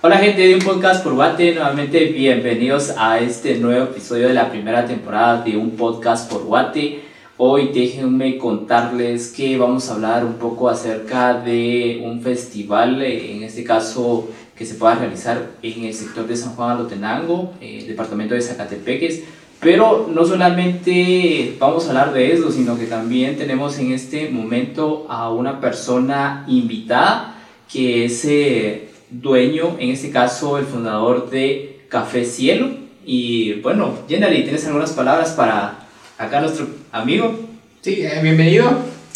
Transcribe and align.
Hola 0.00 0.18
gente 0.18 0.46
de 0.46 0.54
un 0.54 0.60
podcast 0.60 1.02
por 1.02 1.14
Guate, 1.14 1.56
nuevamente 1.56 2.04
bienvenidos 2.04 2.94
a 2.96 3.18
este 3.18 3.58
nuevo 3.58 3.86
episodio 3.86 4.28
de 4.28 4.34
la 4.34 4.48
primera 4.48 4.86
temporada 4.86 5.42
de 5.42 5.56
un 5.56 5.72
podcast 5.72 6.30
por 6.30 6.44
Guate. 6.44 7.00
Hoy 7.36 7.72
déjenme 7.74 8.38
contarles 8.38 9.32
que 9.32 9.58
vamos 9.58 9.88
a 9.88 9.94
hablar 9.94 10.24
un 10.24 10.34
poco 10.34 10.68
acerca 10.68 11.34
de 11.34 12.00
un 12.04 12.22
festival, 12.22 13.02
eh, 13.02 13.32
en 13.32 13.42
este 13.42 13.64
caso 13.64 14.28
que 14.54 14.64
se 14.64 14.76
pueda 14.76 14.94
realizar 14.94 15.50
en 15.62 15.82
el 15.86 15.92
sector 15.92 16.28
de 16.28 16.36
San 16.36 16.54
Juan 16.54 16.76
Alotenango, 16.76 17.54
eh, 17.60 17.84
departamento 17.88 18.36
de 18.36 18.42
Zacatepeques. 18.42 19.24
Pero 19.58 20.08
no 20.14 20.24
solamente 20.24 21.56
vamos 21.58 21.86
a 21.86 21.88
hablar 21.88 22.12
de 22.12 22.34
eso, 22.34 22.52
sino 22.52 22.78
que 22.78 22.86
también 22.86 23.36
tenemos 23.36 23.76
en 23.80 23.90
este 23.90 24.30
momento 24.30 25.06
a 25.08 25.32
una 25.32 25.60
persona 25.60 26.44
invitada 26.46 27.34
que 27.68 28.06
es 28.06 28.24
eh, 28.24 28.87
dueño, 29.10 29.76
en 29.78 29.90
este 29.90 30.10
caso 30.10 30.58
el 30.58 30.66
fundador 30.66 31.30
de 31.30 31.86
Café 31.88 32.24
Cielo. 32.24 32.70
Y 33.04 33.54
bueno, 33.54 33.94
Jenny, 34.08 34.42
¿tienes 34.42 34.66
algunas 34.66 34.92
palabras 34.92 35.30
para 35.30 35.86
acá 36.18 36.40
nuestro 36.40 36.66
amigo? 36.92 37.38
Sí, 37.80 38.02
eh, 38.02 38.20
bienvenido. 38.22 38.70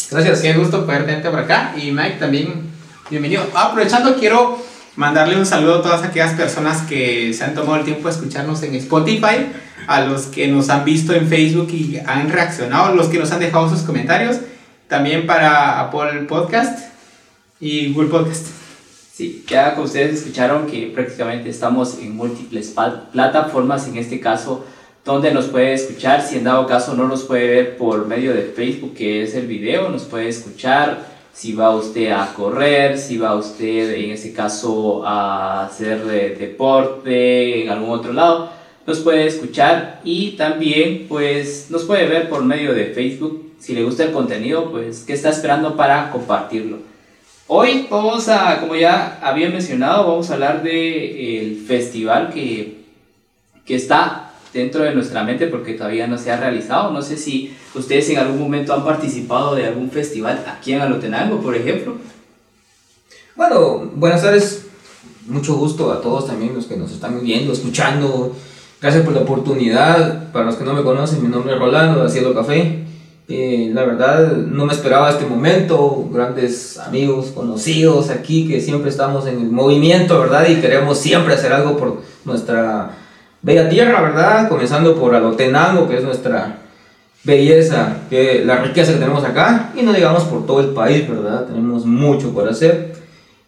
Gracias, 0.09 0.41
qué 0.41 0.53
gusto 0.53 0.85
poder 0.85 1.05
tenerte 1.05 1.29
por 1.29 1.39
acá. 1.39 1.75
Y 1.77 1.91
Mike 1.91 2.17
también, 2.19 2.71
bienvenido. 3.09 3.43
Aprovechando, 3.53 4.15
quiero 4.17 4.59
mandarle 4.95 5.37
un 5.37 5.45
saludo 5.45 5.79
a 5.79 5.81
todas 5.81 6.03
aquellas 6.03 6.33
personas 6.33 6.81
que 6.83 7.33
se 7.33 7.43
han 7.43 7.53
tomado 7.53 7.77
el 7.77 7.83
tiempo 7.83 8.07
de 8.07 8.13
escucharnos 8.13 8.63
en 8.63 8.75
Spotify, 8.75 9.47
a 9.87 10.01
los 10.01 10.23
que 10.27 10.47
nos 10.47 10.69
han 10.69 10.85
visto 10.85 11.13
en 11.13 11.27
Facebook 11.27 11.69
y 11.71 11.99
han 12.05 12.29
reaccionado, 12.29 12.95
los 12.95 13.07
que 13.07 13.19
nos 13.19 13.31
han 13.31 13.39
dejado 13.39 13.69
sus 13.69 13.81
comentarios, 13.81 14.37
también 14.87 15.25
para 15.25 15.81
Apple 15.81 16.21
Podcast 16.27 16.79
y 17.59 17.91
Google 17.91 18.09
Podcast. 18.09 18.62
Sí, 19.15 19.45
ya 19.47 19.75
como 19.75 19.85
ustedes 19.85 20.21
escucharon 20.21 20.65
que 20.65 20.87
prácticamente 20.87 21.47
estamos 21.47 21.99
en 21.99 22.15
múltiples 22.15 22.73
plataformas, 23.11 23.87
en 23.87 23.97
este 23.97 24.19
caso, 24.19 24.65
donde 25.05 25.31
nos 25.31 25.45
puede 25.45 25.73
escuchar. 25.73 26.23
Si 26.23 26.35
en 26.35 26.45
dado 26.45 26.65
caso 26.65 26.95
no 26.95 27.07
nos 27.07 27.21
puede 27.21 27.47
ver 27.47 27.77
por 27.77 28.07
medio 28.07 28.33
de 28.33 28.41
Facebook, 28.41 28.95
que 28.95 29.21
es 29.21 29.35
el 29.35 29.45
video, 29.45 29.89
nos 29.89 30.05
puede 30.05 30.29
escuchar. 30.29 31.05
Si 31.31 31.53
va 31.53 31.75
usted 31.75 32.09
a 32.09 32.33
correr, 32.33 32.97
si 32.97 33.19
va 33.19 33.35
usted 33.35 33.93
en 33.93 34.09
este 34.09 34.33
caso 34.33 35.05
a 35.05 35.67
hacer 35.67 36.03
deporte 36.39 37.61
en 37.61 37.69
algún 37.69 37.91
otro 37.91 38.13
lado, 38.13 38.49
nos 38.87 38.97
puede 39.01 39.27
escuchar 39.27 40.01
y 40.03 40.31
también 40.31 41.05
pues 41.07 41.67
nos 41.69 41.83
puede 41.83 42.07
ver 42.07 42.29
por 42.29 42.43
medio 42.43 42.73
de 42.73 42.85
Facebook. 42.85 43.51
Si 43.59 43.75
le 43.75 43.83
gusta 43.83 44.05
el 44.05 44.11
contenido, 44.11 44.71
pues 44.71 45.03
¿qué 45.05 45.13
está 45.13 45.29
esperando 45.29 45.77
para 45.77 46.09
compartirlo? 46.09 46.92
Hoy 47.47 47.87
vamos 47.89 48.29
a, 48.29 48.61
como 48.61 48.75
ya 48.75 49.19
había 49.21 49.49
mencionado, 49.49 50.07
vamos 50.07 50.29
a 50.29 50.35
hablar 50.35 50.63
del 50.63 51.61
festival 51.67 52.31
que, 52.33 52.85
que 53.65 53.75
está 53.75 54.31
dentro 54.53 54.83
de 54.83 54.95
nuestra 54.95 55.23
mente 55.23 55.47
porque 55.47 55.73
todavía 55.73 56.07
no 56.07 56.17
se 56.17 56.31
ha 56.31 56.37
realizado. 56.37 56.91
No 56.91 57.01
sé 57.01 57.17
si 57.17 57.53
ustedes 57.75 58.09
en 58.09 58.19
algún 58.19 58.39
momento 58.39 58.73
han 58.73 58.85
participado 58.85 59.55
de 59.55 59.65
algún 59.65 59.91
festival 59.91 60.45
aquí 60.47 60.71
en 60.71 60.81
Alotenango, 60.81 61.41
por 61.41 61.55
ejemplo. 61.55 61.97
Bueno, 63.35 63.91
buenas 63.93 64.21
tardes. 64.21 64.67
Mucho 65.27 65.55
gusto 65.55 65.91
a 65.91 66.01
todos 66.01 66.27
también 66.27 66.55
los 66.55 66.65
que 66.65 66.77
nos 66.77 66.91
están 66.93 67.21
viendo, 67.21 67.51
escuchando. 67.51 68.35
Gracias 68.81 69.03
por 69.03 69.13
la 69.13 69.21
oportunidad. 69.21 70.31
Para 70.31 70.45
los 70.45 70.55
que 70.55 70.63
no 70.63 70.73
me 70.73 70.83
conocen, 70.83 71.21
mi 71.21 71.27
nombre 71.27 71.53
es 71.53 71.59
Rolando 71.59 72.03
de 72.03 72.09
Cielo 72.09 72.33
Café. 72.33 72.82
Eh, 73.29 73.71
la 73.73 73.85
verdad 73.85 74.33
no 74.35 74.65
me 74.65 74.73
esperaba 74.73 75.09
este 75.09 75.25
momento, 75.25 76.09
grandes 76.11 76.77
amigos, 76.77 77.27
conocidos 77.27 78.09
aquí 78.09 78.47
que 78.47 78.59
siempre 78.59 78.89
estamos 78.89 79.25
en 79.27 79.53
movimiento, 79.53 80.19
¿verdad? 80.19 80.47
Y 80.49 80.55
queremos 80.55 80.99
siempre 80.99 81.33
hacer 81.33 81.53
algo 81.53 81.77
por 81.77 82.01
nuestra 82.25 82.91
bella 83.41 83.69
tierra, 83.69 84.01
¿verdad? 84.01 84.49
Comenzando 84.49 84.95
por 84.99 85.15
Alotenango, 85.15 85.87
que 85.87 85.97
es 85.97 86.03
nuestra 86.03 86.57
belleza, 87.23 87.97
que 88.09 88.43
la 88.43 88.57
riqueza 88.57 88.91
que 88.91 88.99
tenemos 88.99 89.23
acá, 89.23 89.71
y 89.73 89.83
no 89.83 89.93
digamos 89.93 90.23
por 90.23 90.45
todo 90.45 90.59
el 90.59 90.69
país, 90.69 91.07
¿verdad? 91.07 91.45
Tenemos 91.45 91.85
mucho 91.85 92.33
por 92.33 92.49
hacer. 92.49 93.02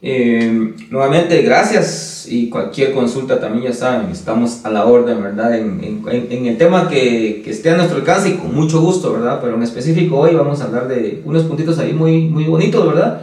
Eh, 0.07 0.75
nuevamente, 0.91 1.41
gracias 1.41 2.27
y 2.29 2.47
cualquier 2.47 2.93
consulta 2.93 3.39
también 3.39 3.63
ya 3.63 3.73
saben, 3.73 4.11
estamos 4.11 4.63
a 4.63 4.69
la 4.69 4.85
orden, 4.85 5.23
¿verdad? 5.23 5.57
En, 5.57 5.83
en, 5.83 6.27
en, 6.29 6.45
el 6.45 6.59
tema 6.59 6.87
que, 6.87 7.41
que, 7.43 7.49
esté 7.49 7.71
a 7.71 7.77
nuestro 7.77 7.97
alcance 7.97 8.29
y 8.29 8.33
con 8.33 8.53
mucho 8.53 8.81
gusto, 8.81 9.13
¿verdad? 9.13 9.39
Pero 9.41 9.55
en 9.55 9.63
específico 9.63 10.17
hoy 10.19 10.35
vamos 10.35 10.61
a 10.61 10.65
hablar 10.65 10.87
de 10.87 11.23
unos 11.25 11.45
puntitos 11.45 11.79
ahí 11.79 11.91
muy, 11.91 12.27
muy 12.27 12.43
bonitos, 12.43 12.85
¿verdad? 12.85 13.21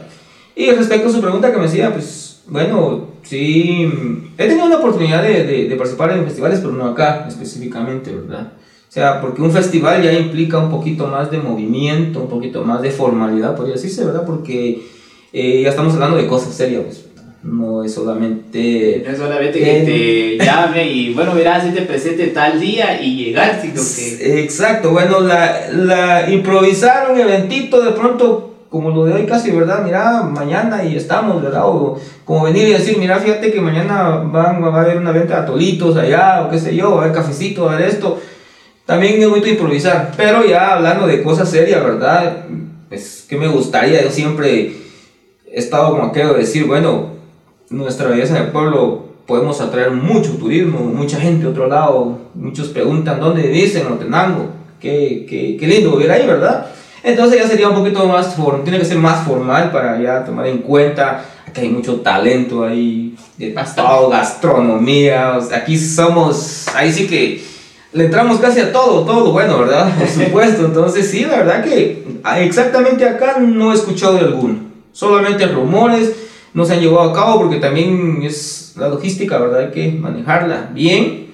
Y 0.56 0.72
respecto 0.72 1.08
a 1.08 1.12
su 1.12 1.20
pregunta 1.20 1.52
que 1.52 1.58
me 1.58 1.66
decía, 1.66 1.92
pues 1.92 2.42
bueno, 2.48 3.10
sí, 3.22 3.88
he 4.36 4.48
tenido 4.48 4.68
la 4.68 4.78
oportunidad 4.78 5.22
de, 5.22 5.44
de, 5.44 5.68
de 5.68 5.76
participar 5.76 6.10
en 6.10 6.24
festivales, 6.24 6.58
pero 6.58 6.72
no 6.72 6.86
acá 6.86 7.26
específicamente, 7.28 8.12
¿verdad? 8.12 8.54
O 8.88 8.92
sea, 8.92 9.20
porque 9.20 9.40
un 9.40 9.52
festival 9.52 10.02
ya 10.02 10.12
implica 10.12 10.58
un 10.58 10.68
poquito 10.68 11.06
más 11.06 11.30
de 11.30 11.38
movimiento, 11.38 12.22
un 12.22 12.28
poquito 12.28 12.64
más 12.64 12.82
de 12.82 12.90
formalidad, 12.90 13.54
podría 13.54 13.76
decirse, 13.76 14.04
¿verdad? 14.04 14.26
Porque 14.26 14.82
eh, 15.32 15.62
ya 15.62 15.70
estamos 15.70 15.94
hablando 15.94 16.16
de 16.16 16.26
cosas 16.26 16.54
serias, 16.54 16.82
pues. 16.84 17.06
No 17.42 17.82
es 17.82 17.92
solamente. 17.92 19.02
No 19.04 19.10
es 19.10 19.18
solamente 19.18 19.58
que 19.58 20.38
te 20.38 20.44
llame 20.44 20.86
y 20.92 21.12
bueno, 21.12 21.34
mira, 21.34 21.60
si 21.60 21.70
te 21.70 21.82
presente 21.82 22.28
tal 22.28 22.60
día 22.60 23.02
y 23.02 23.16
llegar, 23.16 23.58
sino 23.60 23.74
que. 23.74 24.42
Exacto, 24.42 24.90
bueno, 24.90 25.20
la, 25.20 25.68
la 25.72 26.30
improvisar 26.30 27.10
un 27.10 27.18
eventito 27.18 27.82
de 27.82 27.90
pronto, 27.92 28.54
como 28.68 28.90
lo 28.90 29.06
de 29.06 29.14
hoy 29.14 29.26
casi, 29.26 29.50
¿verdad? 29.50 29.82
Mira, 29.84 30.22
mañana 30.22 30.84
y 30.84 30.94
estamos, 30.94 31.42
¿verdad? 31.42 31.66
O 31.66 31.98
como 32.24 32.44
venir 32.44 32.68
y 32.68 32.72
decir, 32.74 32.96
mira, 32.96 33.18
fíjate 33.18 33.52
que 33.52 33.60
mañana 33.60 34.22
van, 34.24 34.62
va 34.62 34.78
a 34.78 34.82
haber 34.82 34.98
una 34.98 35.10
venta 35.10 35.34
de 35.34 35.42
atolitos 35.42 35.96
allá, 35.96 36.44
o 36.44 36.50
qué 36.50 36.60
sé 36.60 36.76
yo, 36.76 36.92
va 36.92 36.98
a 36.98 37.04
haber 37.06 37.16
cafecito, 37.16 37.64
va 37.64 37.72
a 37.72 37.74
haber 37.74 37.88
esto. 37.88 38.20
También 38.86 39.20
es 39.20 39.28
bonito 39.28 39.48
improvisar, 39.48 40.12
pero 40.16 40.44
ya 40.46 40.74
hablando 40.74 41.08
de 41.08 41.22
cosas 41.24 41.50
serias, 41.50 41.82
¿verdad? 41.82 42.44
Pues, 42.88 43.26
¿qué 43.28 43.36
me 43.36 43.48
gustaría? 43.48 44.00
Yo 44.02 44.10
siempre 44.10 44.81
he 45.52 45.58
estado 45.58 45.90
como 45.90 46.04
aquello 46.04 46.32
de 46.32 46.40
decir, 46.40 46.66
bueno, 46.66 47.08
nuestra 47.68 48.08
belleza 48.08 48.34
de 48.34 48.50
pueblo 48.50 49.12
podemos 49.26 49.60
atraer 49.60 49.90
mucho 49.90 50.36
turismo, 50.36 50.80
mucha 50.80 51.20
gente 51.20 51.44
de 51.44 51.50
otro 51.50 51.68
lado, 51.68 52.18
muchos 52.34 52.68
preguntan 52.68 53.20
dónde 53.20 53.42
vivís 53.42 53.76
en 53.76 53.86
Otenango, 53.86 54.46
qué, 54.80 55.26
qué, 55.28 55.56
qué 55.58 55.66
lindo 55.66 55.96
vivir 55.96 56.10
ahí, 56.10 56.26
¿verdad? 56.26 56.66
Entonces 57.04 57.40
ya 57.40 57.48
sería 57.48 57.68
un 57.68 57.74
poquito 57.74 58.06
más, 58.06 58.34
tiene 58.64 58.78
que 58.78 58.84
ser 58.84 58.98
más 58.98 59.26
formal 59.26 59.70
para 59.70 60.00
ya 60.00 60.24
tomar 60.24 60.46
en 60.46 60.58
cuenta 60.58 61.24
que 61.52 61.60
hay 61.60 61.68
mucho 61.68 61.96
talento 61.96 62.64
ahí, 62.64 63.14
de 63.36 63.50
pasado, 63.50 64.08
gastronomía, 64.08 65.38
aquí 65.54 65.76
somos, 65.76 66.66
ahí 66.74 66.90
sí 66.92 67.06
que 67.06 67.44
le 67.92 68.06
entramos 68.06 68.38
casi 68.38 68.60
a 68.60 68.72
todo, 68.72 69.04
todo 69.04 69.32
bueno, 69.32 69.58
¿verdad? 69.58 69.94
Por 69.98 70.08
supuesto, 70.24 70.64
entonces 70.64 71.10
sí, 71.10 71.24
la 71.24 71.38
verdad 71.38 71.62
que 71.62 72.04
exactamente 72.38 73.06
acá 73.06 73.38
no 73.38 73.72
he 73.72 73.74
escuchado 73.74 74.14
de 74.14 74.20
alguno 74.20 74.71
solamente 74.92 75.46
rumores 75.46 76.14
no 76.54 76.64
se 76.64 76.74
han 76.74 76.80
llevado 76.80 77.10
a 77.10 77.12
cabo 77.12 77.40
porque 77.40 77.56
también 77.56 78.22
es 78.22 78.74
la 78.76 78.88
logística, 78.88 79.38
¿verdad? 79.38 79.60
Hay 79.60 79.70
que 79.70 79.90
manejarla 79.92 80.70
bien, 80.72 81.28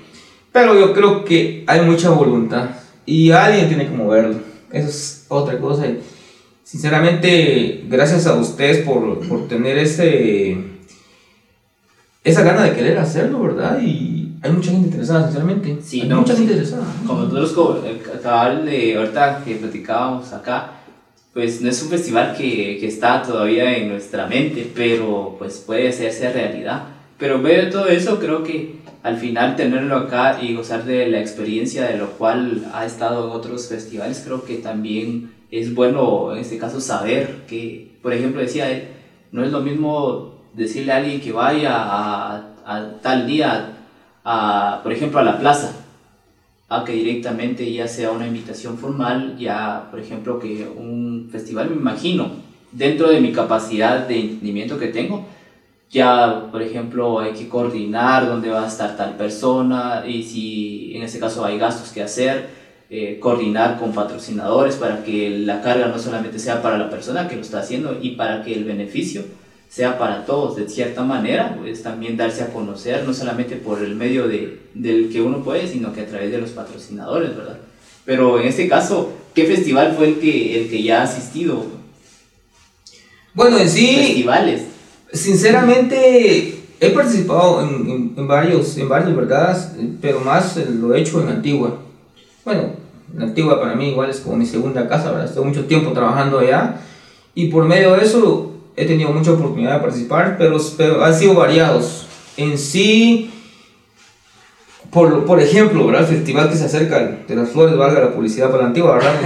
pero 0.52 0.78
yo 0.78 0.92
creo 0.94 1.24
que 1.24 1.64
hay 1.66 1.82
mucha 1.82 2.10
voluntad 2.10 2.70
y 3.04 3.30
alguien 3.30 3.68
tiene 3.68 3.86
que 3.86 3.96
moverlo. 3.96 4.36
Eso 4.70 4.88
es 4.88 5.26
otra 5.28 5.58
cosa. 5.58 5.84
Sinceramente, 6.62 7.84
gracias 7.88 8.26
a 8.26 8.34
ustedes 8.34 8.84
por, 8.84 9.26
por 9.26 9.48
tener 9.48 9.78
ese, 9.78 10.58
esa 12.22 12.42
gana 12.42 12.64
de 12.64 12.74
querer 12.74 12.98
hacerlo, 12.98 13.40
¿verdad? 13.40 13.80
Y 13.80 14.34
hay 14.42 14.52
mucha 14.52 14.70
gente 14.70 14.88
interesada, 14.88 15.24
sinceramente. 15.24 15.78
Sí, 15.82 16.02
hay 16.02 16.08
no, 16.08 16.20
mucha 16.20 16.34
sí. 16.34 16.40
gente 16.40 16.52
interesada. 16.52 16.86
Como 17.06 17.22
nosotros, 17.22 17.84
el 17.86 18.20
cabal 18.20 18.66
de 18.66 18.96
ahorita 18.96 19.42
que 19.44 19.54
platicábamos 19.56 20.32
acá, 20.32 20.77
pues 21.38 21.60
no 21.60 21.70
es 21.70 21.80
un 21.84 21.88
festival 21.88 22.34
que, 22.36 22.78
que, 22.80 22.88
está 22.88 23.22
todavía 23.22 23.76
en 23.76 23.90
nuestra 23.90 24.26
mente, 24.26 24.68
pero 24.74 25.36
pues 25.38 25.58
puede 25.64 25.86
hacerse 25.86 26.32
realidad. 26.32 26.86
Pero 27.16 27.36
en 27.36 27.42
medio 27.42 27.64
de 27.66 27.70
todo 27.70 27.86
eso, 27.86 28.18
creo 28.18 28.42
que 28.42 28.74
al 29.04 29.18
final 29.18 29.54
tenerlo 29.54 29.94
acá 29.98 30.40
y 30.42 30.56
gozar 30.56 30.84
de 30.84 31.06
la 31.06 31.20
experiencia 31.20 31.84
de 31.84 31.96
lo 31.96 32.08
cual 32.14 32.66
ha 32.74 32.84
estado 32.84 33.28
en 33.28 33.36
otros 33.36 33.68
festivales, 33.68 34.20
creo 34.26 34.44
que 34.44 34.56
también 34.56 35.32
es 35.52 35.76
bueno 35.76 36.32
en 36.32 36.40
este 36.40 36.58
caso 36.58 36.80
saber 36.80 37.44
que, 37.46 37.92
por 38.02 38.12
ejemplo, 38.12 38.40
decía 38.40 38.68
él, 38.68 38.88
no 39.30 39.44
es 39.44 39.52
lo 39.52 39.60
mismo 39.60 40.40
decirle 40.54 40.90
a 40.90 40.96
alguien 40.96 41.20
que 41.20 41.30
vaya 41.30 41.72
a, 41.72 42.36
a 42.66 42.94
tal 43.00 43.28
día, 43.28 43.76
a, 44.24 44.80
por 44.82 44.92
ejemplo, 44.92 45.20
a 45.20 45.22
la 45.22 45.38
plaza, 45.38 45.77
a 46.68 46.84
que 46.84 46.92
directamente 46.92 47.70
ya 47.72 47.88
sea 47.88 48.10
una 48.10 48.26
invitación 48.26 48.76
formal, 48.76 49.36
ya 49.38 49.88
por 49.90 50.00
ejemplo 50.00 50.38
que 50.38 50.66
un 50.66 51.28
festival, 51.32 51.70
me 51.70 51.76
imagino, 51.76 52.30
dentro 52.72 53.08
de 53.08 53.20
mi 53.20 53.32
capacidad 53.32 54.06
de 54.06 54.20
entendimiento 54.20 54.78
que 54.78 54.88
tengo, 54.88 55.26
ya 55.90 56.48
por 56.52 56.60
ejemplo 56.60 57.20
hay 57.20 57.32
que 57.32 57.48
coordinar 57.48 58.26
dónde 58.26 58.50
va 58.50 58.64
a 58.64 58.68
estar 58.68 58.96
tal 58.96 59.16
persona 59.16 60.04
y 60.06 60.22
si 60.22 60.94
en 60.94 61.02
ese 61.02 61.18
caso 61.18 61.44
hay 61.44 61.58
gastos 61.58 61.90
que 61.90 62.02
hacer, 62.02 62.50
eh, 62.90 63.18
coordinar 63.20 63.78
con 63.78 63.92
patrocinadores 63.92 64.76
para 64.76 65.02
que 65.04 65.30
la 65.40 65.62
carga 65.62 65.88
no 65.88 65.98
solamente 65.98 66.38
sea 66.38 66.62
para 66.62 66.78
la 66.78 66.90
persona 66.90 67.28
que 67.28 67.36
lo 67.36 67.42
está 67.42 67.60
haciendo 67.60 67.98
y 68.00 68.10
para 68.10 68.42
que 68.42 68.54
el 68.54 68.64
beneficio 68.64 69.24
sea 69.68 69.98
para 69.98 70.24
todos, 70.24 70.56
de 70.56 70.68
cierta 70.68 71.02
manera, 71.04 71.56
pues 71.60 71.82
también 71.82 72.16
darse 72.16 72.42
a 72.42 72.52
conocer, 72.52 73.04
no 73.06 73.12
solamente 73.12 73.56
por 73.56 73.82
el 73.82 73.94
medio 73.96 74.26
de, 74.26 74.60
del 74.74 75.10
que 75.10 75.20
uno 75.20 75.42
puede, 75.44 75.68
sino 75.68 75.92
que 75.92 76.00
a 76.02 76.06
través 76.06 76.30
de 76.32 76.38
los 76.38 76.50
patrocinadores, 76.50 77.36
¿verdad? 77.36 77.58
Pero 78.04 78.40
en 78.40 78.48
este 78.48 78.66
caso, 78.68 79.12
¿qué 79.34 79.44
festival 79.44 79.94
fue 79.96 80.08
el 80.08 80.18
que, 80.20 80.60
el 80.62 80.70
que 80.70 80.82
ya 80.82 81.00
ha 81.00 81.04
asistido? 81.04 81.66
Bueno, 83.34 83.58
en 83.58 83.68
sí, 83.68 83.94
Festivales. 83.96 84.62
sinceramente 85.12 86.54
he 86.80 86.90
participado 86.90 87.62
en, 87.62 87.90
en- 87.90 88.14
en 88.16 88.28
varios, 88.28 88.76
en 88.78 88.88
varios, 88.88 89.14
¿verdad? 89.14 89.72
Pero 90.00 90.20
más 90.20 90.56
lo 90.56 90.94
he 90.94 91.00
hecho 91.00 91.22
en 91.22 91.28
Antigua. 91.28 91.78
Bueno, 92.44 92.70
en 93.14 93.22
Antigua 93.22 93.60
para 93.60 93.74
mí 93.74 93.90
igual 93.90 94.10
es 94.10 94.20
como 94.20 94.36
mi 94.36 94.46
segunda 94.46 94.88
casa, 94.88 95.10
¿verdad? 95.10 95.26
Estuve 95.26 95.44
mucho 95.46 95.66
tiempo 95.66 95.92
trabajando 95.92 96.38
allá 96.38 96.76
y 97.34 97.48
por 97.48 97.64
medio 97.64 97.94
de 97.94 98.04
eso 98.04 98.47
he 98.78 98.86
tenido 98.86 99.10
mucha 99.10 99.32
oportunidad 99.32 99.74
de 99.74 99.80
participar, 99.80 100.36
pero, 100.38 100.58
pero 100.76 101.04
han 101.04 101.14
sido 101.14 101.34
variados. 101.34 102.06
En 102.36 102.56
sí, 102.56 103.30
por, 104.90 105.24
por 105.26 105.40
ejemplo, 105.40 105.86
¿verdad? 105.86 106.08
El 106.08 106.16
festival 106.16 106.48
que 106.48 106.56
se 106.56 106.64
acerca 106.64 107.18
de 107.26 107.36
las 107.36 107.50
flores, 107.50 107.76
valga 107.76 108.00
la 108.00 108.12
publicidad 108.12 108.48
para 108.50 108.62
la 108.62 108.68
Antigua, 108.68 108.94
¿verdad? 108.94 109.14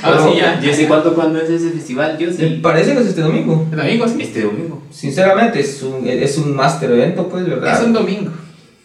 Ah, 0.00 0.12
Pero, 0.12 0.30
sí, 0.30 0.38
ya. 0.38 0.60
Yo 0.60 0.72
sé 0.72 0.86
cuánto, 0.86 1.12
cuándo 1.12 1.40
es 1.40 1.50
ese 1.50 1.70
festival, 1.70 2.16
yo 2.18 2.30
sí. 2.30 2.60
parece 2.62 2.92
que 2.94 3.00
es 3.00 3.06
este 3.08 3.20
domingo. 3.20 3.66
El 3.72 3.78
domingo, 3.78 4.06
sí. 4.06 4.22
Este 4.22 4.42
domingo. 4.42 4.80
Sinceramente, 4.92 5.58
es 5.58 5.82
un, 5.82 6.06
es 6.06 6.38
un 6.38 6.54
máster 6.54 6.92
evento, 6.92 7.28
pues, 7.28 7.44
¿verdad? 7.44 7.80
Es 7.80 7.84
un 7.84 7.92
domingo. 7.92 8.30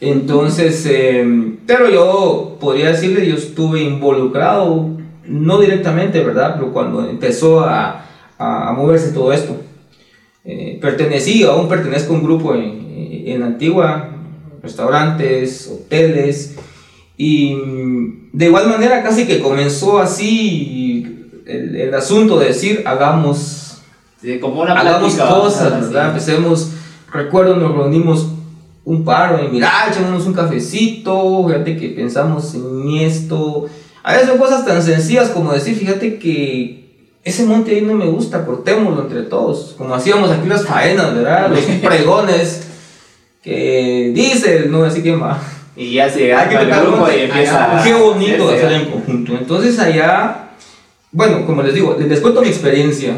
Entonces, 0.01 0.83
eh, 0.89 1.53
pero 1.67 1.87
yo 1.87 2.57
podría 2.59 2.87
decirle, 2.87 3.27
yo 3.27 3.35
estuve 3.35 3.83
involucrado, 3.83 4.89
no 5.27 5.59
directamente, 5.59 6.23
¿verdad? 6.23 6.55
Pero 6.55 6.73
cuando 6.73 7.07
empezó 7.07 7.59
a, 7.59 8.05
a 8.39 8.73
moverse 8.73 9.11
todo 9.11 9.31
esto. 9.31 9.55
Eh, 10.45 10.77
pertenecí, 10.81 11.43
aún 11.43 11.69
pertenezco 11.69 12.13
a 12.13 12.17
un 12.17 12.23
grupo 12.23 12.53
en, 12.53 13.23
en 13.25 13.43
Antigua, 13.43 14.09
restaurantes, 14.61 15.69
hoteles, 15.71 16.55
y 17.17 17.55
mm, 17.55 18.29
de 18.33 18.45
igual 18.45 18.67
manera 18.67 19.03
casi 19.03 19.25
que 19.25 19.39
comenzó 19.39 19.99
así 19.99 21.29
el, 21.45 21.75
el 21.75 21.93
asunto 21.93 22.39
de 22.39 22.47
decir, 22.47 22.83
hagamos 22.85 23.63
Sí, 24.23 24.39
como 24.39 24.61
una 24.61 24.71
hagamos 24.71 25.15
plática, 25.15 25.35
cosas, 25.35 25.63
¿verdad? 25.63 25.81
¿verdad? 25.87 26.07
Empecemos, 26.09 26.71
recuerdo, 27.11 27.57
nos 27.57 27.75
reunimos 27.75 28.29
un 28.85 29.03
paro 29.03 29.43
y 29.43 29.49
mira, 29.49 29.69
echémonos 29.89 30.25
un 30.25 30.33
cafecito, 30.33 31.45
fíjate 31.45 31.75
que 31.75 31.89
pensamos 31.89 32.55
en 32.55 32.89
esto. 33.01 33.65
A 34.01 34.13
veces 34.13 34.29
son 34.29 34.37
cosas 34.37 34.65
tan 34.65 34.81
sencillas 34.81 35.29
como 35.29 35.51
decir, 35.51 35.75
fíjate 35.75 36.19
que 36.19 36.82
ese 37.23 37.45
monte 37.45 37.71
ahí 37.75 37.81
no 37.81 37.93
me 37.93 38.05
gusta, 38.05 38.45
cortémoslo 38.45 39.03
entre 39.03 39.21
todos, 39.23 39.75
como 39.77 39.93
hacíamos 39.95 40.29
aquí 40.29 40.47
las 40.47 40.65
faenas, 40.65 41.15
¿verdad? 41.15 41.49
Los 41.51 41.61
pregones, 41.61 42.67
que 43.41 44.11
dice, 44.13 44.67
no 44.69 44.89
sé 44.89 45.01
quién 45.01 45.21
va. 45.21 45.39
Y 45.75 45.93
ya 45.93 46.09
se 46.09 46.33
Hay 46.33 46.49
que 46.49 46.55
tocar 46.55 46.85
grupo 46.85 47.07
y 47.09 47.21
empieza 47.21 47.81
Qué 47.83 47.93
bonito 47.93 48.49
hacer 48.49 48.71
en 48.73 48.85
conjunto. 48.91 49.33
Entonces 49.33 49.79
allá, 49.79 50.51
bueno, 51.11 51.45
como 51.45 51.61
les 51.63 51.73
digo, 51.73 51.97
les 51.99 52.19
cuento 52.19 52.41
mi 52.41 52.47
experiencia. 52.47 53.13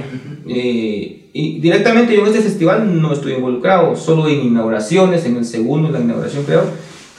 Eh, 0.47 1.29
y 1.33 1.59
directamente 1.59 2.15
yo 2.15 2.21
en 2.21 2.27
este 2.27 2.41
festival 2.41 3.01
no 3.01 3.11
estoy 3.11 3.33
involucrado, 3.33 3.95
solo 3.95 4.27
en 4.29 4.39
inauguraciones, 4.45 5.25
en 5.25 5.35
el 5.37 5.45
segundo, 5.45 5.87
en 5.89 5.93
la 5.93 5.99
inauguración 5.99 6.43
creo. 6.45 6.63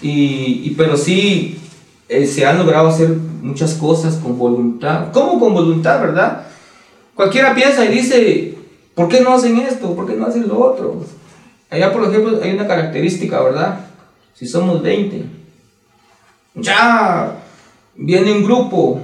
Y, 0.01 0.63
y- 0.65 0.75
pero 0.77 0.97
sí 0.97 1.59
eh, 2.09 2.27
se 2.27 2.47
han 2.47 2.59
logrado 2.59 2.89
hacer 2.89 3.11
muchas 3.43 3.75
cosas 3.75 4.17
con 4.17 4.39
voluntad. 4.39 5.13
¿Cómo 5.13 5.39
con 5.39 5.53
voluntad, 5.53 6.01
verdad? 6.01 6.47
Cualquiera 7.17 7.55
piensa 7.55 7.85
y 7.87 7.89
dice, 7.89 8.55
¿por 8.95 9.09
qué 9.09 9.23
no 9.23 9.33
hacen 9.33 9.57
esto? 9.59 9.97
¿Por 9.97 10.07
qué 10.07 10.13
no 10.15 10.27
hacen 10.27 10.47
lo 10.47 10.61
otro? 10.61 11.03
Allá, 11.71 11.91
por 11.93 12.05
ejemplo, 12.05 12.39
hay 12.43 12.53
una 12.53 12.69
característica, 12.69 13.41
¿verdad? 13.41 13.81
Si 14.35 14.47
somos 14.47 14.83
20, 14.83 15.25
ya 16.55 17.39
viene 17.95 18.33
un 18.33 18.45
grupo 18.45 19.01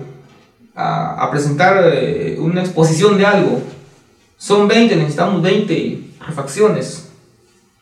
a, 0.74 1.28
presentar 1.30 1.90
eh, 1.92 2.36
una 2.38 2.60
exposición 2.60 3.16
de 3.16 3.24
algo. 3.24 3.60
Son 4.36 4.68
20, 4.68 4.94
necesitamos 4.96 5.40
20 5.42 6.10
refacciones. 6.26 7.08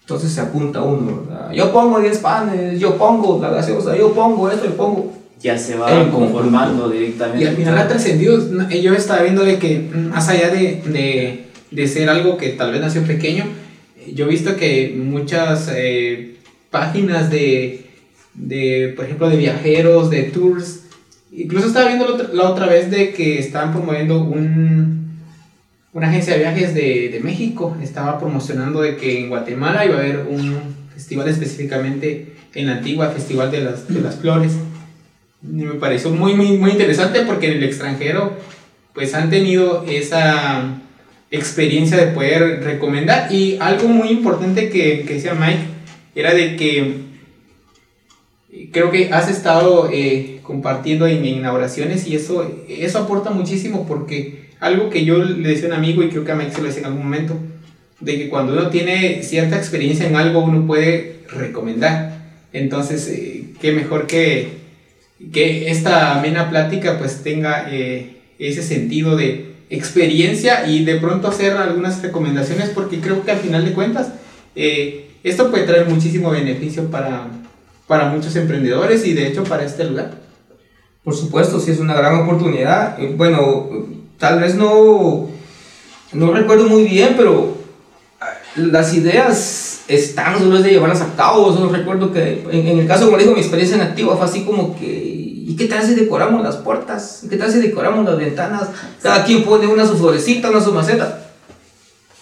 Entonces 0.03 0.33
se 0.33 0.41
apunta 0.41 0.83
uno, 0.83 1.25
¿verdad? 1.26 1.53
Yo 1.53 1.73
pongo 1.73 1.99
10 1.99 2.19
panes, 2.19 2.79
yo 2.79 2.97
pongo 2.97 3.41
la 3.43 3.50
gaseosa, 3.50 3.97
yo 3.97 4.12
pongo 4.12 4.49
esto, 4.49 4.67
yo 4.67 4.76
pongo. 4.76 5.12
Ya 5.41 5.57
se 5.57 5.77
va 5.77 6.11
conformando 6.11 6.91
directamente. 6.91 7.45
Y 7.45 7.47
al 7.47 7.57
final 7.57 7.79
ha 7.79 7.89
trascendido. 7.89 8.39
Yo 8.69 8.95
estaba 8.95 9.23
viendo 9.23 9.45
de 9.45 9.59
que, 9.59 9.79
mm, 9.79 10.09
más 10.09 10.29
allá 10.29 10.51
de, 10.51 10.83
de, 10.87 11.45
de 11.71 11.89
ser 11.89 12.11
algo 12.11 12.37
que 12.37 12.51
tal 12.51 12.73
vez 12.73 12.81
nació 12.81 13.03
pequeño, 13.03 13.45
yo 14.15 14.27
he 14.27 14.29
visto 14.29 14.57
que 14.57 14.95
muchas 14.97 15.71
eh, 15.75 16.37
páginas 16.71 17.31
de, 17.31 17.87
de, 18.35 18.93
por 18.97 19.05
ejemplo, 19.05 19.29
de 19.29 19.37
viajeros, 19.37 20.11
de 20.11 20.25
tours, 20.25 20.85
incluso 21.33 21.69
estaba 21.69 21.87
viendo 21.87 22.07
la 22.07 22.15
otra, 22.15 22.29
la 22.33 22.51
otra 22.51 22.67
vez 22.67 22.91
de 22.91 23.13
que 23.13 23.39
estaban 23.39 23.73
promoviendo 23.73 24.23
un, 24.23 25.21
una 25.93 26.09
agencia 26.09 26.35
de 26.35 26.41
viajes 26.41 26.75
de, 26.75 27.09
de 27.11 27.21
México, 27.21 27.77
estaba 27.83 28.19
promocionando 28.19 28.81
de 28.81 28.97
que 28.97 29.21
en 29.21 29.29
Guatemala 29.29 29.85
iba 29.85 29.97
a 29.97 30.01
haber 30.01 30.27
un 30.29 30.59
festival 30.95 31.29
específicamente 31.29 32.35
en 32.55 32.67
la 32.67 32.79
antigua 32.79 33.11
Festival 33.11 33.51
de 33.51 33.61
las, 33.63 33.89
de 33.89 34.01
las 34.01 34.17
Flores. 34.17 34.53
Me 35.43 35.75
pareció 35.75 36.11
muy, 36.11 36.35
muy, 36.35 36.59
muy 36.59 36.73
interesante 36.73 37.21
porque 37.23 37.47
en 37.47 37.59
el 37.59 37.65
extranjero 37.65 38.37
pues 38.93 39.15
han 39.15 39.31
tenido 39.31 39.85
esa 39.89 40.81
experiencia 41.31 41.97
de 41.97 42.09
poder 42.09 42.63
recomendar 42.63 43.33
y 43.33 43.57
algo 43.61 43.89
muy 43.89 44.09
importante 44.09 44.69
que, 44.69 45.05
que 45.07 45.15
decía 45.15 45.35
Mike 45.35 45.63
era 46.15 46.35
de 46.35 46.57
que 46.57 47.11
creo 48.73 48.91
que 48.91 49.13
has 49.13 49.31
estado 49.31 49.89
eh, 49.93 50.41
compartiendo 50.43 51.07
en 51.07 51.25
inauguraciones 51.25 52.07
y 52.07 52.17
eso, 52.17 52.65
eso 52.69 52.99
aporta 52.99 53.31
muchísimo 53.31 53.87
porque 53.87 54.51
algo 54.61 54.91
que 54.91 55.05
yo 55.05 55.19
le 55.19 55.49
decía 55.49 55.67
a 55.67 55.73
un 55.73 55.79
amigo 55.79 56.03
y 56.03 56.09
creo 56.09 56.25
que 56.25 56.33
a 56.33 56.35
Mike 56.35 56.53
se 56.53 56.61
lo 56.61 56.67
decía 56.67 56.81
en 56.81 56.87
algún 56.87 57.05
momento, 57.05 57.37
de 58.01 58.19
que 58.19 58.29
cuando 58.29 58.53
uno 58.53 58.69
tiene 58.69 59.23
cierta 59.23 59.57
experiencia 59.57 60.07
en 60.07 60.17
algo 60.17 60.41
uno 60.41 60.67
puede 60.67 61.21
recomendar. 61.29 62.19
Entonces, 62.53 63.07
eh, 63.09 63.45
qué 63.61 63.73
mejor 63.73 64.07
que, 64.07 64.60
que 65.33 65.71
esta 65.71 66.19
amena 66.19 66.49
plática 66.51 66.99
pues 66.99 67.23
tenga 67.23 67.67
eh, 67.71 68.17
ese 68.39 68.63
sentido 68.63 69.17
de 69.17 69.51
experiencia 69.69 70.67
y 70.67 70.85
de 70.85 70.97
pronto 70.97 71.29
hacer 71.29 71.57
algunas 71.57 72.03
recomendaciones 72.03 72.71
porque 72.71 73.01
creo 73.01 73.25
que 73.25 73.31
al 73.31 73.39
final 73.39 73.65
de 73.65 73.73
cuentas 73.73 74.09
eh, 74.57 75.11
esto 75.23 75.51
puede 75.51 75.65
traer 75.65 75.89
muchísimo 75.89 76.31
beneficio 76.31 76.91
para, 76.91 77.29
para 77.87 78.07
muchos 78.09 78.35
emprendedores 78.37 79.07
y 79.07 79.12
de 79.12 79.29
hecho 79.29 79.45
para 79.45 79.65
este 79.65 79.85
lugar. 79.85 80.12
Por 81.05 81.15
supuesto, 81.15 81.61
sí 81.61 81.71
es 81.71 81.79
una 81.79 81.95
gran 81.95 82.17
oportunidad. 82.17 83.00
Eh, 83.00 83.15
Bueno, 83.17 83.69
tal 84.19 84.41
vez 84.41 84.55
no, 84.55 85.31
no 86.12 86.33
recuerdo 86.33 86.69
muy 86.69 86.85
bien, 86.85 87.15
pero 87.17 87.59
ah, 88.21 88.33
las 88.57 88.95
ideas 88.95 89.70
están, 89.94 90.38
solo 90.38 90.56
es 90.59 90.64
de 90.64 90.70
llevarlas 90.70 91.00
a 91.02 91.14
cabo. 91.16 91.52
Solo 91.52 91.70
recuerdo 91.70 92.12
que 92.12 92.44
en, 92.50 92.66
en 92.66 92.78
el 92.78 92.87
caso, 92.87 93.06
como 93.06 93.18
digo, 93.18 93.32
mi 93.32 93.40
experiencia 93.40 93.76
en 93.76 93.82
Activa 93.82 94.16
fue 94.16 94.26
así 94.26 94.44
como 94.44 94.78
que, 94.78 94.87
¿y 94.87 95.56
qué 95.56 95.66
tal 95.66 95.82
si 95.82 95.94
decoramos 95.94 96.42
las 96.42 96.56
puertas? 96.56 97.23
¿Y 97.25 97.28
qué 97.28 97.37
tal 97.37 97.50
si 97.50 97.59
decoramos 97.61 98.04
las 98.04 98.16
ventanas? 98.16 98.68
Cada 99.02 99.25
quien 99.25 99.44
pone 99.44 99.66
una 99.66 99.87
su 99.87 99.97
florecita, 99.97 100.50
una 100.50 100.61
su 100.61 100.73
maceta. 100.73 101.18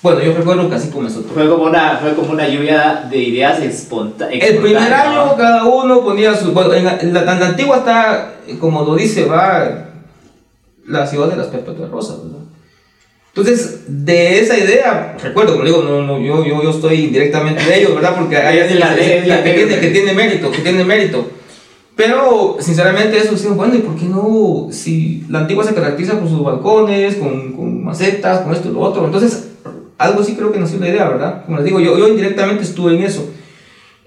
Bueno, 0.00 0.20
yo 0.22 0.32
recuerdo 0.32 0.68
que 0.70 0.76
así 0.76 0.90
comenzó 0.90 1.20
todo. 1.22 1.34
Fue 1.34 1.48
como 1.48 1.64
una, 1.64 1.98
fue 1.98 2.14
como 2.14 2.30
una 2.30 2.46
lluvia 2.48 3.06
de 3.10 3.18
ideas 3.18 3.58
esponta- 3.60 4.30
espontánea. 4.30 4.46
El 4.46 4.58
primer 4.58 4.94
año 4.94 5.26
¿no? 5.26 5.37
cada 5.37 5.64
uno 5.64 6.00
ponía 6.02 6.37
su... 6.37 6.52
Bueno, 6.52 6.72
en 6.72 6.84
la, 6.84 6.98
en 6.98 7.12
la- 7.12 7.20
en 7.32 7.40
la 7.40 7.46
antigua 7.48 7.78
está, 7.78 8.34
como 8.60 8.84
lo 8.84 8.94
dice, 8.94 9.25
va 9.25 9.87
la 10.87 11.04
ciudad 11.06 11.26
de 11.28 11.37
las 11.37 11.48
perpetuas 11.48 11.90
rosas, 11.90 12.18
¿verdad? 12.22 12.38
Entonces, 13.38 13.85
de 13.87 14.40
esa 14.40 14.59
idea, 14.59 15.16
recuerdo, 15.23 15.52
como 15.52 15.64
digo, 15.64 15.83
no, 15.83 16.02
no, 16.02 16.18
yo, 16.18 16.45
yo, 16.45 16.61
yo 16.61 16.71
estoy 16.71 17.04
indirectamente 17.04 17.62
de 17.62 17.78
ellos, 17.78 17.95
¿verdad? 17.95 18.16
Porque 18.18 18.37
hay 18.37 18.59
alguien 18.59 18.80
que, 19.45 19.52
tiene, 19.52 19.78
que 19.78 19.90
tiene 19.90 20.12
mérito, 20.12 20.50
que 20.50 20.59
tiene 20.59 20.85
mérito. 20.85 21.25
Pero, 21.95 22.57
sinceramente, 22.59 23.16
eso 23.16 23.37
sí, 23.37 23.47
bueno, 23.47 23.76
¿y 23.76 23.78
por 23.78 23.95
qué 23.95 24.07
no? 24.07 24.66
Si 24.73 25.25
la 25.28 25.40
antigua 25.40 25.62
se 25.62 25.73
caracteriza 25.73 26.18
por 26.18 26.28
sus 26.28 26.42
balcones, 26.42 27.14
con, 27.14 27.52
con 27.52 27.85
macetas, 27.85 28.40
con 28.40 28.52
esto 28.52 28.71
y 28.71 28.73
lo 28.73 28.80
otro. 28.80 29.04
Entonces, 29.04 29.50
algo 29.99 30.25
sí 30.25 30.35
creo 30.35 30.50
que 30.50 30.59
nació 30.59 30.80
la 30.80 30.88
idea, 30.88 31.09
¿verdad? 31.09 31.45
Como 31.45 31.59
les 31.59 31.66
digo, 31.66 31.78
yo, 31.78 31.97
yo 31.97 32.09
indirectamente 32.09 32.64
estuve 32.64 32.97
en 32.97 33.04
eso. 33.04 33.30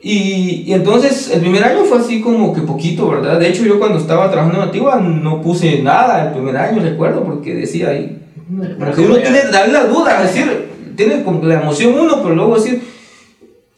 Y, 0.02 0.64
y 0.66 0.74
entonces 0.74 1.32
el 1.32 1.40
primer 1.40 1.64
año 1.64 1.86
fue 1.86 2.00
así 2.00 2.20
como 2.20 2.54
que 2.54 2.62
poquito, 2.62 3.08
¿verdad? 3.08 3.40
De 3.40 3.48
hecho 3.48 3.64
yo 3.64 3.80
cuando 3.80 3.98
estaba 3.98 4.30
trabajando 4.30 4.58
en 4.58 4.66
Antigua 4.66 5.00
no 5.00 5.42
puse 5.42 5.82
nada 5.82 6.28
el 6.28 6.34
primer 6.34 6.58
año, 6.58 6.82
recuerdo, 6.82 7.24
porque 7.24 7.54
decía 7.54 7.90
ahí, 7.90 8.18
como 8.48 8.92
que 8.94 9.02
uno 9.02 9.16
tiene 9.18 9.44
la, 9.52 9.68
la 9.68 9.86
duda, 9.86 10.24
es 10.24 10.34
decir, 10.34 10.72
tiene 10.96 11.24
como 11.24 11.44
la 11.44 11.62
emoción 11.62 11.98
uno, 11.98 12.22
pero 12.22 12.36
luego 12.36 12.56
decir, 12.56 12.82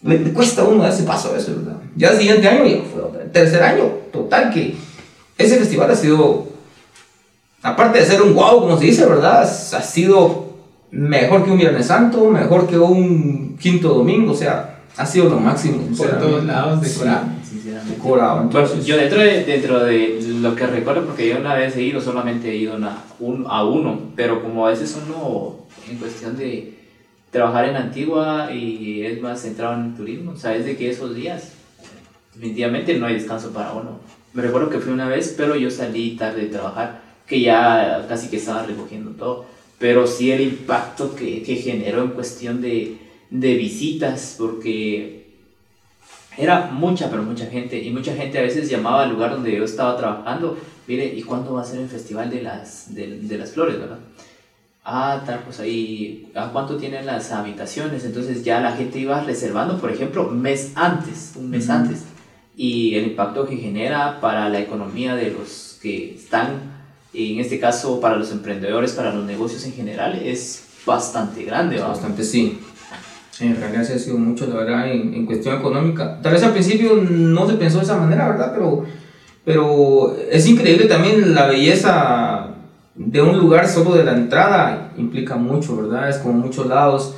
le, 0.01 0.19
le 0.19 0.33
cuesta 0.33 0.63
uno 0.63 0.83
dar 0.83 0.91
ese 0.91 1.03
paso 1.03 1.29
a 1.29 1.33
veces, 1.33 1.55
¿verdad? 1.55 1.79
Ya 1.95 2.09
el 2.09 2.17
siguiente 2.17 2.47
año 2.47 2.65
ya 2.65 2.81
fue 2.91 3.01
otra, 3.01 3.23
el 3.23 3.31
tercer 3.31 3.61
año, 3.61 3.83
total, 4.11 4.51
que 4.51 4.75
ese 5.37 5.57
festival 5.57 5.91
ha 5.91 5.95
sido, 5.95 6.47
aparte 7.61 7.99
de 7.99 8.05
ser 8.05 8.21
un 8.21 8.33
wow, 8.33 8.61
como 8.61 8.77
se 8.77 8.85
dice, 8.85 9.05
¿verdad? 9.05 9.41
Ha 9.41 9.81
sido 9.81 10.53
mejor 10.91 11.43
que 11.43 11.51
un 11.51 11.57
Viernes 11.57 11.87
Santo, 11.87 12.29
mejor 12.29 12.67
que 12.67 12.77
un 12.77 13.57
quinto 13.59 13.89
domingo, 13.89 14.31
o 14.31 14.35
sea, 14.35 14.79
ha 14.95 15.05
sido 15.05 15.29
lo 15.29 15.39
máximo. 15.39 15.79
Por 15.97 16.19
todos 16.19 16.43
lados 16.45 16.81
decorado. 16.81 17.21
Sinceramente. 17.21 17.42
Bueno, 18.03 18.41
entonces. 18.43 18.85
yo 18.85 18.97
dentro 18.97 19.19
de, 19.21 19.43
dentro 19.43 19.79
de 19.83 20.21
lo 20.41 20.55
que 20.55 20.67
recuerdo, 20.67 21.05
porque 21.05 21.27
yo 21.29 21.37
una 21.39 21.55
vez 21.55 21.75
he 21.75 21.83
ido, 21.83 21.99
solamente 22.01 22.49
he 22.51 22.55
ido 22.55 22.75
una- 22.75 23.03
un- 23.19 23.45
a 23.47 23.63
uno, 23.65 23.99
pero 24.15 24.41
como 24.41 24.65
a 24.65 24.69
veces 24.69 24.97
uno, 25.05 25.65
en 25.89 25.97
cuestión 25.97 26.37
de 26.37 26.73
trabajar 27.31 27.65
en 27.69 27.75
Antigua 27.75 28.49
y 28.53 29.03
es 29.03 29.21
más 29.21 29.41
centrado 29.41 29.73
en 29.75 29.85
el 29.87 29.95
turismo, 29.95 30.35
sabes 30.35 30.65
de 30.65 30.75
que 30.77 30.89
esos 30.89 31.15
días, 31.15 31.51
definitivamente 32.33 32.97
no 32.97 33.05
hay 33.07 33.15
descanso 33.15 33.51
para 33.51 33.73
uno. 33.73 33.99
Me 34.33 34.41
recuerdo 34.41 34.69
que 34.69 34.79
fui 34.79 34.91
una 34.93 35.07
vez, 35.07 35.33
pero 35.37 35.55
yo 35.55 35.69
salí 35.69 36.15
tarde 36.15 36.41
de 36.41 36.47
trabajar, 36.47 37.01
que 37.27 37.41
ya 37.41 38.05
casi 38.09 38.27
que 38.29 38.37
estaba 38.37 38.63
recogiendo 38.63 39.11
todo, 39.11 39.45
pero 39.79 40.07
sí 40.07 40.31
el 40.31 40.41
impacto 40.41 41.15
que, 41.15 41.43
que 41.43 41.55
generó 41.57 42.03
en 42.03 42.09
cuestión 42.09 42.61
de, 42.61 42.97
de 43.29 43.53
visitas, 43.55 44.35
porque 44.37 45.22
era 46.37 46.67
mucha, 46.71 47.09
pero 47.09 47.23
mucha 47.23 47.45
gente. 47.47 47.81
Y 47.81 47.91
mucha 47.91 48.15
gente 48.15 48.39
a 48.39 48.41
veces 48.41 48.69
llamaba 48.69 49.03
al 49.03 49.11
lugar 49.11 49.31
donde 49.31 49.55
yo 49.55 49.63
estaba 49.63 49.97
trabajando. 49.97 50.57
Mire, 50.87 51.05
¿y 51.05 51.23
cuándo 51.23 51.53
va 51.53 51.61
a 51.61 51.65
ser 51.65 51.81
el 51.81 51.87
festival 51.87 52.29
de 52.29 52.41
las, 52.41 52.93
de, 52.93 53.19
de 53.19 53.37
las 53.37 53.51
flores, 53.51 53.79
verdad? 53.79 53.99
Ah, 54.85 55.23
tal, 55.25 55.39
pues 55.45 55.61
ahí, 55.61 56.29
¿a 56.35 56.49
cuánto 56.49 56.75
tienen 56.75 57.05
las 57.05 57.31
habitaciones? 57.31 58.03
Entonces 58.03 58.43
ya 58.43 58.59
la 58.59 58.73
gente 58.73 58.99
iba 58.99 59.21
reservando, 59.21 59.79
por 59.79 59.91
ejemplo, 59.91 60.29
mes 60.29 60.73
antes, 60.75 61.33
un 61.37 61.49
mes 61.49 61.69
antes. 61.69 62.03
Y 62.57 62.95
el 62.95 63.05
impacto 63.05 63.47
que 63.47 63.55
genera 63.55 64.19
para 64.19 64.49
la 64.49 64.59
economía 64.59 65.15
de 65.15 65.31
los 65.31 65.79
que 65.81 66.15
están, 66.15 66.73
en 67.13 67.39
este 67.39 67.59
caso 67.59 68.01
para 68.01 68.17
los 68.17 68.31
emprendedores, 68.31 68.91
para 68.91 69.13
los 69.13 69.25
negocios 69.25 69.65
en 69.65 69.73
general, 69.73 70.15
es 70.15 70.65
bastante 70.85 71.43
grande, 71.43 71.79
¿va? 71.79 71.87
Bastante 71.87 72.23
sí. 72.23 72.59
En 73.39 73.55
realidad 73.55 73.83
se 73.83 73.93
ha 73.93 73.99
sido 73.99 74.17
mucho, 74.17 74.45
la 74.47 74.55
verdad, 74.55 74.91
en, 74.91 75.13
en 75.13 75.25
cuestión 75.25 75.57
económica. 75.57 76.19
Tal 76.21 76.33
vez 76.33 76.43
al 76.43 76.51
principio 76.51 76.95
no 76.95 77.47
se 77.47 77.55
pensó 77.55 77.77
de 77.77 77.83
esa 77.83 77.97
manera, 77.97 78.29
¿verdad? 78.29 78.51
Pero, 78.53 78.85
pero 79.43 80.15
es 80.31 80.47
increíble 80.47 80.85
también 80.85 81.33
la 81.33 81.47
belleza 81.47 82.47
de 82.95 83.21
un 83.21 83.37
lugar 83.39 83.67
solo 83.67 83.95
de 83.95 84.03
la 84.03 84.13
entrada. 84.13 84.91
Implica 84.97 85.35
mucho, 85.35 85.75
¿verdad? 85.77 86.09
Es 86.09 86.17
como 86.17 86.35
muchos 86.35 86.67
lados. 86.67 87.15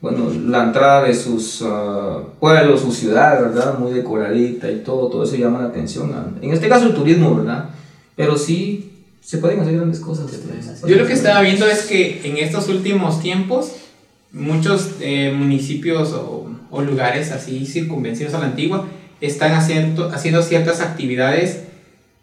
Bueno, 0.00 0.30
la 0.46 0.64
entrada 0.64 1.02
de 1.04 1.14
sus 1.14 1.62
ah, 1.66 2.20
pueblos, 2.38 2.80
su 2.80 2.92
ciudad, 2.92 3.40
¿verdad? 3.40 3.78
Muy 3.78 3.92
decoradita 3.92 4.70
y 4.70 4.78
todo, 4.78 5.08
todo 5.08 5.24
eso 5.24 5.36
llama 5.36 5.60
la 5.60 5.66
atención. 5.66 6.38
En 6.40 6.52
este 6.52 6.68
caso 6.68 6.86
el 6.86 6.94
turismo, 6.94 7.34
¿verdad? 7.34 7.70
Pero 8.14 8.38
sí 8.38 8.92
se 9.20 9.38
pueden 9.38 9.60
hacer 9.60 9.76
grandes 9.76 10.00
cosas. 10.00 10.26
Hacer. 10.26 10.88
Yo 10.88 10.96
lo 10.96 11.06
que 11.06 11.12
estaba 11.12 11.42
viendo 11.42 11.66
es 11.66 11.82
que 11.82 12.20
en 12.24 12.38
estos 12.38 12.68
últimos 12.68 13.20
tiempos 13.20 13.72
muchos 14.32 14.96
eh, 15.00 15.32
municipios 15.36 16.12
o, 16.12 16.50
o 16.70 16.82
lugares 16.82 17.32
así 17.32 17.64
circunvencinos 17.66 18.34
a 18.34 18.38
la 18.40 18.46
antigua 18.46 18.86
están 19.20 19.52
haciendo, 19.52 20.10
haciendo 20.10 20.42
ciertas 20.42 20.80
actividades 20.80 21.64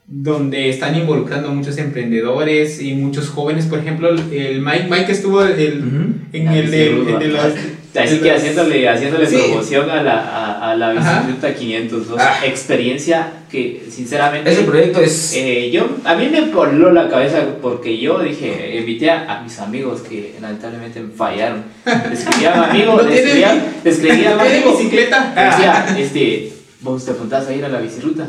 donde 0.07 0.69
están 0.69 0.95
involucrando 0.95 1.49
muchos 1.49 1.77
emprendedores 1.79 2.79
y 2.81 2.93
muchos 2.93 3.27
jóvenes. 3.29 3.65
Por 3.65 3.79
ejemplo, 3.79 4.09
el 4.09 4.61
Mike, 4.61 4.87
Mike 4.89 5.11
estuvo 5.11 5.43
el- 5.43 5.79
Ujú. 5.79 6.13
en 6.31 6.47
Ah, 6.47 6.57
el 6.57 6.71
de, 6.71 6.89
el 6.91 7.19
de 7.19 7.27
los... 7.29 7.53
Así 7.97 8.19
que 8.19 8.31
haciéndole, 8.31 8.87
haciéndole 8.89 9.25
Sí. 9.25 9.37
promoción 9.37 9.89
a 9.89 10.03
la, 10.03 10.19
a, 10.19 10.71
a 10.71 10.75
la 10.75 10.91
Ajá. 10.91 11.21
bicicleta 11.21 11.55
502. 11.55 12.19
Ah. 12.19 12.39
Experiencia 12.45 13.31
que, 13.49 13.85
sinceramente, 13.89 14.51
Ese 14.51 14.63
proyecto 14.63 14.99
es... 15.01 15.33
eh, 15.35 15.69
yo, 15.71 15.87
a 16.03 16.15
mí 16.15 16.27
me 16.29 16.41
voló 16.51 16.91
la 16.91 17.07
cabeza 17.09 17.43
porque 17.61 17.97
yo 17.97 18.19
dije, 18.19 18.77
invité 18.79 19.09
a, 19.11 19.37
a 19.39 19.41
mis 19.43 19.57
amigos 19.59 20.01
que 20.01 20.35
lamentablemente 20.41 20.99
me 20.99 21.11
fallaron. 21.13 21.63
Les 22.09 22.19
escribí 22.19 22.45
a 22.45 22.55
mi 22.55 22.63
amigo, 22.65 22.95
¿No 22.97 23.01
les 23.03 23.19
escribí 23.19 23.43
a- 23.43 23.65
les 23.83 23.95
escribí 23.95 24.25
a 24.25 24.35
mi 24.35 24.41
¿Tiene 24.43 24.57
amigo. 24.57 24.77
bicicleta? 24.77 25.27
Decía, 25.29 25.85
este, 25.97 26.53
vos 26.81 27.05
te 27.05 27.11
apuntás 27.11 27.47
a 27.47 27.53
ir 27.53 27.63
a 27.65 27.69
la 27.69 27.79
bicirruta. 27.79 28.27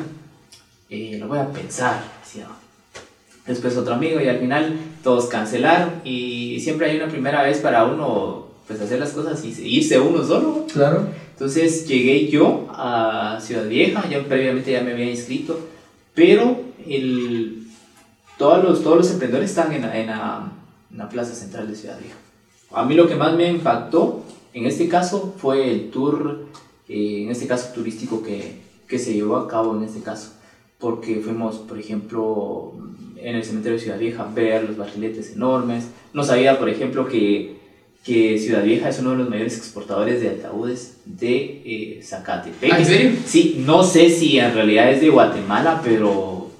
Eh, 0.88 1.16
lo 1.18 1.26
voy 1.28 1.38
a 1.38 1.48
pensar, 1.50 2.00
decía. 2.24 2.46
Después 3.46 3.76
otro 3.76 3.94
amigo 3.94 4.20
y 4.20 4.28
al 4.28 4.38
final 4.38 4.76
todos 5.04 5.26
cancelaron 5.26 5.90
y 6.04 6.58
siempre 6.60 6.90
hay 6.90 6.96
una 6.96 7.06
primera 7.06 7.42
vez 7.42 7.58
para 7.58 7.84
uno 7.84 8.45
pues 8.66 8.80
hacer 8.80 8.98
las 8.98 9.12
cosas 9.12 9.44
y 9.44 9.48
irse 9.62 9.98
uno 9.98 10.24
solo. 10.24 10.66
Claro. 10.72 11.08
Entonces 11.32 11.86
llegué 11.86 12.28
yo 12.28 12.66
a 12.70 13.38
Ciudad 13.40 13.68
Vieja, 13.68 14.08
yo 14.08 14.26
previamente 14.26 14.72
ya 14.72 14.82
me 14.82 14.92
había 14.92 15.10
inscrito, 15.10 15.58
pero 16.14 16.60
el, 16.86 17.66
todos, 18.38 18.64
los, 18.64 18.82
todos 18.82 18.96
los 18.96 19.10
emprendedores 19.10 19.50
están 19.50 19.72
en 19.72 19.82
la, 19.82 19.98
en, 19.98 20.06
la, 20.06 20.52
en 20.90 20.98
la 20.98 21.08
plaza 21.08 21.34
central 21.34 21.68
de 21.68 21.76
Ciudad 21.76 21.98
Vieja. 21.98 22.16
A 22.72 22.84
mí 22.84 22.94
lo 22.94 23.06
que 23.06 23.16
más 23.16 23.34
me 23.34 23.48
impactó 23.48 24.24
en 24.52 24.64
este 24.66 24.88
caso 24.88 25.34
fue 25.36 25.70
el 25.70 25.90
tour, 25.90 26.46
eh, 26.88 27.24
en 27.24 27.30
este 27.30 27.46
caso 27.46 27.72
turístico 27.74 28.22
que, 28.22 28.60
que 28.88 28.98
se 28.98 29.12
llevó 29.12 29.36
a 29.36 29.48
cabo 29.48 29.76
en 29.76 29.84
este 29.84 30.00
caso, 30.00 30.32
porque 30.78 31.16
fuimos, 31.16 31.56
por 31.56 31.78
ejemplo, 31.78 32.72
en 33.18 33.36
el 33.36 33.44
cementerio 33.44 33.76
de 33.76 33.84
Ciudad 33.84 33.98
Vieja 33.98 34.26
ver 34.34 34.64
los 34.64 34.76
barriletes 34.78 35.32
enormes. 35.32 35.88
No 36.14 36.24
sabía, 36.24 36.58
por 36.58 36.70
ejemplo, 36.70 37.06
que 37.06 37.56
que 38.06 38.38
Ciudad 38.38 38.62
Vieja 38.62 38.88
es 38.88 39.00
uno 39.00 39.10
de 39.10 39.16
los 39.16 39.28
mayores 39.28 39.56
exportadores 39.58 40.20
de 40.20 40.28
ataúdes 40.30 40.98
de 41.04 41.62
eh, 41.64 42.00
Zacatepec. 42.04 42.72
¿Ah, 42.72 42.78
en 42.78 42.86
serio? 42.86 43.10
Sí, 43.26 43.62
no 43.66 43.82
sé 43.82 44.08
si 44.10 44.38
en 44.38 44.54
realidad 44.54 44.90
es 44.92 45.00
de 45.00 45.10
Guatemala, 45.10 45.80
pero 45.82 46.50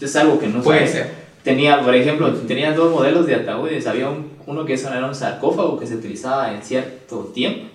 es 0.00 0.14
algo 0.16 0.38
que 0.38 0.46
no 0.46 0.62
Puede 0.62 0.86
sé. 0.86 0.92
ser. 0.92 1.26
Tenía, 1.42 1.80
por 1.82 1.94
ejemplo, 1.94 2.32
tenía 2.32 2.72
dos 2.72 2.92
modelos 2.92 3.26
de 3.26 3.34
ataúdes. 3.34 3.86
Había 3.86 4.08
un- 4.10 4.30
uno 4.46 4.64
que 4.64 4.74
era 4.74 5.06
un 5.06 5.14
sarcófago 5.14 5.76
que 5.78 5.86
se 5.88 5.96
utilizaba 5.96 6.54
en 6.54 6.62
cierto 6.62 7.30
tiempo 7.34 7.66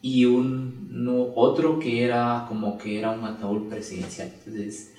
y 0.00 0.24
un 0.24 0.88
no, 0.92 1.26
otro 1.34 1.78
que 1.80 2.04
era 2.04 2.44
como 2.48 2.78
que 2.78 2.98
era 3.00 3.10
un 3.10 3.24
ataúd 3.24 3.68
presidencial. 3.68 4.30
Entonces 4.38 4.92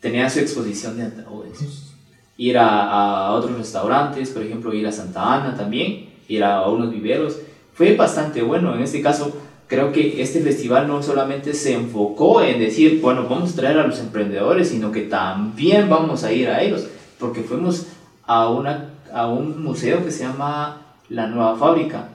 tenía 0.00 0.28
su 0.28 0.40
exposición 0.40 0.98
de 0.98 1.04
ataúdes. 1.04 1.92
Ir 2.36 2.58
a, 2.58 2.90
a 3.28 3.32
otros 3.32 3.56
restaurantes, 3.56 4.30
por 4.30 4.42
ejemplo, 4.42 4.74
ir 4.74 4.86
a 4.86 4.92
Santa 4.92 5.34
Ana 5.34 5.56
también, 5.56 6.10
ir 6.28 6.44
a 6.44 6.68
unos 6.68 6.90
viveros. 6.90 7.38
Fue 7.74 7.94
bastante 7.96 8.42
bueno. 8.42 8.74
En 8.74 8.82
este 8.82 9.02
caso, 9.02 9.36
creo 9.66 9.92
que 9.92 10.22
este 10.22 10.40
festival 10.40 10.86
no 10.88 11.02
solamente 11.02 11.54
se 11.54 11.74
enfocó 11.74 12.42
en 12.42 12.58
decir, 12.60 13.00
bueno, 13.00 13.26
vamos 13.28 13.52
a 13.52 13.56
traer 13.56 13.78
a 13.78 13.86
los 13.86 13.98
emprendedores, 13.98 14.68
sino 14.68 14.92
que 14.92 15.02
también 15.02 15.88
vamos 15.88 16.24
a 16.24 16.32
ir 16.32 16.48
a 16.48 16.62
ellos, 16.62 16.86
porque 17.18 17.42
fuimos 17.42 17.86
a, 18.26 18.48
una, 18.48 18.90
a 19.12 19.26
un 19.28 19.62
museo 19.62 20.04
que 20.04 20.10
se 20.10 20.24
llama 20.24 20.82
La 21.08 21.26
Nueva 21.26 21.56
Fábrica, 21.56 22.08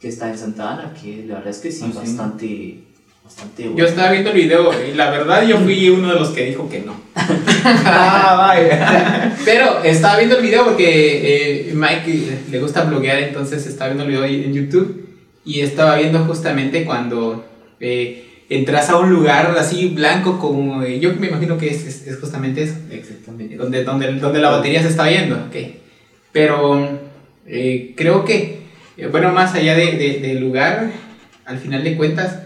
que 0.00 0.08
está 0.08 0.30
en 0.30 0.38
Santa 0.38 0.72
Ana, 0.72 0.94
que 1.00 1.24
la 1.26 1.36
verdad 1.36 1.50
es 1.50 1.58
que 1.58 1.72
sí, 1.72 1.84
Ah, 1.84 2.00
sí. 2.38 2.84
Bastante, 3.24 3.62
bastante 3.62 3.62
bueno. 3.64 3.78
Yo 3.78 3.84
estaba 3.86 4.10
viendo 4.12 4.30
el 4.30 4.36
video 4.36 4.70
y 4.88 4.94
la 4.94 5.10
verdad 5.10 5.46
yo 5.46 5.58
fui 5.58 5.88
uno 5.90 6.08
de 6.12 6.14
los 6.20 6.28
que 6.30 6.44
dijo 6.44 6.68
que 6.68 6.80
no. 6.80 6.94
ah, 7.16 8.34
vaya. 8.36 9.36
Pero 9.44 9.82
estaba 9.82 10.16
viendo 10.18 10.36
el 10.36 10.42
video 10.42 10.64
porque 10.64 11.68
eh, 11.70 11.74
Mike 11.74 12.38
le 12.50 12.60
gusta 12.60 12.84
bloguear, 12.84 13.18
entonces 13.18 13.66
estaba 13.66 13.90
viendo 13.92 14.04
el 14.04 14.10
video 14.10 14.24
en 14.24 14.52
YouTube 14.52 15.08
y 15.44 15.60
estaba 15.60 15.96
viendo 15.96 16.20
justamente 16.24 16.84
cuando 16.84 17.44
eh, 17.80 18.44
entras 18.48 18.88
a 18.90 18.96
un 18.98 19.10
lugar 19.10 19.54
así 19.58 19.88
blanco 19.88 20.38
como... 20.38 20.82
eh, 20.82 21.00
yo 21.00 21.12
me 21.14 21.28
imagino 21.28 21.56
que 21.58 21.68
es, 21.68 21.84
es- 21.86 22.06
es 22.06 22.18
justamente 22.18 22.62
eso, 22.62 22.74
Exactamente. 22.90 23.56
donde, 23.56 23.84
donde, 23.84 24.12
donde 24.14 24.38
la 24.40 24.50
batería 24.50 24.82
se 24.82 24.88
está 24.88 25.08
viendo. 25.08 25.36
ok. 25.36 25.56
Pero 26.32 27.00
eh, 27.46 27.92
creo 27.96 28.24
que, 28.24 28.58
bueno, 29.10 29.32
más 29.32 29.54
allá 29.54 29.74
de, 29.76 29.92
de- 29.92 30.18
del 30.20 30.40
lugar, 30.40 30.90
al 31.44 31.58
final 31.58 31.84
de 31.84 31.96
cuentas, 31.96 32.38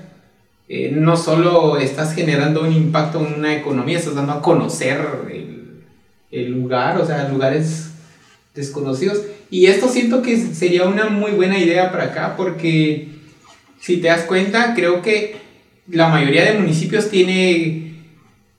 eh, 0.68 0.92
no 0.94 1.16
solo 1.16 1.78
estás 1.78 2.14
generando 2.14 2.62
un 2.62 2.72
impacto 2.72 3.24
en 3.26 3.34
una 3.34 3.56
economía, 3.56 3.98
estás 3.98 4.14
dando 4.14 4.32
a 4.34 4.42
conocer 4.42 5.00
el, 5.30 5.84
el 6.30 6.50
lugar, 6.50 7.00
o 7.00 7.06
sea, 7.06 7.28
lugares 7.28 7.90
desconocidos. 8.54 9.22
Y 9.50 9.66
esto 9.66 9.88
siento 9.88 10.20
que 10.22 10.36
sería 10.36 10.84
una 10.84 11.06
muy 11.06 11.32
buena 11.32 11.58
idea 11.58 11.90
para 11.90 12.04
acá 12.04 12.34
porque 12.36 13.08
si 13.80 13.98
te 13.98 14.08
das 14.08 14.22
cuenta, 14.22 14.74
creo 14.74 15.02
que 15.02 15.36
la 15.90 16.08
mayoría 16.08 16.44
de 16.44 16.58
municipios 16.58 17.08
tiene 17.08 17.94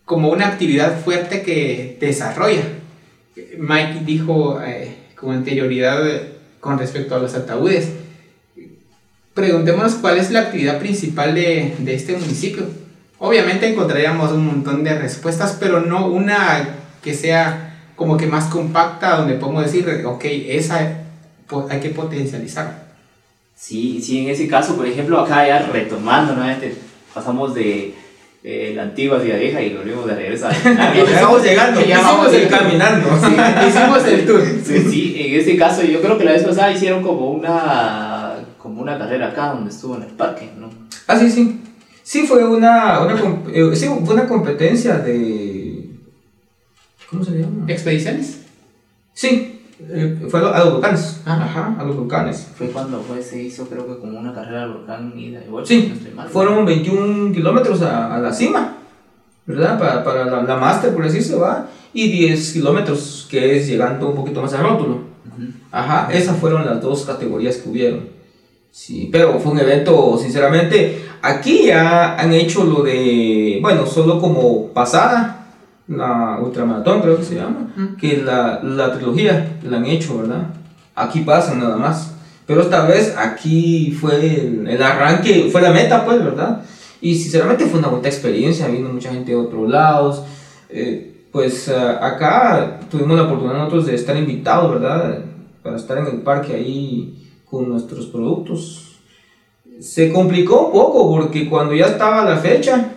como 0.05 0.31
una 0.31 0.47
actividad 0.47 0.99
fuerte 1.01 1.43
que 1.43 1.97
desarrolla. 1.99 2.63
Mike 3.57 4.01
dijo 4.05 4.59
eh, 4.65 4.95
con 5.15 5.35
anterioridad 5.35 6.07
eh, 6.09 6.33
con 6.59 6.79
respecto 6.79 7.15
a 7.15 7.19
los 7.19 7.35
ataúdes. 7.35 7.89
Preguntémonos 9.39 9.93
cuál 9.95 10.17
es 10.17 10.31
la 10.31 10.41
actividad 10.41 10.79
principal 10.79 11.33
de, 11.33 11.73
de 11.79 11.95
este 11.95 12.11
municipio. 12.17 12.63
Obviamente 13.19 13.69
encontraríamos 13.69 14.33
un 14.33 14.45
montón 14.45 14.83
de 14.83 14.99
respuestas, 14.99 15.55
pero 15.57 15.79
no 15.79 16.07
una 16.07 16.75
que 17.01 17.13
sea 17.13 17.77
como 17.95 18.17
que 18.17 18.27
más 18.27 18.45
compacta, 18.45 19.15
donde 19.15 19.35
podemos 19.35 19.63
decir, 19.63 20.03
ok, 20.05 20.25
esa 20.25 20.97
hay 21.69 21.79
que 21.79 21.89
potencializar. 21.91 22.89
Sí, 23.55 24.01
sí, 24.01 24.19
en 24.19 24.29
ese 24.29 24.45
caso, 24.49 24.75
por 24.75 24.85
ejemplo, 24.85 25.17
acá 25.21 25.47
ya 25.47 25.59
retomando 25.71 26.33
nuevamente, 26.33 26.75
pasamos 27.13 27.55
de, 27.55 27.93
eh, 28.41 28.71
la 28.73 28.83
antigua 28.83 29.17
hacia 29.17 29.35
vieja 29.35 29.61
y 29.61 29.73
volvimos 29.73 30.05
de 30.05 30.15
regreso 30.15 30.47
a 30.47 30.51
Estamos 30.95 31.43
llegando, 31.43 31.81
Ya 31.81 32.01
vamos 32.01 32.33
el 32.33 32.47
caminando. 32.47 33.07
Hicimos 33.67 34.05
el 34.05 34.25
tour. 34.25 34.43
Sí, 34.65 34.79
sí, 34.89 35.15
en 35.17 35.39
este 35.39 35.57
caso 35.57 35.83
yo 35.83 36.01
creo 36.01 36.17
que 36.17 36.23
la 36.23 36.31
vez 36.31 36.43
pasada 36.43 36.71
hicieron 36.71 37.01
como 37.01 37.31
una 37.31 38.08
como 38.79 38.83
una 38.89 38.97
carrera 38.97 39.27
acá 39.29 39.53
donde 39.53 39.69
estuvo 39.71 39.95
en 39.97 40.03
el 40.03 40.09
parque, 40.09 40.49
¿no? 40.57 40.69
Ah, 41.07 41.17
sí, 41.19 41.29
sí. 41.29 41.59
Sí, 42.01 42.25
fue 42.25 42.43
una, 42.45 43.01
una, 43.01 43.15
eh, 43.53 43.75
sí, 43.75 43.87
fue 44.05 44.13
una 44.15 44.25
competencia 44.27 44.97
de... 44.99 45.89
¿Cómo 47.09 47.23
se 47.23 47.31
llama? 47.39 47.65
¿Expediciones? 47.67 48.43
Sí, 49.13 49.61
eh, 49.81 50.25
fue 50.29 50.39
a, 50.39 50.43
lo- 50.43 50.53
a 50.53 50.59
los 50.59 50.73
volcanes. 50.73 51.21
Ah. 51.25 51.43
Ajá, 51.43 51.75
a 51.77 51.83
los 51.83 51.97
volcanes. 51.97 52.47
Fue 52.55 52.67
cuando 52.67 53.01
fue, 53.01 53.21
se 53.21 53.41
hizo 53.43 53.67
creo 53.67 53.85
que 53.85 53.99
como 53.99 54.17
una 54.17 54.33
carrera 54.33 54.63
al 54.63 54.73
volcán 54.73 55.13
y 55.15 55.35
vuelta, 55.49 55.67
Sí, 55.67 55.93
no 56.15 56.23
fueron 56.29 56.65
21 56.65 57.33
kilómetros 57.33 57.81
a, 57.81 58.15
a 58.15 58.19
la 58.19 58.31
cima, 58.31 58.77
¿verdad? 59.45 59.77
Para, 59.77 60.03
para 60.03 60.25
la, 60.25 60.43
la 60.43 60.55
máster, 60.57 60.93
por 60.95 61.05
así 61.05 61.21
se 61.21 61.35
va. 61.35 61.67
Y 61.93 62.09
10 62.11 62.53
kilómetros, 62.53 63.27
que 63.29 63.57
es 63.57 63.67
llegando 63.67 64.09
un 64.09 64.15
poquito 64.15 64.41
más 64.41 64.53
al 64.53 64.63
rótulo. 64.63 65.09
Ajá, 65.71 66.11
esas 66.13 66.37
fueron 66.37 66.65
las 66.65 66.81
dos 66.81 67.03
categorías 67.05 67.57
que 67.57 67.69
hubieron. 67.69 68.18
Sí, 68.71 69.09
pero 69.11 69.39
fue 69.39 69.51
un 69.53 69.59
evento, 69.59 70.17
sinceramente, 70.21 71.05
aquí 71.21 71.65
ya 71.67 72.15
han 72.15 72.33
hecho 72.33 72.63
lo 72.63 72.83
de, 72.83 73.59
bueno, 73.61 73.85
solo 73.85 74.19
como 74.21 74.67
pasada, 74.67 75.47
la 75.87 76.39
ultramaratón 76.41 77.01
creo 77.01 77.17
que 77.17 77.23
se 77.23 77.35
llama, 77.35 77.73
que 77.99 78.17
la, 78.17 78.61
la 78.63 78.93
trilogía 78.93 79.57
la 79.63 79.77
han 79.77 79.85
hecho, 79.85 80.19
¿verdad? 80.19 80.47
Aquí 80.95 81.21
pasan 81.21 81.59
nada 81.59 81.77
más. 81.77 82.13
Pero 82.45 82.61
esta 82.61 82.85
vez 82.85 83.15
aquí 83.17 83.91
fue 83.91 84.15
el, 84.15 84.67
el 84.67 84.81
arranque, 84.81 85.49
fue 85.51 85.61
la 85.61 85.71
meta, 85.71 86.03
pues, 86.05 86.23
¿verdad? 86.23 86.61
Y 87.01 87.15
sinceramente 87.15 87.65
fue 87.65 87.79
una 87.79 87.89
buena 87.89 88.07
experiencia, 88.07 88.67
vino 88.67 88.89
mucha 88.89 89.11
gente 89.11 89.31
de 89.31 89.37
otros 89.37 89.69
lados. 89.69 90.23
eh, 90.69 91.05
pues 91.31 91.67
eh, 91.67 91.75
acá 91.75 92.79
tuvimos 92.89 93.15
la 93.15 93.23
oportunidad 93.23 93.57
nosotros 93.59 93.85
de 93.85 93.95
estar 93.95 94.17
invitados, 94.17 94.71
¿verdad? 94.73 95.19
Para 95.61 95.75
estar 95.75 95.97
en 95.99 96.07
el 96.07 96.21
parque 96.21 96.53
ahí 96.55 97.18
con 97.49 97.69
nuestros 97.69 98.05
productos. 98.07 98.85
Se 99.79 100.11
complicó 100.11 100.67
un 100.67 100.71
poco 100.73 101.09
porque 101.09 101.49
cuando 101.49 101.73
ya 101.73 101.85
estaba 101.85 102.25
la 102.25 102.37
fecha, 102.37 102.91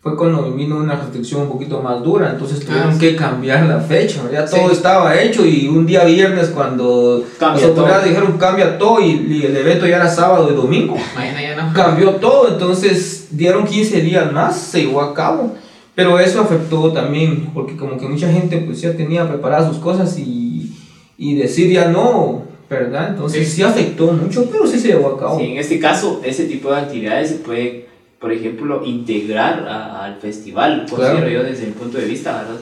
fue 0.00 0.16
cuando 0.16 0.50
vino 0.52 0.76
una 0.76 0.94
restricción 0.96 1.42
un 1.42 1.48
poquito 1.48 1.82
más 1.82 2.02
dura, 2.02 2.30
entonces 2.30 2.60
tuvieron 2.64 2.90
Ah, 2.90 2.92
sí. 2.94 2.98
que 3.00 3.16
cambiar 3.16 3.66
la 3.66 3.80
fecha, 3.80 4.22
ya 4.32 4.46
Sí. 4.46 4.56
todo 4.56 4.70
estaba 4.72 5.20
hecho 5.20 5.44
y 5.44 5.66
un 5.68 5.84
día 5.86 6.04
viernes 6.04 6.48
cuando 6.48 7.24
Cambia 7.38 7.60
las 7.60 7.70
autoridades 7.70 8.02
todo. 8.04 8.08
dijeron 8.14 8.38
cambia 8.38 8.78
todo 8.78 9.00
y, 9.00 9.10
y 9.10 9.42
el 9.44 9.56
evento 9.56 9.86
ya 9.86 9.96
era 9.96 10.08
sábado 10.08 10.50
y 10.50 10.54
domingo, 10.54 10.96
Mañana 11.14 11.42
ya 11.42 11.56
no. 11.62 11.72
cambió 11.74 12.12
todo, 12.12 12.48
entonces 12.48 13.28
dieron 13.32 13.64
15 13.66 14.00
días 14.00 14.32
más, 14.32 14.56
se 14.56 14.82
llevó 14.86 15.02
a 15.02 15.12
cabo, 15.12 15.54
pero 15.94 16.18
eso 16.20 16.40
afectó 16.40 16.90
también, 16.92 17.50
porque 17.52 17.76
como 17.76 17.98
que 17.98 18.06
mucha 18.08 18.30
gente 18.32 18.56
pues 18.58 18.80
ya 18.80 18.96
tenía 18.96 19.28
preparadas 19.28 19.68
sus 19.68 19.78
cosas 19.78 20.16
y, 20.16 20.72
y 21.18 21.34
decir 21.34 21.70
ya 21.72 21.88
no, 21.88 22.44
¿verdad? 22.68 23.10
Entonces 23.10 23.48
Sí. 23.48 23.56
sí. 23.56 23.62
afectó 23.62 24.12
mucho, 24.12 24.48
pero 24.50 24.66
sí 24.66 24.78
se 24.78 24.88
llevó 24.88 25.08
a 25.08 25.18
cabo. 25.18 25.38
Sí, 25.38 25.46
en 25.46 25.58
este 25.58 25.78
caso, 25.78 26.20
ese 26.24 26.44
tipo 26.46 26.70
de 26.70 26.76
actividades 26.76 27.30
se 27.30 27.36
puede, 27.36 27.86
por 28.20 28.32
ejemplo, 28.32 28.84
integrar 28.84 29.66
a- 29.68 30.04
al 30.04 30.16
festival, 30.16 30.86
considero 30.88 31.16
Claro. 31.18 31.30
yo 31.30 31.42
desde 31.44 31.66
mi 31.66 31.72
punto 31.72 31.98
de 31.98 32.04
vista, 32.06 32.42
¿verdad? 32.42 32.60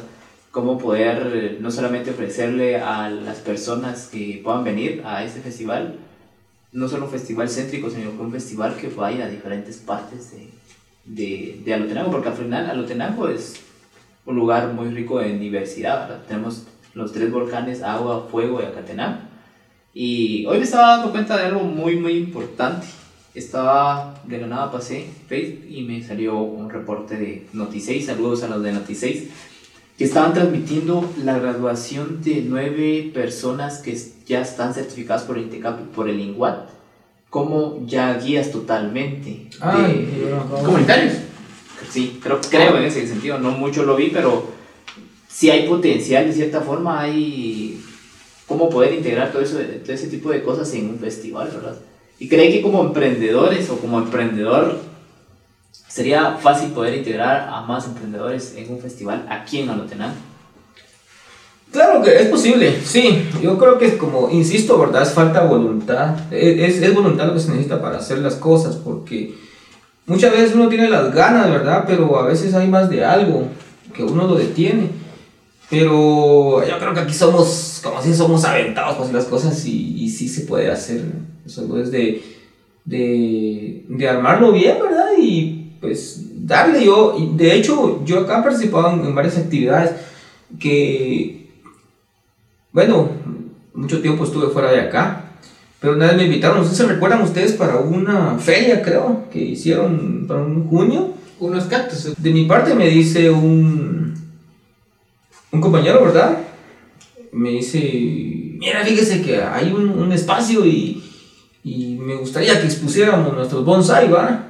Cómo 0.50 0.78
poder 0.78 1.30
eh, 1.34 1.58
no 1.60 1.70
solamente 1.70 2.10
ofrecerle 2.10 2.76
a 2.78 3.10
las 3.10 3.38
personas 3.38 4.08
que 4.10 4.40
puedan 4.42 4.64
venir 4.64 5.02
a 5.04 5.22
este 5.24 5.40
festival, 5.40 5.96
no 6.72 6.88
solo 6.88 7.04
un 7.06 7.10
festival 7.10 7.48
céntrico, 7.48 7.90
sino 7.90 8.10
un 8.10 8.32
festival 8.32 8.74
que 8.76 8.88
vaya 8.88 9.26
a 9.26 9.28
diferentes 9.28 9.76
partes 9.78 10.30
de, 10.32 10.48
de, 11.04 11.60
de 11.64 11.74
Alotenango, 11.74 12.10
porque 12.10 12.28
al 12.28 12.34
final 12.34 12.70
Alotenango 12.70 13.28
es 13.28 13.56
un 14.24 14.36
lugar 14.36 14.72
muy 14.72 14.88
rico 14.90 15.20
en 15.20 15.38
diversidad, 15.40 16.08
¿verdad? 16.08 16.22
Tenemos 16.26 16.64
los 16.94 17.12
tres 17.12 17.30
volcanes, 17.30 17.82
agua, 17.82 18.26
fuego 18.30 18.60
y 18.62 18.64
Acatenango. 18.64 19.18
Y 19.98 20.44
hoy 20.44 20.58
me 20.58 20.64
estaba 20.64 20.98
dando 20.98 21.10
cuenta 21.10 21.38
de 21.38 21.46
algo 21.46 21.60
muy, 21.60 21.96
muy 21.96 22.12
importante. 22.18 22.86
Estaba 23.34 24.20
de 24.24 24.36
la 24.42 24.46
nada, 24.46 24.70
pasé 24.70 25.06
Facebook 25.26 25.64
y 25.70 25.80
me 25.84 26.02
salió 26.02 26.36
un 26.38 26.68
reporte 26.68 27.16
de 27.16 27.46
Noti6. 27.54 28.02
Saludos 28.04 28.42
a 28.42 28.48
los 28.48 28.62
de 28.62 28.74
Noti6. 28.74 29.22
Que 29.96 30.04
estaban 30.04 30.34
transmitiendo 30.34 31.10
la 31.24 31.38
graduación 31.38 32.20
de 32.22 32.44
nueve 32.46 33.10
personas 33.14 33.78
que 33.78 33.98
ya 34.26 34.42
están 34.42 34.74
certificadas 34.74 35.22
por 35.22 35.38
el 35.38 35.44
INTECAP 35.44 35.80
y 35.80 35.94
por 35.94 36.10
el 36.10 36.20
INGUAT 36.20 36.68
como 37.30 37.86
ya 37.86 38.18
guías 38.18 38.50
totalmente. 38.52 39.30
de- 39.30 39.48
Ay, 39.60 40.08
yo 40.20 40.28
no 40.28 40.40
acabo. 40.42 40.62
Comunitarios. 40.62 41.14
Sí, 41.90 42.20
creo, 42.22 42.38
creo 42.50 42.76
en 42.76 42.84
ese 42.84 43.06
sentido, 43.06 43.38
no 43.38 43.52
mucho 43.52 43.84
lo 43.84 43.96
vi, 43.96 44.08
pero 44.10 44.46
sí 45.26 45.48
hay 45.50 45.66
potencial 45.66 46.26
de 46.26 46.32
cierta 46.34 46.60
forma, 46.60 47.00
hay 47.00 47.80
cómo 48.46 48.70
poder 48.70 48.94
integrar 48.94 49.32
todo, 49.32 49.42
eso, 49.42 49.58
todo 49.58 49.92
ese 49.92 50.08
tipo 50.08 50.30
de 50.30 50.42
cosas 50.42 50.72
en 50.74 50.90
un 50.90 50.98
festival, 50.98 51.50
¿verdad? 51.52 51.76
Y 52.18 52.28
creo 52.28 52.50
que 52.50 52.62
como 52.62 52.82
emprendedores 52.82 53.68
o 53.70 53.78
como 53.78 53.98
emprendedor 53.98 54.78
sería 55.88 56.36
fácil 56.36 56.70
poder 56.70 56.94
integrar 56.94 57.48
a 57.48 57.62
más 57.62 57.86
emprendedores 57.86 58.54
en 58.56 58.72
un 58.72 58.80
festival 58.80 59.26
aquí 59.28 59.60
en 59.60 59.70
Alotenango. 59.70 60.16
Claro 61.72 62.02
que 62.02 62.16
es 62.16 62.28
posible, 62.28 62.80
sí. 62.82 63.28
Yo 63.42 63.58
creo 63.58 63.76
que 63.78 63.98
como, 63.98 64.30
insisto, 64.30 64.78
¿verdad? 64.78 65.02
Es 65.02 65.10
falta 65.10 65.44
voluntad. 65.44 66.16
Es, 66.32 66.80
es 66.80 66.94
voluntad 66.94 67.26
lo 67.26 67.34
que 67.34 67.40
se 67.40 67.50
necesita 67.50 67.82
para 67.82 67.98
hacer 67.98 68.18
las 68.18 68.36
cosas, 68.36 68.76
porque 68.76 69.34
muchas 70.06 70.32
veces 70.32 70.54
uno 70.54 70.68
tiene 70.68 70.88
las 70.88 71.12
ganas, 71.12 71.50
¿verdad? 71.50 71.84
Pero 71.86 72.18
a 72.18 72.26
veces 72.26 72.54
hay 72.54 72.68
más 72.68 72.88
de 72.88 73.04
algo 73.04 73.48
que 73.92 74.04
uno 74.04 74.26
lo 74.26 74.36
detiene. 74.36 74.90
Pero 75.68 76.66
yo 76.66 76.78
creo 76.78 76.94
que 76.94 77.00
aquí 77.00 77.12
somos, 77.12 77.46
como 77.86 78.02
si 78.02 78.14
somos 78.14 78.44
aventados 78.44 78.94
para 78.94 79.04
hacer 79.04 79.14
las 79.14 79.24
cosas 79.26 79.64
y, 79.66 80.02
y 80.02 80.10
sí 80.10 80.28
se 80.28 80.42
puede 80.42 80.70
hacer. 80.70 81.02
Solo 81.46 81.80
es 81.80 81.90
de, 81.90 82.22
de, 82.84 83.84
de 83.88 84.08
armarlo 84.08 84.52
bien, 84.52 84.76
¿verdad? 84.82 85.10
Y 85.18 85.72
pues 85.80 86.22
darle 86.46 86.84
yo, 86.84 87.16
de 87.34 87.54
hecho 87.54 88.04
yo 88.04 88.20
acá 88.20 88.40
he 88.40 88.42
participado 88.42 88.92
en, 88.92 89.06
en 89.06 89.14
varias 89.14 89.38
actividades 89.38 89.92
que, 90.58 91.50
bueno, 92.72 93.10
mucho 93.74 94.00
tiempo 94.00 94.24
estuve 94.24 94.48
fuera 94.48 94.72
de 94.72 94.80
acá, 94.80 95.30
pero 95.80 95.94
una 95.94 96.06
vez 96.06 96.16
me 96.16 96.24
invitaron, 96.24 96.58
no 96.58 96.64
sé 96.64 96.70
si 96.70 96.76
se 96.76 96.86
recuerdan 96.86 97.22
ustedes 97.22 97.52
para 97.52 97.76
una 97.76 98.38
feria, 98.38 98.82
creo, 98.82 99.24
que 99.30 99.38
hicieron 99.38 100.24
para 100.26 100.40
un 100.40 100.68
junio. 100.68 101.14
Unos 101.38 101.64
cactus. 101.64 102.14
De 102.16 102.30
mi 102.30 102.46
parte 102.46 102.74
me 102.74 102.88
dice 102.88 103.30
un, 103.30 104.14
un 105.52 105.60
compañero, 105.60 106.02
¿verdad? 106.02 106.38
Me 107.32 107.50
dice, 107.50 107.80
mira, 108.58 108.84
fíjese 108.84 109.22
que 109.22 109.40
hay 109.42 109.72
un, 109.72 109.90
un 109.90 110.12
espacio 110.12 110.64
y, 110.66 111.02
y 111.64 111.96
me 112.00 112.14
gustaría 112.16 112.60
que 112.60 112.66
expusiéramos 112.66 113.32
nuestros 113.34 113.64
bonsai, 113.64 114.10
¿va? 114.10 114.48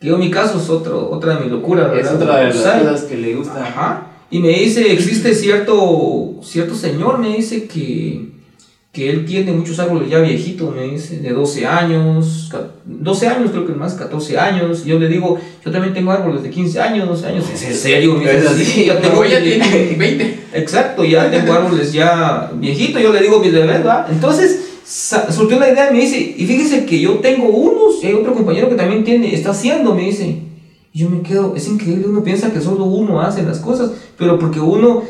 Que 0.00 0.08
yo 0.08 0.14
en 0.14 0.20
mi 0.20 0.30
caso 0.30 0.58
es 0.58 0.68
otro, 0.68 1.10
otra 1.10 1.34
de 1.36 1.40
mis 1.44 1.52
locuras, 1.52 1.86
Es 1.88 1.92
¿verdad? 2.04 2.14
otra 2.22 2.36
de 2.38 2.44
las 2.46 2.54
Bonsai. 2.56 2.80
cosas 2.82 3.02
que 3.04 3.16
le 3.16 3.34
gusta. 3.34 3.62
Ajá. 3.66 4.06
Y 4.30 4.40
me 4.40 4.48
dice, 4.50 4.92
existe 4.92 5.34
cierto, 5.34 6.40
cierto 6.42 6.74
señor, 6.74 7.18
me 7.18 7.36
dice 7.36 7.66
que, 7.66 8.32
que 8.96 9.10
él 9.10 9.26
tiene 9.26 9.52
muchos 9.52 9.78
árboles 9.78 10.08
ya 10.08 10.20
viejitos, 10.20 10.74
me 10.74 10.84
dice, 10.84 11.18
de 11.18 11.30
12 11.34 11.66
años, 11.66 12.48
ca- 12.50 12.70
12 12.86 13.28
años 13.28 13.50
creo 13.50 13.66
que 13.66 13.74
más, 13.74 13.92
14 13.92 14.38
años. 14.38 14.84
Y 14.86 14.88
yo 14.88 14.98
le 14.98 15.06
digo, 15.08 15.38
yo 15.62 15.70
también 15.70 15.92
tengo 15.92 16.12
árboles 16.12 16.42
de 16.42 16.48
15 16.48 16.80
años, 16.80 17.06
12 17.06 17.26
años. 17.26 17.44
¿Es 17.52 17.62
en 17.62 17.74
serio? 17.74 18.14
Me 18.14 18.24
dice. 18.40 18.64
"Sí, 18.64 18.84
ya 18.86 18.98
tengo 18.98 19.22
ella 19.22 19.42
tiene 19.42 19.94
20. 19.98 20.38
Exacto, 20.54 21.04
ya 21.04 21.30
tengo 21.30 21.52
árboles 21.52 21.92
ya 21.92 22.50
viejitos, 22.54 23.02
yo 23.02 23.12
le 23.12 23.20
digo 23.20 23.38
mis 23.38 23.52
bebés, 23.52 23.66
¿verdad? 23.68 24.06
Entonces 24.10 24.62
surgió 25.30 25.58
la 25.58 25.68
idea 25.70 25.90
me 25.90 26.00
dice, 26.00 26.18
y 26.38 26.46
fíjese 26.46 26.86
que 26.86 26.98
yo 26.98 27.16
tengo 27.18 27.48
unos, 27.48 28.02
y 28.02 28.06
hay 28.06 28.14
otro 28.14 28.32
compañero 28.32 28.70
que 28.70 28.76
también 28.76 29.04
tiene, 29.04 29.34
está 29.34 29.50
haciendo, 29.50 29.94
me 29.94 30.04
dice. 30.04 30.38
Y 30.94 31.00
yo 31.00 31.10
me 31.10 31.20
quedo, 31.20 31.54
es 31.54 31.68
increíble, 31.68 32.06
uno 32.08 32.22
piensa 32.24 32.50
que 32.50 32.62
solo 32.62 32.84
uno 32.84 33.20
hace 33.20 33.42
las 33.42 33.58
cosas, 33.58 33.90
pero 34.16 34.38
porque 34.38 34.60
uno, 34.60 35.02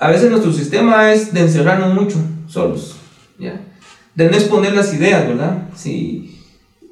a 0.00 0.08
veces 0.10 0.30
nuestro 0.30 0.52
sistema 0.54 1.12
es 1.12 1.34
de 1.34 1.40
encerrarnos 1.40 1.92
mucho, 1.94 2.16
solos, 2.48 2.96
¿ya? 3.40 3.60
De 4.14 4.28
no 4.28 4.36
exponer 4.36 4.74
las 4.74 4.92
ideas, 4.94 5.26
¿verdad? 5.26 5.68
Si 5.74 6.36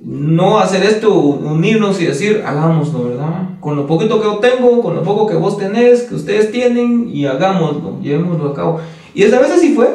no 0.04 0.58
hacer 0.60 0.84
esto, 0.84 1.12
unirnos 1.12 2.00
y 2.00 2.06
decir, 2.06 2.42
hagámoslo, 2.46 3.04
¿verdad? 3.08 3.48
Con 3.60 3.76
lo 3.76 3.86
poquito 3.86 4.18
que 4.20 4.26
yo 4.26 4.36
tengo, 4.38 4.80
con 4.80 4.94
lo 4.94 5.02
poco 5.02 5.26
que 5.26 5.34
vos 5.34 5.58
tenés, 5.58 6.02
que 6.02 6.14
ustedes 6.14 6.52
tienen, 6.52 7.10
y 7.12 7.26
hagámoslo, 7.26 7.98
llevémoslo 8.00 8.50
a 8.50 8.54
cabo. 8.54 8.80
Y 9.14 9.24
esa 9.24 9.40
vez 9.40 9.50
así 9.50 9.74
fue. 9.74 9.88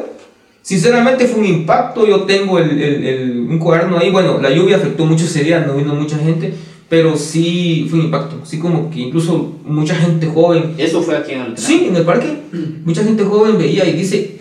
Sinceramente 0.62 1.26
fue 1.28 1.40
un 1.42 1.46
impacto, 1.48 2.06
yo 2.08 2.22
tengo 2.24 2.58
el, 2.60 2.70
el- 2.82 3.06
el- 3.06 3.40
un 3.50 3.60
cuaderno 3.60 3.98
ahí, 3.98 4.10
bueno, 4.12 4.40
la 4.42 4.50
lluvia 4.50 4.78
afectó 4.78 5.06
mucho 5.06 5.26
ese 5.26 5.44
día, 5.44 5.60
no 5.62 5.76
vino 5.76 5.94
mucha 5.94 6.18
gente, 6.18 6.54
pero 6.90 7.18
sí 7.18 7.88
fue 7.90 8.00
un 8.00 8.06
impacto, 8.06 8.38
sí 8.44 8.60
como 8.60 8.90
que 8.90 9.00
incluso 9.02 9.56
mucha 9.66 9.96
gente 9.96 10.28
joven 10.28 10.76
Eso 10.78 11.02
fue 11.02 11.18
aquí 11.18 11.34
en 11.34 11.42
Alotenango. 11.42 11.62
Sí, 11.68 11.86
en 11.90 11.96
el 11.96 12.04
parque, 12.04 12.28
mucha 12.86 13.04
gente 13.04 13.24
joven 13.26 13.58
veía 13.58 13.86
y 13.86 13.94
dice, 13.94 14.40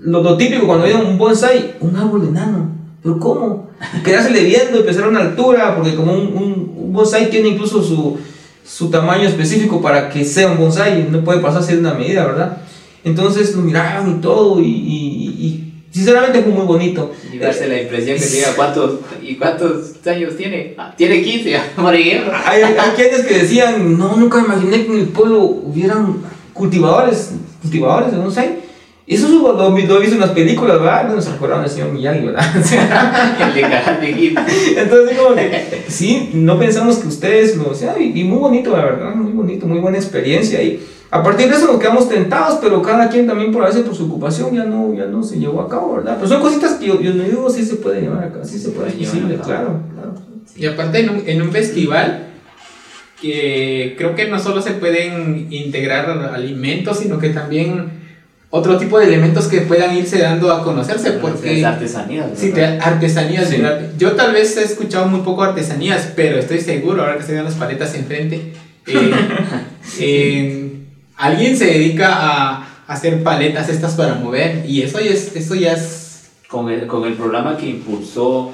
lo, 0.00 0.22
lo 0.22 0.36
típico 0.36 0.66
cuando 0.66 0.84
veía 0.84 0.98
un 0.98 1.16
bonsai, 1.16 1.76
un 1.80 1.96
árbol 1.96 2.28
enano, 2.28 2.70
pero 3.02 3.18
¿cómo? 3.18 3.70
Y 3.98 4.02
Quedársele 4.02 4.44
viendo, 4.44 4.78
empezar 4.80 5.04
a 5.04 5.08
una 5.08 5.20
altura, 5.20 5.74
porque 5.76 5.94
como 5.94 6.12
un, 6.12 6.26
un, 6.36 6.72
un 6.76 6.92
bonsai 6.92 7.30
tiene 7.30 7.48
incluso 7.50 7.82
su, 7.82 8.18
su 8.66 8.90
tamaño 8.90 9.26
específico 9.26 9.80
para 9.80 10.10
que 10.10 10.24
sea 10.24 10.48
un 10.48 10.58
bonsai, 10.58 11.08
no 11.10 11.24
puede 11.24 11.40
pasarse 11.40 11.74
de 11.74 11.80
una 11.80 11.94
medida, 11.94 12.26
¿verdad? 12.26 12.58
Entonces 13.04 13.54
lo 13.56 13.62
miraban 13.62 14.18
y 14.18 14.20
todo, 14.20 14.60
y, 14.60 14.64
y- 14.66 15.46
y 15.46 15.72
sinceramente 15.90 16.42
fue 16.42 16.52
muy 16.52 16.66
bonito. 16.66 17.12
Y 17.32 17.38
darse 17.38 17.66
la 17.66 17.80
impresión 17.80 18.18
que 18.18 18.26
diga 18.26 18.48
cuántos, 18.54 18.98
¿y 19.22 19.36
cuántos 19.36 19.94
años 20.06 20.36
tiene? 20.36 20.74
Ah, 20.76 20.92
tiene 20.96 21.22
15, 21.22 21.58
por 21.76 21.94
ejemplo. 21.94 22.32
Hay, 22.44 22.62
hay 22.62 22.90
quienes 22.94 23.22
que 23.22 23.38
decían, 23.38 23.96
no, 23.98 24.14
nunca 24.16 24.40
imaginé 24.40 24.84
que 24.84 24.92
en 24.92 24.98
el 25.00 25.08
pueblo 25.08 25.40
hubieran 25.40 26.16
cultivadores, 26.52 27.30
cultivadores 27.62 28.12
de 28.12 28.18
bonsai. 28.18 28.69
Eso 29.10 29.28
lo, 29.28 29.52
lo, 29.54 29.70
lo 29.70 29.96
he 29.96 30.00
visto 30.00 30.14
en 30.14 30.20
las 30.20 30.30
películas, 30.30 30.78
¿verdad? 30.78 31.06
Bueno, 31.06 31.20
se 31.20 31.32
recordaron 31.32 31.64
al 31.64 31.68
señor 31.68 31.90
Miyagi, 31.90 32.26
¿verdad? 32.26 32.44
El 33.44 33.54
de. 34.00 34.34
Entonces, 34.76 35.18
como 35.18 35.34
que, 35.34 35.84
sí, 35.88 36.30
no 36.32 36.56
pensamos 36.60 36.98
que 36.98 37.08
ustedes 37.08 37.56
lo 37.56 37.72
y, 37.98 38.20
y 38.20 38.22
muy 38.22 38.38
bonito, 38.38 38.70
la 38.76 38.84
verdad, 38.84 39.12
muy 39.16 39.32
bonito, 39.32 39.66
muy 39.66 39.80
buena 39.80 39.98
experiencia. 39.98 40.62
Y 40.62 40.80
a 41.10 41.24
partir 41.24 41.50
de 41.50 41.56
eso 41.56 41.66
nos 41.66 41.80
quedamos 41.80 42.08
tentados, 42.08 42.60
pero 42.62 42.80
cada 42.82 43.08
quien 43.08 43.26
también 43.26 43.50
por 43.50 43.64
a 43.64 43.66
veces 43.66 43.82
por 43.82 43.96
su 43.96 44.06
ocupación 44.06 44.54
ya 44.54 44.62
no, 44.62 44.94
ya 44.94 45.06
no 45.06 45.24
se 45.24 45.40
llevó 45.40 45.62
a 45.62 45.68
cabo, 45.68 45.96
¿verdad? 45.96 46.14
Pero 46.14 46.28
son 46.28 46.40
cositas 46.40 46.74
que 46.74 46.86
yo, 46.86 47.00
yo 47.00 47.12
no 47.12 47.24
digo, 47.24 47.50
sí 47.50 47.64
se 47.64 47.76
puede 47.76 48.02
llevar 48.02 48.22
a 48.22 48.30
cabo, 48.30 48.44
sí 48.44 48.60
se 48.60 48.68
puede, 48.68 48.92
Puede 48.92 49.02
es 49.02 49.12
llevar 49.12 49.32
cabo. 49.38 49.44
claro, 49.44 49.80
claro. 49.92 50.14
Y 50.54 50.66
aparte 50.66 51.00
en 51.00 51.10
un, 51.10 51.22
en 51.26 51.42
un 51.42 51.50
festival, 51.50 52.28
que 53.20 53.96
creo 53.98 54.14
que 54.14 54.28
no 54.28 54.38
solo 54.38 54.62
se 54.62 54.70
pueden 54.70 55.48
integrar 55.50 56.08
alimentos, 56.32 56.98
sino 56.98 57.18
que 57.18 57.30
también 57.30 57.99
otro 58.52 58.76
tipo 58.78 58.98
de 58.98 59.06
elementos 59.06 59.46
que 59.46 59.60
puedan 59.60 59.96
irse 59.96 60.18
dando 60.18 60.52
a 60.52 60.64
conocerse, 60.64 61.12
porque... 61.12 61.48
Sí, 62.36 62.50
¿verdad? 62.50 62.78
te- 62.78 62.80
artesanías. 62.82 63.48
Sí. 63.48 63.56
¿verdad? 63.58 63.90
Yo 63.96 64.12
tal 64.12 64.32
vez 64.32 64.56
he 64.56 64.64
escuchado 64.64 65.06
muy 65.06 65.20
poco 65.20 65.44
artesanías, 65.44 66.12
pero 66.16 66.38
estoy 66.38 66.60
seguro, 66.60 67.02
ahora 67.02 67.16
que 67.16 67.22
se 67.22 67.32
ven 67.34 67.44
las 67.44 67.54
paletas 67.54 67.94
enfrente, 67.94 68.52
eh, 68.86 69.10
eh, 70.00 70.72
alguien 71.16 71.56
se 71.56 71.66
dedica 71.66 72.08
a 72.12 72.68
hacer 72.88 73.22
paletas 73.22 73.68
estas 73.68 73.94
para 73.94 74.14
mover 74.14 74.64
y 74.66 74.82
eso 74.82 74.98
ya 75.00 75.10
es, 75.10 75.36
eso 75.36 75.54
ya 75.54 75.74
es 75.74 76.30
Con 76.48 76.68
el, 76.70 76.88
con 76.88 77.04
el 77.06 77.12
programa 77.14 77.56
que 77.56 77.68
impulsó, 77.68 78.50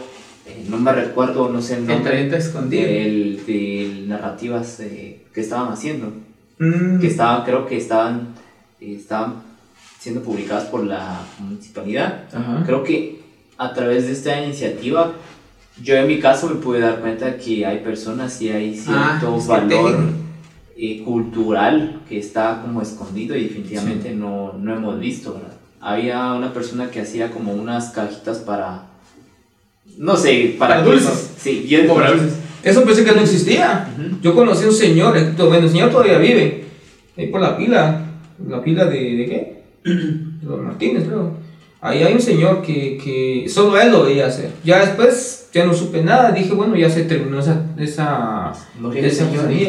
eh, 0.47 0.67
no 0.69 0.77
me 0.77 0.93
recuerdo, 0.93 1.49
no 1.49 1.63
sé 1.63 1.77
el 1.77 1.87
nombre, 1.87 2.37
escondido. 2.37 2.83
del, 2.87 3.41
del 3.47 4.09
narrativas 4.11 4.81
eh, 4.81 5.23
que 5.33 5.41
estaban 5.41 5.73
haciendo. 5.73 6.13
Mm, 6.59 7.01
que 7.01 7.07
estaban, 7.07 7.45
creo 7.45 7.67
que 7.67 7.79
estaban, 7.79 8.35
estaban 8.79 9.46
siendo 10.07 10.23
publicadas 10.23 10.67
por 10.67 10.85
la 10.85 11.19
municipalidad. 11.41 12.23
Ajá. 12.33 12.63
Creo 12.65 12.85
que 12.85 13.23
a 13.59 13.75
través 13.75 14.07
de 14.07 14.13
esta 14.13 14.41
iniciativa, 14.41 15.15
yo 15.83 15.97
en 15.97 16.07
mi 16.07 16.21
caso 16.21 16.49
me 16.49 16.55
pude 16.61 16.79
dar 16.79 17.01
cuenta 17.01 17.37
que 17.37 17.67
hay 17.67 17.79
personas 17.81 18.41
y 18.41 18.51
hay 18.51 18.81
Ah, 18.87 19.19
cierto 19.19 19.37
que 19.41 19.47
valor 19.49 19.99
eh, 20.77 21.03
cultural 21.05 22.03
que 22.09 22.21
está 22.21 22.63
como 22.63 22.83
escondido 22.83 23.37
y 23.37 23.45
definitivamente 23.49 24.15
no, 24.15 24.53
no 24.61 24.77
hemos 24.77 25.01
visto, 25.01 25.35
¿verdad? 25.35 25.55
Había 25.81 26.33
una 26.35 26.53
persona 26.53 26.89
que 26.89 27.01
hacía 27.01 27.33
como 27.33 27.53
unas 27.53 27.91
cajitas 27.91 28.39
para, 28.39 28.83
no 29.99 30.17
sé, 30.17 30.55
para, 30.57 30.75
Para 30.77 30.87
dulces. 30.87 31.33
sí, 31.37 31.67
yo- 31.67 31.81
Como 31.83 31.97
para 31.97 32.13
dulces. 32.13 32.35
Eso 32.63 32.85
pensé 32.85 33.05
que 33.05 33.13
no 33.13 33.23
existía. 33.23 33.89
Ujú. 33.99 34.19
Yo 34.23 34.35
conocí 34.37 34.65
a 34.65 34.69
un 34.69 34.73
señor, 34.75 35.17
eh, 35.19 35.33
bueno, 35.37 35.65
el 35.67 35.69
señor 35.71 35.91
todavía 35.91 36.19
vive, 36.19 36.65
ahí 37.17 37.27
por 37.27 37.41
la 37.41 37.57
pila, 37.57 38.03
la 38.49 38.63
pila 38.63 38.85
de, 38.85 38.99
¿de 39.17 39.27
qué? 39.27 39.57
Los 40.43 40.61
Martínez, 40.63 41.05
creo. 41.07 41.31
Ahí 41.81 42.03
hay 42.03 42.15
un 42.15 42.21
señor 42.21 42.63
que, 42.63 42.99
que 43.03 43.49
solo 43.49 43.79
él 43.81 43.93
lo 43.93 44.05
veía 44.05 44.27
hacer. 44.27 44.51
Ya 44.65 44.81
después 44.81 45.49
ya 45.53 45.65
no 45.65 45.73
supe 45.75 46.03
nada, 46.03 46.33
dije, 46.33 46.53
bueno, 46.55 46.75
ya 46.77 46.91
se 46.91 47.05
terminó 47.05 47.39
esa... 47.39 47.63
esa 47.79 48.53
el 48.95 49.05
esa 49.05 49.25
y- 49.51 49.63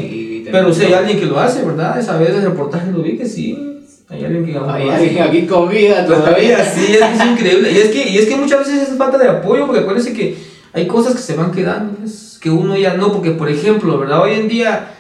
y 0.44 0.48
Pero 0.52 0.74
si 0.74 0.86
hay 0.86 0.94
alguien 0.94 1.20
que 1.20 1.26
lo 1.26 1.40
hace, 1.40 1.64
¿verdad? 1.64 2.00
Esa 2.00 2.18
vez 2.18 2.30
el 2.32 2.42
reportaje 2.44 2.92
lo 2.92 3.04
vi 3.04 3.18
que 3.18 3.26
sí, 3.28 3.80
hay 4.10 4.24
alguien 4.26 4.46
que 4.46 4.54
lo 4.54 4.70
Hay 4.70 4.90
alguien 4.90 5.22
aquí 5.24 5.46
con 5.46 5.70
vida 5.70 6.06
Todavía, 6.06 6.58
todavía. 6.58 6.66
sí, 6.66 6.94
es, 6.94 7.00
que 7.00 7.14
es 7.16 7.26
increíble. 7.26 7.72
Y 7.72 7.78
es, 7.78 7.88
que, 7.90 8.10
y 8.10 8.18
es 8.18 8.26
que 8.26 8.36
muchas 8.38 8.60
veces 8.60 8.90
es 8.90 8.98
falta 8.98 9.18
de 9.18 9.28
apoyo, 9.30 9.66
porque 9.66 9.82
acuérdense 9.82 10.14
que 10.14 10.38
hay 10.74 10.88
cosas 10.88 11.14
que 11.14 11.22
se 11.22 11.36
van 11.36 11.52
quedando, 11.52 11.98
es 12.04 12.40
que 12.42 12.50
uno 12.50 12.76
ya 12.78 12.94
no, 12.96 13.12
porque 13.12 13.32
por 13.32 13.50
ejemplo, 13.50 13.98
¿verdad? 14.00 14.22
Hoy 14.24 14.34
en 14.34 14.48
día 14.48 14.94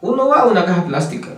uno 0.00 0.28
va 0.28 0.40
a 0.40 0.46
una 0.46 0.64
caja 0.64 0.84
plástica. 0.86 1.28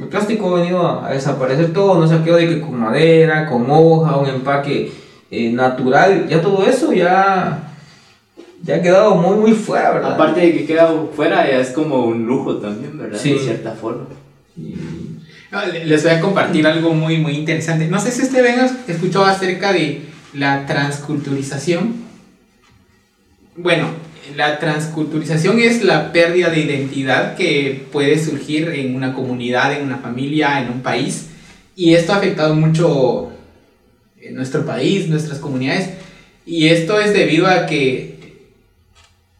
El 0.00 0.06
plástico 0.08 0.54
ha 0.56 0.60
venido 0.60 0.86
a, 0.86 1.06
a 1.08 1.12
desaparecer 1.12 1.72
todo, 1.72 1.98
no 2.00 2.06
se 2.06 2.14
ha 2.14 2.22
quedado 2.22 2.38
de 2.40 2.48
que 2.48 2.60
con 2.60 2.78
madera, 2.78 3.46
con 3.48 3.66
hoja, 3.70 4.16
un 4.16 4.28
empaque 4.28 4.92
eh, 5.30 5.50
natural, 5.52 6.28
ya 6.28 6.40
todo 6.40 6.64
eso 6.66 6.92
ya, 6.92 7.72
ya 8.62 8.76
ha 8.76 8.82
quedado 8.82 9.16
muy, 9.16 9.36
muy 9.36 9.52
fuera, 9.52 9.90
¿verdad? 9.92 10.12
Aparte 10.14 10.40
de 10.40 10.52
que 10.52 10.66
queda 10.66 10.88
fuera, 11.14 11.50
ya 11.50 11.58
es 11.58 11.70
como 11.70 12.04
un 12.06 12.26
lujo 12.26 12.56
también, 12.58 12.96
¿verdad? 12.96 13.18
Sí. 13.20 13.32
De 13.32 13.38
cierta 13.40 13.72
forma. 13.72 14.04
Y- 14.56 14.76
Les 15.86 16.02
voy 16.02 16.12
a 16.12 16.20
compartir 16.20 16.66
algo 16.66 16.92
muy, 16.92 17.16
muy 17.18 17.32
interesante. 17.32 17.88
No 17.88 17.98
sé 17.98 18.10
si 18.10 18.22
ustedes 18.22 18.58
han 18.58 18.78
escuchado 18.86 19.24
acerca 19.24 19.72
de 19.72 20.02
la 20.34 20.66
transculturización. 20.66 21.94
Bueno, 23.56 23.88
la 24.36 24.58
transculturización 24.58 25.60
es 25.60 25.82
la 25.82 26.12
pérdida 26.12 26.50
de 26.50 26.60
identidad 26.60 27.36
que 27.36 27.86
puede 27.92 28.18
surgir 28.18 28.68
en 28.68 28.94
una 28.94 29.14
comunidad, 29.14 29.72
en 29.74 29.84
una 29.84 29.98
familia, 29.98 30.60
en 30.60 30.70
un 30.70 30.82
país. 30.82 31.26
Y 31.76 31.94
esto 31.94 32.12
ha 32.12 32.16
afectado 32.16 32.54
mucho 32.54 33.30
en 34.20 34.34
nuestro 34.34 34.66
país, 34.66 35.08
nuestras 35.08 35.38
comunidades. 35.38 35.90
Y 36.44 36.68
esto 36.68 37.00
es 37.00 37.12
debido 37.12 37.46
a 37.46 37.66
que, 37.66 38.18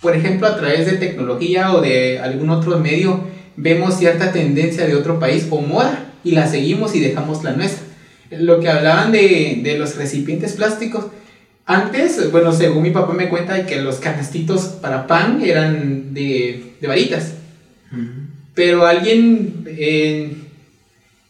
por 0.01 0.15
ejemplo, 0.15 0.47
a 0.47 0.57
través 0.57 0.87
de 0.87 0.97
tecnología 0.97 1.73
o 1.73 1.81
de 1.81 2.19
algún 2.19 2.51
otro 2.51 2.79
medio, 2.79 3.25
vemos 3.57 3.99
cierta 3.99 4.33
tendencia 4.33 4.87
de 4.87 4.95
otro 4.95 5.19
país 5.19 5.47
o 5.51 5.61
moda 5.61 6.13
y 6.23 6.33
la 6.33 6.47
seguimos 6.47 6.95
y 6.95 7.01
dejamos 7.01 7.43
la 7.45 7.53
nuestra. 7.53 7.85
Lo 8.31 8.61
que 8.61 8.69
hablaban 8.69 9.11
de, 9.11 9.61
de 9.63 9.79
los 9.79 9.97
recipientes 9.97 10.53
plásticos, 10.53 11.07
antes, 11.69 12.33
bueno, 12.33 12.53
según 12.53 12.83
mi 12.83 12.91
papá 12.91 13.13
me 13.13 13.29
cuenta 13.29 13.65
que 13.67 13.81
los 13.81 13.97
canastitos 13.97 14.63
para 14.83 15.07
pan 15.07 15.41
eran 15.45 16.15
de, 16.15 16.73
de 16.81 16.89
varitas, 16.89 17.35
pero 18.55 18.87
alguien 18.87 19.65
eh, 19.67 20.33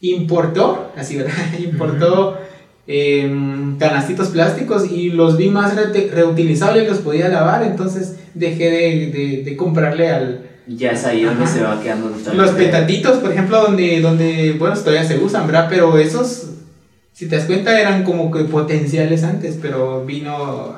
importó, 0.01 0.91
así, 0.95 1.17
¿verdad? 1.17 1.33
Importó 1.59 2.37
em, 2.87 3.77
canastitos 3.77 4.29
plásticos 4.29 4.89
y 4.91 5.09
los 5.09 5.37
vi 5.37 5.49
más 5.49 5.75
re- 5.75 6.09
reutilizables, 6.11 6.87
los 6.89 6.99
podía 6.99 7.29
lavar, 7.29 7.63
entonces 7.63 8.15
dejé 8.33 8.69
de, 8.71 9.05
de- 9.11 9.43
de 9.43 9.55
comprarle 9.57 10.09
al, 10.09 10.41
Ya 10.67 10.91
es 10.91 11.03
ahí 11.05 11.23
donde 11.23 11.43
Ajá. 11.43 11.53
se 11.53 11.61
va 11.63 11.81
quedando 11.81 12.09
los 12.33 12.51
petatitos, 12.51 13.17
por 13.19 13.31
ejemplo, 13.31 13.61
donde, 13.61 14.01
donde, 14.01 14.53
bueno, 14.57 14.75
todavía 14.77 15.03
se 15.03 15.17
usan, 15.17 15.45
¿verdad? 15.47 15.67
Pero 15.69 15.97
esos, 15.97 16.49
si 17.19 17.27
te 17.27 17.35
das 17.35 17.45
cuenta, 17.45 17.77
eran 17.77 18.03
como 18.05 18.31
que 18.31 18.45
potenciales 18.45 19.23
antes, 19.25 19.57
pero 19.61 20.05
vino 20.05 20.73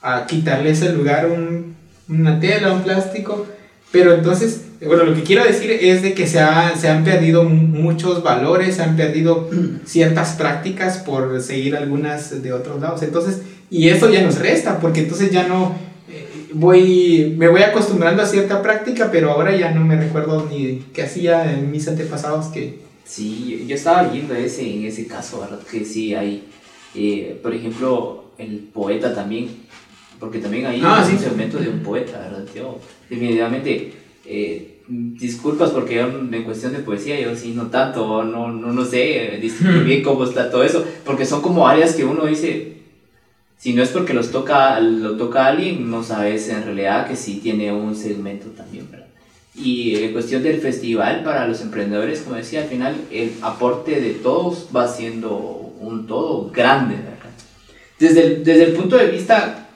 a 0.00 0.26
quitarle 0.26 0.70
ese 0.70 0.92
lugar 0.92 1.26
un, 1.28 1.74
una 2.08 2.38
tela, 2.38 2.72
un 2.72 2.82
plástico. 2.84 3.46
Pero 3.90 4.14
entonces, 4.14 4.60
bueno, 4.86 5.02
lo 5.02 5.12
que 5.12 5.24
quiero 5.24 5.42
decir 5.44 5.72
es 5.72 6.02
de 6.02 6.14
que 6.14 6.28
se, 6.28 6.38
ha- 6.38 6.76
se 6.76 6.88
han 6.88 7.02
perdido 7.02 7.42
muchos 7.42 8.22
valores, 8.22 8.76
se 8.76 8.82
han 8.84 8.94
perdido 8.94 9.50
ciertas 9.84 10.36
prácticas 10.36 10.98
por 10.98 11.40
seguir 11.42 11.74
algunas 11.76 12.44
de 12.44 12.52
otros 12.52 12.80
lados. 12.80 13.02
Entonces, 13.02 13.42
y 13.68 13.88
eso 13.88 14.08
ya 14.08 14.22
nos 14.22 14.38
resta, 14.38 14.78
porque 14.78 15.00
entonces 15.00 15.32
ya 15.32 15.48
no 15.48 15.74
eh, 16.08 16.28
voy, 16.54 17.34
me 17.36 17.48
voy 17.48 17.62
acostumbrando 17.64 18.22
a 18.22 18.26
cierta 18.26 18.62
práctica, 18.62 19.08
pero 19.10 19.32
ahora 19.32 19.56
ya 19.56 19.72
no 19.72 19.84
me 19.84 19.96
recuerdo 19.96 20.46
ni 20.48 20.84
qué 20.94 21.02
hacía 21.02 21.52
en 21.52 21.72
mis 21.72 21.88
antepasados 21.88 22.46
que... 22.46 22.91
Sí, 23.12 23.66
yo 23.68 23.74
estaba 23.74 24.04
viendo 24.08 24.34
ese, 24.34 24.62
en 24.74 24.86
ese 24.86 25.06
caso, 25.06 25.40
¿verdad? 25.40 25.60
Que 25.70 25.84
sí 25.84 26.14
hay, 26.14 26.44
eh, 26.94 27.38
por 27.42 27.52
ejemplo, 27.52 28.24
el 28.38 28.56
poeta 28.72 29.14
también, 29.14 29.50
porque 30.18 30.38
también 30.38 30.64
hay 30.64 30.80
Ah, 30.82 31.04
un 31.06 31.10
sí. 31.18 31.22
segmento 31.22 31.58
de 31.58 31.68
un 31.68 31.80
poeta, 31.80 32.18
¿verdad? 32.20 32.46
Yo, 32.56 32.78
definitivamente, 33.10 33.92
eh, 34.24 34.80
disculpas 34.88 35.70
porque 35.70 35.96
yo 35.96 36.06
en 36.08 36.42
cuestión 36.44 36.72
de 36.72 36.78
poesía 36.78 37.20
yo 37.20 37.36
sí 37.36 37.52
no 37.54 37.66
tanto, 37.66 38.24
no, 38.24 38.50
no, 38.50 38.72
no 38.72 38.84
sé 38.86 39.38
distinguir 39.42 39.84
bien 39.84 40.02
cómo 40.02 40.24
está 40.24 40.50
todo 40.50 40.64
eso, 40.64 40.82
porque 41.04 41.26
son 41.26 41.42
como 41.42 41.68
áreas 41.68 41.92
que 41.94 42.06
uno 42.06 42.24
dice, 42.24 42.78
si 43.58 43.74
no 43.74 43.82
es 43.82 43.90
porque 43.90 44.14
los 44.14 44.30
toca, 44.30 44.80
lo 44.80 45.18
toca 45.18 45.46
alguien, 45.48 45.90
no 45.90 46.02
sabes 46.02 46.48
en 46.48 46.64
realidad 46.64 47.06
que 47.06 47.14
sí 47.16 47.40
tiene 47.42 47.72
un 47.72 47.94
segmento 47.94 48.46
también, 48.48 48.90
¿verdad? 48.90 49.01
Y 49.54 49.96
en 49.96 50.12
cuestión 50.12 50.42
del 50.42 50.60
festival, 50.60 51.22
para 51.24 51.46
los 51.46 51.60
emprendedores, 51.60 52.22
como 52.22 52.36
decía, 52.36 52.62
al 52.62 52.68
final 52.68 52.96
el 53.10 53.32
aporte 53.42 54.00
de 54.00 54.14
todos 54.14 54.68
va 54.74 54.88
siendo 54.88 55.36
un 55.78 56.06
todo 56.06 56.50
grande, 56.50 56.96
¿verdad? 56.96 57.12
Desde 57.98 58.24
el, 58.24 58.44
desde 58.44 58.64
el 58.64 58.72
punto 58.72 58.96
de 58.96 59.08
vista, 59.08 59.68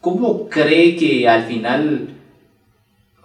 ¿cómo 0.00 0.48
cree 0.48 0.96
que 0.96 1.28
al 1.28 1.44
final 1.44 2.16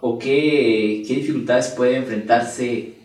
o 0.01 0.17
qué, 0.17 1.03
qué 1.07 1.15
dificultades 1.15 1.69
puede 1.69 1.95
enfrentarse, 1.95 2.95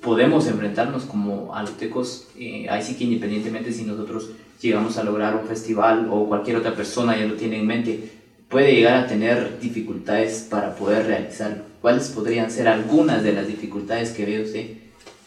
podemos 0.00 0.46
enfrentarnos 0.46 1.04
como 1.04 1.54
alotecos, 1.54 2.28
eh, 2.38 2.66
ahí 2.70 2.82
sí 2.82 2.96
que 2.96 3.04
independientemente 3.04 3.72
si 3.72 3.84
nosotros 3.84 4.30
llegamos 4.60 4.96
a 4.96 5.04
lograr 5.04 5.36
un 5.36 5.46
festival 5.46 6.08
o 6.10 6.26
cualquier 6.26 6.56
otra 6.56 6.74
persona 6.74 7.16
ya 7.16 7.26
lo 7.26 7.34
tiene 7.34 7.58
en 7.58 7.66
mente, 7.66 8.10
puede 8.48 8.74
llegar 8.74 9.04
a 9.04 9.06
tener 9.06 9.58
dificultades 9.60 10.46
para 10.50 10.74
poder 10.76 11.06
realizarlo. 11.06 11.64
¿cuáles 11.82 12.08
podrían 12.08 12.50
ser 12.50 12.66
algunas 12.66 13.22
de 13.22 13.32
las 13.32 13.46
dificultades 13.46 14.10
que 14.10 14.24
ve 14.26 14.42
usted 14.42 14.66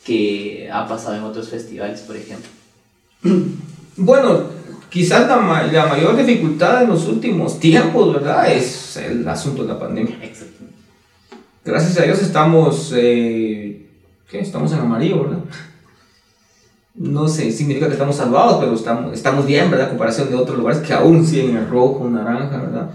que 0.06 0.70
ha 0.72 0.86
pasado 0.88 1.16
en 1.16 1.24
otros 1.24 1.48
festivales, 1.50 2.02
por 2.02 2.16
ejemplo? 2.18 2.50
Bueno, 4.02 4.44
quizás 4.90 5.28
la, 5.28 5.38
ma- 5.38 5.64
la 5.64 5.86
mayor 5.88 6.16
dificultad 6.16 6.84
en 6.84 6.90
los 6.90 7.06
últimos 7.08 7.60
tiempos, 7.60 8.14
¿verdad? 8.14 8.50
Es 8.50 8.96
el 8.96 9.28
asunto 9.28 9.64
de 9.64 9.68
la 9.74 9.80
pandemia. 9.80 10.18
Exacto. 10.24 10.64
Gracias 11.66 11.98
a 12.00 12.04
Dios 12.04 12.22
estamos, 12.22 12.94
eh, 12.96 13.88
¿qué? 14.32 14.40
Estamos 14.40 14.72
en 14.72 14.80
amarillo, 14.80 15.24
¿verdad? 15.24 15.40
No 17.00 17.28
sé, 17.30 17.52
significa 17.52 17.88
que 17.88 17.94
estamos 17.94 18.18
salvados, 18.18 18.58
pero 18.60 18.74
estamos, 18.74 19.14
estamos 19.14 19.46
bien, 19.48 19.72
¿verdad? 19.72 19.88
A 19.88 19.90
comparación 19.90 20.30
de 20.30 20.36
otros 20.36 20.58
lugares 20.58 20.82
que 20.82 20.94
aún 20.94 21.26
siguen 21.26 21.56
en 21.58 21.70
rojo, 21.70 22.08
naranja, 22.10 22.58
¿verdad? 22.62 22.90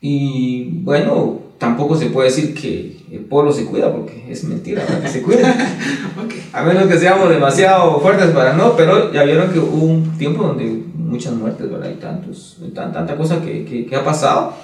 Y 0.00 0.80
bueno, 0.82 1.40
tampoco 1.58 1.96
se 1.96 2.06
puede 2.10 2.28
decir 2.28 2.54
que 2.54 2.98
el 3.10 3.20
pueblo 3.20 3.52
se 3.52 3.64
cuida, 3.64 3.90
porque 3.92 4.24
es 4.28 4.44
mentira, 4.44 4.82
¿verdad? 4.84 5.02
Que 5.02 5.08
se 5.08 5.22
cuida. 5.22 5.54
Ok. 6.22 6.32
A 6.54 6.62
menos 6.62 6.86
que 6.86 6.98
seamos 6.98 7.28
demasiado 7.28 8.00
fuertes 8.00 8.30
para 8.30 8.54
no, 8.54 8.74
pero 8.74 9.12
ya 9.12 9.22
vieron 9.24 9.50
que 9.52 9.58
hubo 9.58 9.84
un 9.84 10.16
tiempo 10.16 10.44
donde 10.44 10.82
muchas 10.94 11.34
muertes, 11.34 11.70
¿verdad? 11.70 11.90
Y 11.90 12.00
tantos, 12.00 12.56
tan- 12.74 12.90
tanta 12.92 13.16
cosa 13.16 13.42
que, 13.42 13.64
que, 13.66 13.84
que 13.86 13.96
ha 13.96 14.02
pasado. 14.04 14.54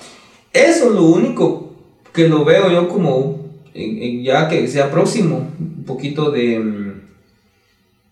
Eso 0.52 0.86
es 0.88 0.92
lo 0.92 1.04
único 1.04 1.72
que 2.14 2.28
lo 2.28 2.44
veo 2.44 2.70
yo 2.70 2.88
como, 2.88 3.40
en- 3.74 4.02
en 4.02 4.22
ya 4.24 4.48
que 4.48 4.66
sea 4.66 4.90
próximo, 4.90 5.46
un 5.60 5.84
poquito 5.84 6.30
de, 6.30 6.58
mm, 6.58 6.91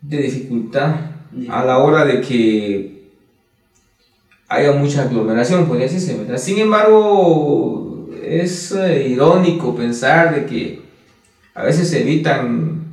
de 0.00 0.16
dificultad 0.18 0.94
a 1.48 1.64
la 1.64 1.78
hora 1.78 2.04
de 2.04 2.20
que 2.20 3.00
haya 4.48 4.72
mucha 4.72 5.02
aglomeración, 5.02 5.66
podría 5.66 5.86
decirse, 5.86 6.16
¿verdad? 6.16 6.38
Sin 6.38 6.58
embargo, 6.58 8.08
es 8.24 8.72
eh, 8.72 9.06
irónico 9.08 9.74
pensar 9.76 10.34
de 10.34 10.46
que 10.46 10.82
a 11.54 11.62
veces 11.62 11.88
se 11.88 12.00
evitan 12.02 12.84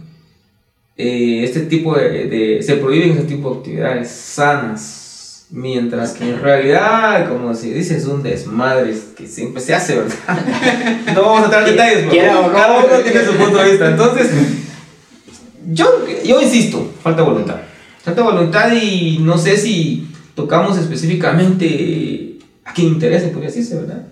eh, 0.98 1.42
este 1.44 1.62
tipo 1.62 1.96
de, 1.96 2.28
de- 2.28 2.62
se 2.64 2.76
prohíben 2.76 3.12
este 3.12 3.24
tipo 3.36 3.52
de 3.52 3.58
actividades 3.58 4.10
sanas, 4.12 5.48
mientras 5.50 6.12
que 6.14 6.30
en 6.30 6.42
realidad, 6.42 7.28
como 7.30 7.54
se 7.56 7.74
dice, 7.74 7.98
es 7.98 8.06
un 8.06 8.22
desmadre 8.22 8.94
que 9.16 9.26
siempre 9.28 9.62
se 9.62 9.74
hace, 9.74 9.96
¿verdad? 9.96 10.16
no 11.16 11.22
vamos 11.24 11.42
a 11.42 11.46
entrar 11.46 11.64
en 11.64 11.72
detalles, 11.72 12.04
porque 12.04 12.18
cada 12.52 12.78
uno 12.80 12.88
tiene 13.04 13.26
su 13.26 13.34
punto 13.34 13.58
de 13.58 13.70
vista. 13.72 13.90
Entonces, 13.90 14.30
yo, 15.68 15.86
yo 16.24 16.42
insisto, 16.42 16.92
falta 17.02 17.24
voluntad. 17.24 17.58
Falta 18.02 18.24
voluntad 18.24 18.72
y 18.72 19.20
no 19.20 19.38
sé 19.38 19.58
si 19.58 20.08
tocamos 20.34 20.78
específicamente 20.78 22.38
a 22.64 22.74
quien 22.74 22.88
interese, 22.88 23.28
podría 23.28 23.50
decirse, 23.50 23.76
¿verdad? 23.76 24.08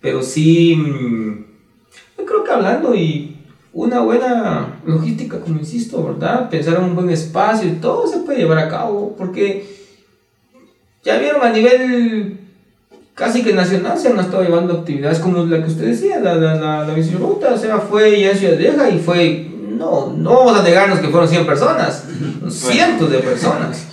Pero 0.00 0.22
sí, 0.22 0.76
mm, 0.76 1.44
yo 2.18 2.24
creo 2.24 2.44
que 2.44 2.52
hablando 2.52 2.94
y 2.94 3.36
una 3.72 4.00
buena 4.00 4.80
logística, 4.86 5.40
como 5.40 5.58
insisto, 5.58 6.02
¿verdad? 6.04 6.48
Pensar 6.48 6.76
en 6.76 6.84
un 6.84 6.94
buen 6.94 7.10
espacio 7.10 7.68
y 7.68 7.72
todo 7.72 8.06
se 8.06 8.18
puede 8.18 8.38
llevar 8.38 8.58
a 8.58 8.68
cabo, 8.68 9.14
porque 9.18 9.66
ya 11.02 11.18
vieron 11.18 11.42
a 11.42 11.50
nivel 11.50 12.38
casi 13.14 13.42
que 13.42 13.54
nacional 13.54 13.98
se 13.98 14.08
han 14.08 14.20
estado 14.20 14.44
llevando 14.44 14.74
actividades 14.74 15.18
como 15.18 15.44
la 15.44 15.62
que 15.62 15.70
usted 15.70 15.86
decía, 15.86 16.20
la, 16.20 16.34
la, 16.36 16.54
la, 16.54 16.86
la 16.86 16.94
o 16.94 17.58
sea, 17.58 17.78
fue 17.78 18.20
ya 18.20 18.30
en 18.30 18.38
Ciudad 18.38 18.58
Vieja 18.58 18.90
y 18.90 18.98
fue, 18.98 19.48
no, 19.76 20.12
no 20.16 20.30
vamos 20.38 20.58
a 20.58 20.62
negarnos 20.62 20.98
que 21.00 21.08
fueron 21.08 21.28
100 21.28 21.46
personas, 21.46 22.04
cientos 22.48 23.10
de 23.10 23.18
personas. 23.18 23.86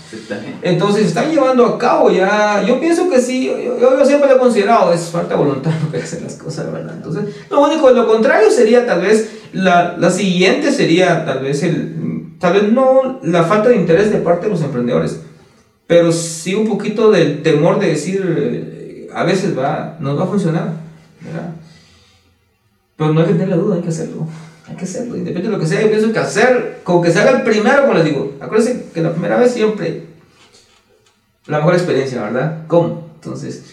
Entonces 0.61 1.07
están 1.07 1.31
llevando 1.31 1.65
a 1.65 1.77
cabo 1.77 2.09
ya, 2.09 2.63
yo 2.65 2.79
pienso 2.79 3.09
que 3.09 3.19
sí, 3.19 3.51
yo, 3.79 4.05
siempre 4.05 4.29
lo 4.29 4.35
he 4.35 4.39
considerado, 4.39 4.93
es 4.93 5.09
falta 5.09 5.35
de 5.35 5.43
voluntad 5.43 5.71
no 5.83 5.91
querer 5.91 6.05
hacer 6.05 6.21
las 6.21 6.35
cosas, 6.35 6.71
¿verdad? 6.71 6.93
Entonces, 6.95 7.35
lo 7.49 7.61
único, 7.61 7.89
lo 7.89 8.07
contrario 8.07 8.49
sería 8.51 8.85
tal 8.85 9.01
vez, 9.01 9.29
la, 9.53 9.97
la 9.97 10.09
siguiente 10.09 10.71
sería 10.71 11.25
tal 11.25 11.39
vez 11.39 11.63
el, 11.63 12.35
tal 12.39 12.53
vez 12.53 12.71
no 12.71 13.19
la 13.23 13.43
falta 13.43 13.69
de 13.69 13.75
interés 13.75 14.11
de 14.11 14.19
parte 14.19 14.45
de 14.45 14.51
los 14.51 14.61
emprendedores, 14.61 15.19
pero 15.87 16.11
sí 16.11 16.55
un 16.55 16.67
poquito 16.67 17.11
del 17.11 17.41
temor 17.41 17.79
de 17.79 17.87
decir, 17.87 18.23
eh, 18.37 19.09
a 19.13 19.23
veces 19.23 19.57
va, 19.57 19.97
nos 19.99 20.17
va 20.17 20.23
a 20.23 20.27
funcionar, 20.27 20.73
¿verdad? 21.21 21.51
Pero 22.95 23.13
no 23.13 23.21
hay 23.21 23.27
que 23.27 23.33
tener 23.33 23.49
la 23.49 23.55
duda, 23.55 23.75
hay 23.75 23.81
que 23.81 23.89
hacerlo. 23.89 24.27
Hay 24.67 24.75
que 24.77 24.85
hacerlo, 24.85 25.17
independientemente 25.17 25.47
de 25.49 25.53
lo 25.53 25.59
que 25.59 25.67
sea, 25.67 25.81
yo 25.81 25.89
pienso 25.89 26.13
que 26.13 26.19
hacer, 26.19 26.79
con 26.83 27.01
que 27.03 27.11
se 27.11 27.19
haga 27.19 27.31
el 27.31 27.41
primero, 27.43 27.81
como 27.81 27.93
les 27.95 28.05
digo, 28.05 28.33
acuérdense 28.39 28.85
que 28.93 29.01
la 29.01 29.11
primera 29.11 29.37
vez 29.37 29.51
siempre 29.51 30.03
la 31.47 31.57
mejor 31.57 31.73
experiencia, 31.73 32.21
¿verdad? 32.21 32.59
¿Cómo? 32.67 33.09
Entonces, 33.15 33.63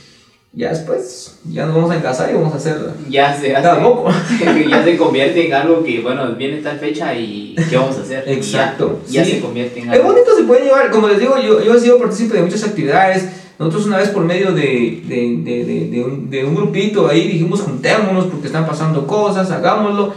ya 0.53 0.71
después, 0.71 1.39
ya 1.49 1.65
nos 1.67 1.77
vamos 1.77 1.93
a 1.93 2.03
casar 2.03 2.29
y 2.31 2.35
vamos 2.35 2.53
a 2.53 2.57
hacer 2.57 2.77
Ya 3.09 3.33
se 3.39 3.55
hace, 3.55 3.63
Tampoco. 3.69 4.11
ya 4.69 4.83
se 4.85 4.97
convierte 4.97 5.47
en 5.47 5.55
algo 5.55 5.85
que, 5.85 6.01
bueno, 6.01 6.35
viene 6.35 6.57
tal 6.61 6.79
fecha 6.81 7.15
y 7.15 7.55
¿qué 7.71 7.77
vamos 7.77 7.97
a 7.99 8.01
hacer? 8.01 8.25
Ya- 8.27 8.33
Exacto, 8.33 9.01
Ya, 9.09 9.25
sí. 9.25 9.33
se 9.33 9.41
convierte 9.41 9.79
en 9.81 9.87
Es 9.93 9.95
algo. 10.01 10.13
bonito, 10.13 10.37
se 10.37 10.43
puede 10.43 10.65
llevar, 10.65 10.91
como 10.91 11.07
les 11.07 11.21
digo, 11.21 11.37
yo, 11.41 11.63
yo 11.63 11.75
he 11.75 11.81
sido 11.81 11.99
partícipe 11.99 12.37
de 12.37 12.43
muchas 12.43 12.65
actividades. 12.65 13.29
Nosotros 13.61 13.87
una 13.87 13.99
vez 13.99 14.09
por 14.09 14.25
medio 14.25 14.53
de, 14.53 15.03
de, 15.07 15.37
de, 15.45 15.65
de, 15.65 15.89
de 15.91 16.03
un, 16.03 16.31
de 16.31 16.45
un 16.45 16.55
grupito 16.57 17.07
ahí 17.09 17.29
dijimos 17.29 17.61
juntémonos 17.61 18.25
porque 18.27 18.47
están 18.49 18.67
pasando 18.67 19.07
cosas, 19.07 19.51
hagámoslo. 19.53 20.15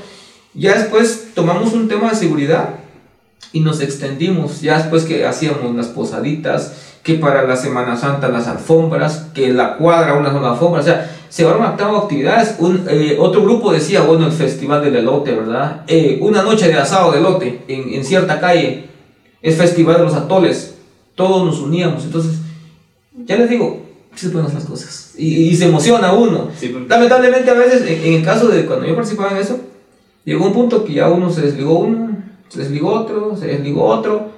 Ya 0.54 0.76
después 0.78 1.30
tomamos 1.34 1.74
un 1.74 1.88
tema 1.88 2.10
de 2.10 2.16
seguridad 2.16 2.76
y 3.52 3.60
nos 3.62 3.82
extendimos. 3.82 4.62
Ya 4.62 4.78
después 4.78 5.04
que 5.04 5.26
hacíamos 5.26 5.76
las 5.76 5.88
posaditas, 5.88 6.74
que 7.04 7.16
para 7.16 7.44
la 7.44 7.56
Semana 7.56 7.98
Santa 7.98 8.30
las 8.30 8.48
alfombras, 8.48 9.26
que 9.34 9.52
la 9.52 9.78
cuadra 9.78 10.14
una 10.16 10.32
sola 10.32 10.52
alfombra, 10.52 10.82
o 10.82 10.84
sea, 10.84 11.12
se 11.30 11.44
van 11.44 11.76
cabo 11.76 11.98
actividades. 11.98 12.56
Un, 12.60 12.86
eh, 12.90 13.18
otro 13.20 13.44
grupo 13.44 13.72
decía, 13.74 14.02
bueno, 14.02 14.26
el 14.28 14.32
festival 14.32 14.84
del 14.84 14.96
elote, 14.96 15.34
¿verdad? 15.34 15.82
Eh, 15.88 16.20
una 16.22 16.44
noche 16.44 16.68
de 16.68 16.76
asado 16.76 17.12
de 17.12 17.20
elote 17.20 17.64
en, 17.68 17.94
en 17.94 18.06
cierta 18.06 18.40
calle, 18.40 18.90
el 19.42 19.54
festival 19.54 19.98
de 19.98 20.04
los 20.04 20.14
atoles, 20.14 20.76
todos 21.16 21.46
nos 21.46 21.60
uníamos, 21.60 22.06
entonces, 22.06 22.38
ya 23.26 23.36
les 23.36 23.50
digo, 23.50 23.82
sí 24.16 24.28
se 24.28 24.32
pueden 24.32 24.48
hacer 24.48 24.60
las 24.62 24.70
cosas, 24.70 25.14
y, 25.18 25.50
y 25.50 25.56
se 25.56 25.66
emociona 25.66 26.14
uno. 26.14 26.48
Sí, 26.58 26.70
porque- 26.70 26.88
Lamentablemente 26.88 27.52
a 27.52 27.56
veces, 27.56 27.82
en, 27.82 28.04
en 28.06 28.14
el 28.20 28.24
caso 28.24 28.48
de 28.48 28.66
cuando 28.66 28.86
yo 28.88 28.96
participaba 28.96 29.32
en 29.32 29.38
eso, 29.38 29.60
llegó 30.26 30.46
un 30.46 30.54
punto 30.54 30.84
que 30.86 30.94
ya 30.94 31.10
uno 31.10 31.30
se 31.30 31.42
desligó 31.42 31.80
uno, 31.80 32.18
se 32.50 32.60
desligó 32.60 32.94
otro, 32.94 33.36
se 33.38 33.48
desligó 33.48 33.86
otro, 33.86 34.32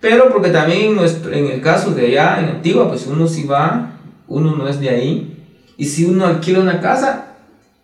pero 0.00 0.30
porque 0.32 0.50
también 0.50 0.82
en, 0.90 0.96
nuestro, 0.96 1.32
en 1.32 1.46
el 1.46 1.60
caso 1.60 1.92
de 1.92 2.06
allá 2.06 2.40
en 2.40 2.46
Antigua, 2.56 2.88
pues 2.88 3.06
uno 3.06 3.26
sí 3.26 3.44
va, 3.44 3.92
uno 4.28 4.54
no 4.56 4.68
es 4.68 4.80
de 4.80 4.90
ahí, 4.90 5.44
y 5.76 5.84
si 5.86 6.04
uno 6.04 6.26
alquila 6.26 6.60
una 6.60 6.80
casa, 6.80 7.34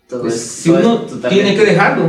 todo 0.08 0.22
pues 0.22 0.34
es- 0.34 0.40
si 0.42 0.70
todo 0.70 0.78
uno 0.80 1.28
tiene 1.28 1.54
que 1.54 1.64
dejarlo. 1.64 2.04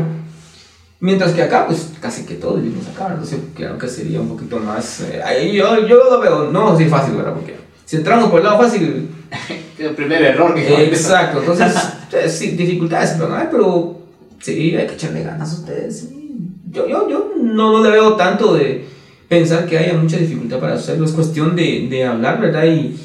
Mientras 1.01 1.31
que 1.31 1.41
acá, 1.43 1.65
pues 1.65 1.91
casi 2.01 2.25
que 2.25 2.35
todos 2.35 2.61
vivimos 2.61 2.85
acá. 2.89 3.07
Entonces, 3.11 3.39
creo 3.55 3.77
que 3.77 3.87
sería 3.87 4.19
un 4.19 4.27
poquito 4.27 4.59
más. 4.59 4.99
eh, 5.01 5.21
ahí 5.23 5.53
yo, 5.55 5.87
yo 5.87 5.95
lo 5.95 6.19
veo, 6.19 6.51
no 6.51 6.69
así 6.71 6.85
fácil, 6.85 7.15
¿verdad? 7.15 7.35
Porque 7.35 7.55
si 7.85 7.95
entramos 7.95 8.29
por 8.29 8.39
el 8.41 8.45
lado 8.45 8.57
fácil, 8.61 9.09
El 9.79 9.95
primer 9.95 10.21
error 10.23 10.53
que 10.55 10.83
Exacto, 10.87 11.39
entonces, 11.39 11.73
eh, 12.11 12.27
sí, 12.27 12.51
dificultades, 12.51 13.11
pero, 13.17 13.47
pero 13.49 13.98
sí, 14.39 14.75
hay 14.75 14.87
que 14.87 14.93
echarle 14.93 15.23
ganas 15.23 15.51
a 15.51 15.59
ustedes. 15.59 16.09
Yo, 16.71 16.87
yo, 16.87 17.09
yo 17.09 17.33
no, 17.41 17.71
no 17.71 17.83
le 17.83 17.89
veo 17.91 18.15
tanto 18.15 18.53
de 18.53 18.85
pensar 19.27 19.65
que 19.65 19.77
haya 19.77 19.93
mucha 19.93 20.17
dificultad 20.17 20.59
para 20.59 20.75
hacerlo, 20.75 21.05
es 21.05 21.11
cuestión 21.11 21.55
de, 21.55 21.87
de 21.89 22.05
hablar, 22.05 22.41
¿verdad? 22.41 22.65
Y 22.65 22.95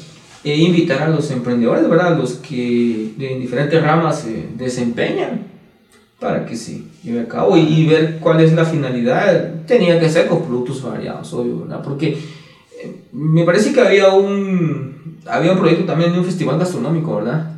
e 0.43 0.57
invitar 0.57 1.01
a 1.01 1.09
los 1.09 1.31
emprendedores, 1.31 1.89
¿verdad? 1.89 2.17
Los 2.17 2.33
que 2.33 3.13
de 3.17 3.39
diferentes 3.39 3.81
ramas 3.81 4.19
se 4.19 4.49
desempeñan 4.55 5.47
para 6.19 6.45
que 6.45 6.55
se 6.55 6.83
lleve 7.03 7.21
a 7.21 7.27
cabo 7.27 7.57
y, 7.57 7.61
y 7.61 7.87
ver 7.87 8.19
cuál 8.19 8.39
es 8.41 8.53
la 8.53 8.63
finalidad. 8.63 9.65
Tenía 9.65 9.99
que 9.99 10.07
ser 10.07 10.27
con 10.27 10.43
productos 10.43 10.83
variados, 10.83 11.33
obvio, 11.33 11.61
¿verdad? 11.61 11.81
Porque 11.83 12.09
eh, 12.09 12.95
me 13.11 13.43
parece 13.43 13.73
que 13.73 13.81
había 13.81 14.09
un, 14.09 15.17
había 15.25 15.51
un 15.51 15.57
proyecto 15.57 15.85
también 15.85 16.13
de 16.13 16.19
un 16.19 16.25
festival 16.25 16.59
gastronómico, 16.59 17.15
¿verdad? 17.15 17.54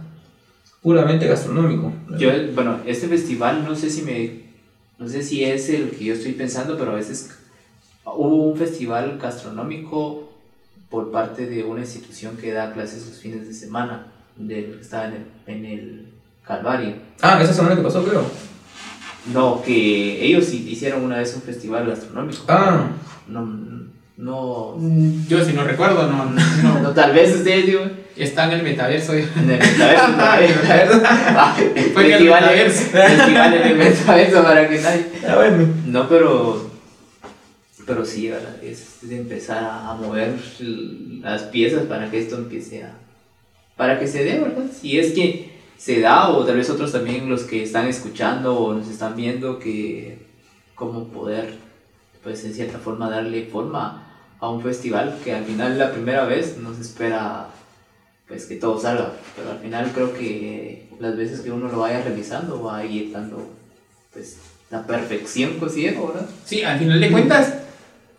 Puramente 0.82 1.28
gastronómico. 1.28 1.92
Yo, 2.18 2.30
bueno, 2.54 2.80
este 2.86 3.08
festival 3.08 3.66
no 3.66 3.76
sé 3.76 3.90
si 3.90 4.04
me, 4.04 4.42
no 5.00 5.08
sé 5.08 5.24
si 5.24 5.44
es 5.44 5.70
el 5.70 5.92
que 5.92 6.06
yo 6.06 6.14
estoy 6.14 6.34
pensando, 6.34 6.78
pero 6.78 6.92
a 6.92 6.96
veces 6.96 7.32
hubo 8.06 8.52
un 8.52 8.58
festival 8.58 9.18
gastronómico 9.22 10.32
por 10.90 11.12
parte 11.12 11.46
de 11.48 11.64
una 11.64 11.82
institución 11.82 12.38
que 12.38 12.54
da 12.54 12.74
clases 12.74 13.06
los 13.08 13.18
fines 13.20 13.48
de 13.48 13.54
semana, 13.54 14.08
del 14.36 14.76
que 14.76 14.82
estaba 14.82 15.08
en 15.08 15.14
el, 15.14 15.26
en 15.48 15.66
el 15.66 16.08
Calvario. 16.46 16.96
Ah, 17.22 17.42
esa 17.42 17.54
semana 17.54 17.76
que 17.76 17.82
pasó, 17.82 18.04
creo. 18.06 18.24
No, 19.34 19.62
que 19.62 20.26
ellos 20.26 20.54
hicieron 20.54 21.04
una 21.04 21.18
vez 21.18 21.36
un 21.36 21.42
festival 21.42 21.88
gastronómico. 21.88 22.44
Ah, 22.48 22.92
No, 23.28 23.42
no, 24.18 24.76
Yo 25.28 25.44
si 25.46 25.54
no 25.54 25.64
recuerdo, 25.64 26.08
no, 26.08 26.26
no. 26.26 26.80
no, 26.82 26.90
tal 26.96 27.14
vez 27.14 27.36
ustedes 27.36 27.66
digo, 27.68 27.82
Está 28.16 28.46
en 28.46 28.52
el 28.54 28.64
metaverso. 28.64 29.14
en 29.14 29.20
el 29.38 29.60
metaverso. 29.60 30.96
El 31.76 31.84
Fue 31.92 32.06
en 32.08 32.12
el 32.14 32.24
metaverso. 32.24 32.82
festival 32.90 33.54
en 33.54 33.62
el 33.68 33.76
metaverso 33.78 34.44
para 34.44 34.68
que 34.68 34.80
nadie. 34.80 35.06
ah, 35.30 35.36
bueno. 35.36 35.68
No, 35.86 36.10
pero. 36.10 36.68
Pero 37.86 38.04
sí, 38.04 38.28
¿verdad? 38.30 38.56
Es 38.64 38.98
de 39.04 39.18
empezar 39.18 39.64
a, 39.64 39.92
a 39.92 39.94
mover 39.96 40.34
las 41.22 41.44
piezas 41.44 41.84
para 41.84 42.10
que 42.10 42.20
esto 42.20 42.38
empiece 42.38 42.84
a. 42.84 42.94
Para 43.76 44.00
que 44.00 44.08
se 44.08 44.24
dé, 44.24 44.40
¿verdad? 44.40 44.66
Si 44.82 44.98
es 44.98 45.12
que 45.14 45.52
se 45.78 46.00
da, 46.02 46.30
o 46.30 46.44
tal 46.44 46.58
vez 46.58 46.72
otros 46.72 46.92
también 46.92 47.30
los 47.30 47.44
que 47.44 47.62
están 47.62 47.86
escuchando 47.88 48.58
o 48.58 48.74
nos 48.74 48.90
están 48.90 49.16
viendo, 49.16 49.60
que 49.60 50.26
cómo 50.74 51.08
poder, 51.10 51.54
pues 52.24 52.44
en 52.46 52.54
cierta 52.56 52.80
forma, 52.80 53.12
darle 53.12 53.46
forma 53.46 54.07
a 54.40 54.50
un 54.50 54.62
festival 54.62 55.18
que 55.24 55.34
al 55.34 55.46
final 55.46 55.78
la 55.78 55.92
primera 55.92 56.26
vez 56.26 56.58
nos 56.58 56.80
espera 56.80 57.50
pues 58.28 58.46
que 58.46 58.56
todo 58.56 58.80
salga, 58.80 59.14
pero 59.36 59.52
al 59.52 59.60
final 59.60 59.92
creo 59.94 60.14
que 60.14 60.90
las 61.00 61.16
veces 61.16 61.42
que 61.42 61.52
uno 61.52 61.70
lo 61.70 61.80
vaya 61.80 62.02
realizando 62.02 62.62
va 62.62 62.78
a 62.78 62.86
ir 62.86 63.12
dando 63.12 63.50
pues 64.12 64.38
la 64.70 64.86
perfección 64.86 65.58
considero, 65.60 66.08
¿verdad? 66.08 66.28
Sí, 66.46 66.64
al 66.64 66.78
final 66.78 67.00
de 67.00 67.12
cuentas, 67.12 67.54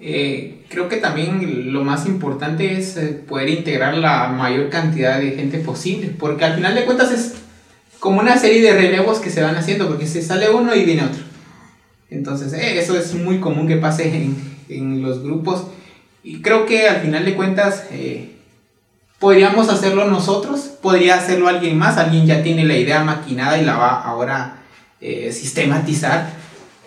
eh, 0.01 0.65
creo 0.69 0.89
que 0.89 0.97
también 0.97 1.73
lo 1.73 1.85
más 1.85 2.07
importante 2.07 2.79
es 2.79 2.97
eh, 2.97 3.23
poder 3.29 3.49
integrar 3.51 3.99
la 3.99 4.29
mayor 4.29 4.71
cantidad 4.71 5.19
de 5.19 5.33
gente 5.33 5.59
posible, 5.59 6.15
porque 6.19 6.45
al 6.45 6.55
final 6.55 6.75
de 6.75 6.85
cuentas 6.85 7.13
es 7.13 7.35
como 7.99 8.21
una 8.21 8.39
serie 8.39 8.63
de 8.63 8.73
relevos 8.73 9.19
que 9.19 9.31
se 9.31 9.43
van 9.43 9.57
haciendo, 9.57 9.89
porque 9.89 10.07
se 10.07 10.23
sale 10.23 10.51
uno 10.51 10.75
y 10.75 10.85
viene 10.85 11.03
otro. 11.03 11.23
Entonces, 12.11 12.53
eh, 12.55 12.79
eso 12.79 12.97
es 12.97 13.15
muy 13.15 13.41
común 13.41 13.69
que 13.69 13.77
pase 13.77 14.15
en, 14.15 14.37
en, 14.69 15.03
los 15.03 15.23
grupos. 15.23 15.67
Y 16.29 16.43
creo 16.43 16.67
que 16.67 16.87
al 16.87 17.01
final 17.01 17.25
de 17.25 17.35
cuentas, 17.35 17.85
podríamos 19.19 19.71
hacerlo 19.71 20.05
nosotros, 20.05 20.61
podría 20.83 21.15
hacerlo 21.15 21.49
alguien 21.49 21.79
más, 21.79 21.97
alguien 21.97 22.27
ya 22.27 22.43
tiene 22.43 22.67
la 22.67 22.77
idea 22.77 23.03
maquinada 23.03 23.57
y 23.57 23.65
la 23.65 23.79
va 23.79 24.03
ahora 24.03 24.59
sistematizar. 25.01 26.29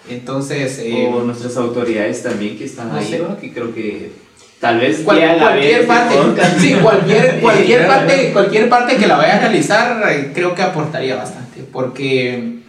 Entonces. 0.08 0.80
o 1.12 1.24
nuestras 1.24 1.58
autoridades 1.58 2.22
también 2.22 2.56
que 2.56 2.66
están 2.66 2.96
ahí, 2.96 3.20
que 3.42 3.52
creo 3.52 3.74
que 3.74 4.12
tal 4.60 4.80
vez 4.80 5.00
cualquier 5.00 5.88
parte, 5.88 6.28
sí, 6.60 6.76
cualquier, 6.76 7.40
cualquier 7.42 7.88
parte, 7.88 8.30
cualquier 8.34 8.70
parte 8.70 8.98
que 8.98 9.08
la 9.08 9.18
vaya 9.18 9.38
a 9.38 9.40
realizar, 9.40 10.04
creo 10.36 10.54
que 10.54 10.62
aportaría 10.62 11.16
bastante, 11.16 11.64
porque 11.72 12.60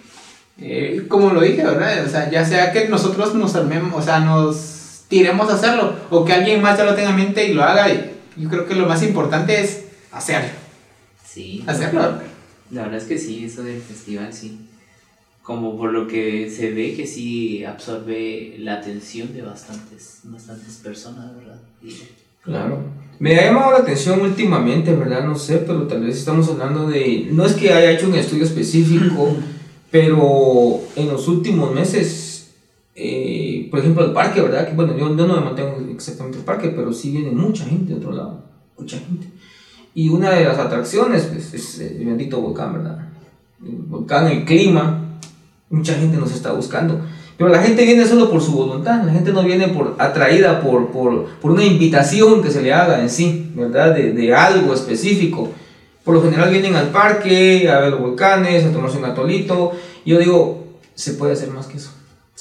eh, 0.58 1.04
como 1.06 1.34
lo 1.34 1.42
dije, 1.42 1.62
¿verdad? 1.62 2.02
O 2.06 2.08
sea, 2.08 2.30
ya 2.30 2.46
sea 2.46 2.72
que 2.72 2.88
nosotros 2.88 3.34
nos 3.34 3.54
armemos, 3.56 3.92
o 3.94 4.02
sea, 4.02 4.20
nos 4.20 4.71
tiremos 5.12 5.50
a 5.50 5.54
hacerlo, 5.54 5.94
o 6.08 6.24
que 6.24 6.32
alguien 6.32 6.62
más 6.62 6.78
ya 6.78 6.84
lo 6.84 6.94
tenga 6.94 7.10
en 7.10 7.16
mente 7.16 7.46
y 7.46 7.52
lo 7.52 7.62
haga, 7.62 7.86
yo 8.36 8.48
creo 8.48 8.66
que 8.66 8.74
lo 8.74 8.86
más 8.86 9.02
importante 9.02 9.60
es 9.60 9.84
hacerlo. 10.10 10.48
Sí. 11.22 11.62
Hacerlo. 11.66 12.18
La 12.70 12.84
verdad 12.84 12.96
es 12.96 13.04
que 13.04 13.18
sí, 13.18 13.44
eso 13.44 13.62
del 13.62 13.82
festival 13.82 14.32
sí 14.32 14.58
como 15.42 15.76
por 15.76 15.92
lo 15.92 16.06
que 16.06 16.48
se 16.48 16.70
ve 16.70 16.94
que 16.94 17.06
sí 17.06 17.64
absorbe 17.64 18.54
la 18.58 18.74
atención 18.74 19.34
de 19.34 19.42
bastantes, 19.42 20.20
bastantes 20.24 20.76
personas, 20.76 21.36
¿verdad? 21.36 21.58
claro. 22.42 22.78
Me 23.18 23.36
ha 23.36 23.46
llamado 23.46 23.72
la 23.72 23.78
atención 23.78 24.20
últimamente, 24.20 24.94
¿verdad? 24.94 25.24
No 25.24 25.36
sé, 25.36 25.58
pero 25.58 25.86
tal 25.86 26.04
vez 26.04 26.16
estamos 26.16 26.48
hablando 26.48 26.88
de... 26.88 27.28
No 27.30 27.44
es 27.44 27.52
que 27.52 27.72
haya 27.72 27.92
hecho 27.92 28.08
un 28.08 28.14
estudio 28.14 28.44
específico, 28.44 29.36
pero 29.90 30.80
en 30.96 31.08
los 31.08 31.28
últimos 31.28 31.72
meses, 31.72 32.31
eh, 32.94 33.68
por 33.70 33.80
ejemplo, 33.80 34.04
el 34.04 34.12
parque, 34.12 34.40
¿verdad? 34.42 34.68
Que 34.68 34.74
bueno, 34.74 34.96
yo, 34.96 35.08
no 35.08 35.26
me 35.26 35.40
mantengo 35.40 35.78
exactamente 35.90 36.38
el 36.38 36.44
parque, 36.44 36.68
pero 36.68 36.92
sí 36.92 37.10
viene 37.10 37.30
mucha 37.30 37.64
gente 37.64 37.92
de 37.92 37.98
otro 37.98 38.12
lado, 38.12 38.44
mucha 38.78 38.98
gente. 38.98 39.28
Y 39.94 40.08
una 40.08 40.30
de 40.30 40.44
las 40.44 40.58
atracciones, 40.58 41.24
pues, 41.24 41.54
es 41.54 41.78
el 41.78 42.04
bendito 42.04 42.40
volcán, 42.40 42.74
¿verdad? 42.74 43.08
El 43.64 43.76
volcán, 43.76 44.26
el 44.26 44.44
clima, 44.44 45.18
mucha 45.70 45.94
gente 45.94 46.18
nos 46.18 46.32
está 46.32 46.52
buscando. 46.52 47.00
Pero 47.38 47.48
la 47.48 47.62
gente 47.62 47.84
viene 47.84 48.06
solo 48.06 48.30
por 48.30 48.42
su 48.42 48.52
voluntad, 48.52 49.02
la 49.04 49.12
gente 49.12 49.32
no 49.32 49.42
viene 49.42 49.68
por 49.68 49.96
atraída 49.98 50.60
por, 50.60 50.90
por, 50.90 51.26
por 51.40 51.50
una 51.50 51.64
invitación 51.64 52.42
que 52.42 52.50
se 52.50 52.62
le 52.62 52.72
haga 52.72 53.00
en 53.00 53.08
sí, 53.08 53.52
¿verdad? 53.54 53.94
De, 53.94 54.12
de, 54.12 54.34
algo 54.34 54.74
específico. 54.74 55.50
Por 56.04 56.14
lo 56.14 56.22
general 56.22 56.50
vienen 56.50 56.76
al 56.76 56.88
parque, 56.88 57.70
a 57.70 57.80
ver 57.80 57.92
los 57.92 58.00
volcanes, 58.00 58.64
a 58.64 58.72
tomarse 58.72 58.98
un 58.98 59.06
atolito. 59.06 59.72
Yo 60.04 60.18
digo, 60.18 60.66
se 60.94 61.14
puede 61.14 61.32
hacer 61.32 61.50
más 61.50 61.66
que 61.66 61.78
eso. 61.78 61.90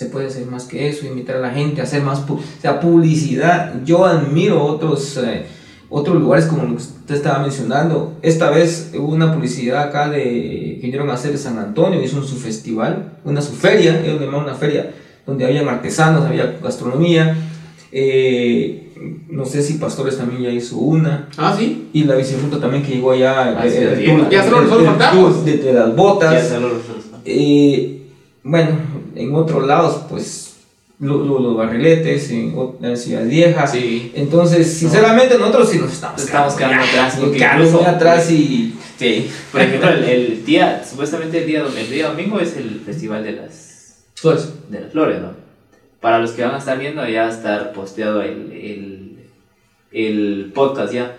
Se 0.01 0.07
puede 0.07 0.25
hacer 0.25 0.47
más 0.47 0.63
que 0.63 0.89
eso, 0.89 1.05
invitar 1.05 1.35
a 1.35 1.39
la 1.41 1.51
gente 1.51 1.79
hacer 1.79 2.01
más 2.01 2.23
o 2.27 2.39
sea, 2.59 2.79
publicidad. 2.79 3.83
Yo 3.85 4.03
admiro 4.03 4.65
otros... 4.65 5.15
Eh, 5.17 5.45
otros 5.93 6.19
lugares 6.19 6.45
como 6.45 6.63
lo 6.63 6.69
que 6.69 6.81
usted 6.81 7.15
estaba 7.15 7.39
mencionando. 7.39 8.17
Esta 8.23 8.49
vez 8.49 8.93
hubo 8.97 9.13
una 9.13 9.31
publicidad 9.31 9.83
acá 9.83 10.09
de, 10.09 10.23
que 10.23 10.79
vinieron 10.81 11.09
a 11.11 11.13
hacer 11.13 11.33
de 11.33 11.37
San 11.37 11.59
Antonio, 11.59 12.01
hizo 12.01 12.23
su 12.23 12.37
festival, 12.37 13.19
una 13.25 13.41
su 13.43 13.51
feria, 13.51 14.01
ellos 14.03 14.21
una 14.33 14.55
feria, 14.55 14.91
donde 15.27 15.45
había 15.45 15.69
artesanos, 15.69 16.25
había 16.25 16.57
gastronomía. 16.63 17.35
Eh, 17.91 18.93
no 19.29 19.45
sé 19.45 19.61
si 19.61 19.75
Pastores 19.75 20.17
también 20.17 20.41
ya 20.41 20.49
hizo 20.49 20.77
una. 20.77 21.27
Ah, 21.37 21.53
sí. 21.55 21.89
Y 21.93 22.05
la 22.05 22.15
viceruta 22.15 22.59
también 22.59 22.81
que 22.81 22.93
llegó 22.95 23.11
allá. 23.11 23.59
Ah, 23.59 23.67
ya 23.67 24.43
se 24.43 24.49
lo 24.49 24.65
faltamos. 24.65 25.45
De, 25.45 25.57
de, 25.57 25.73
las 25.73 25.95
botas. 25.95 26.53
Eh, 27.25 28.01
bueno, 28.43 28.71
en 29.15 29.35
otros 29.35 29.65
lados, 29.67 30.03
pues 30.09 30.51
los, 31.01 31.57
barriletes 31.57 32.29
en 32.29 32.55
la 32.79 32.95
ciudad 32.95 33.25
vieja. 33.25 33.65
Sí. 33.65 34.11
Entonces, 34.15 34.71
sinceramente, 34.71 35.37
nosotros 35.37 35.69
sí 35.69 35.79
nos 35.79 35.93
estamos, 35.93 36.21
estamos 36.21 36.53
quedando 36.53 36.83
atrás. 36.83 37.17
Porque 37.19 37.47
muy 37.71 37.85
atrás 37.85 38.31
y. 38.31 38.75
Sí. 38.97 39.31
Por 39.51 39.61
ejemplo, 39.61 39.89
el, 39.89 40.45
día, 40.45 40.83
supuestamente 40.87 41.39
el 41.39 41.47
día, 41.47 41.65
el 41.65 41.89
día 41.89 42.09
domingo 42.09 42.39
es 42.39 42.55
el 42.55 42.81
festival 42.85 43.23
de 43.23 43.31
las 43.33 44.03
flores. 44.13 44.49
De 44.69 44.79
las 44.79 44.91
flores, 44.91 45.21
¿no? 45.21 45.29
Para 45.99 46.19
los 46.19 46.31
que 46.31 46.43
van 46.43 46.55
a 46.55 46.59
estar 46.59 46.77
viendo, 46.77 47.07
ya 47.07 47.23
va 47.23 47.29
a 47.29 47.31
estar 47.31 47.73
posteado 47.73 48.21
el, 48.21 48.51
el, 48.51 49.17
el 49.91 50.51
podcast 50.53 50.93
ya. 50.93 51.17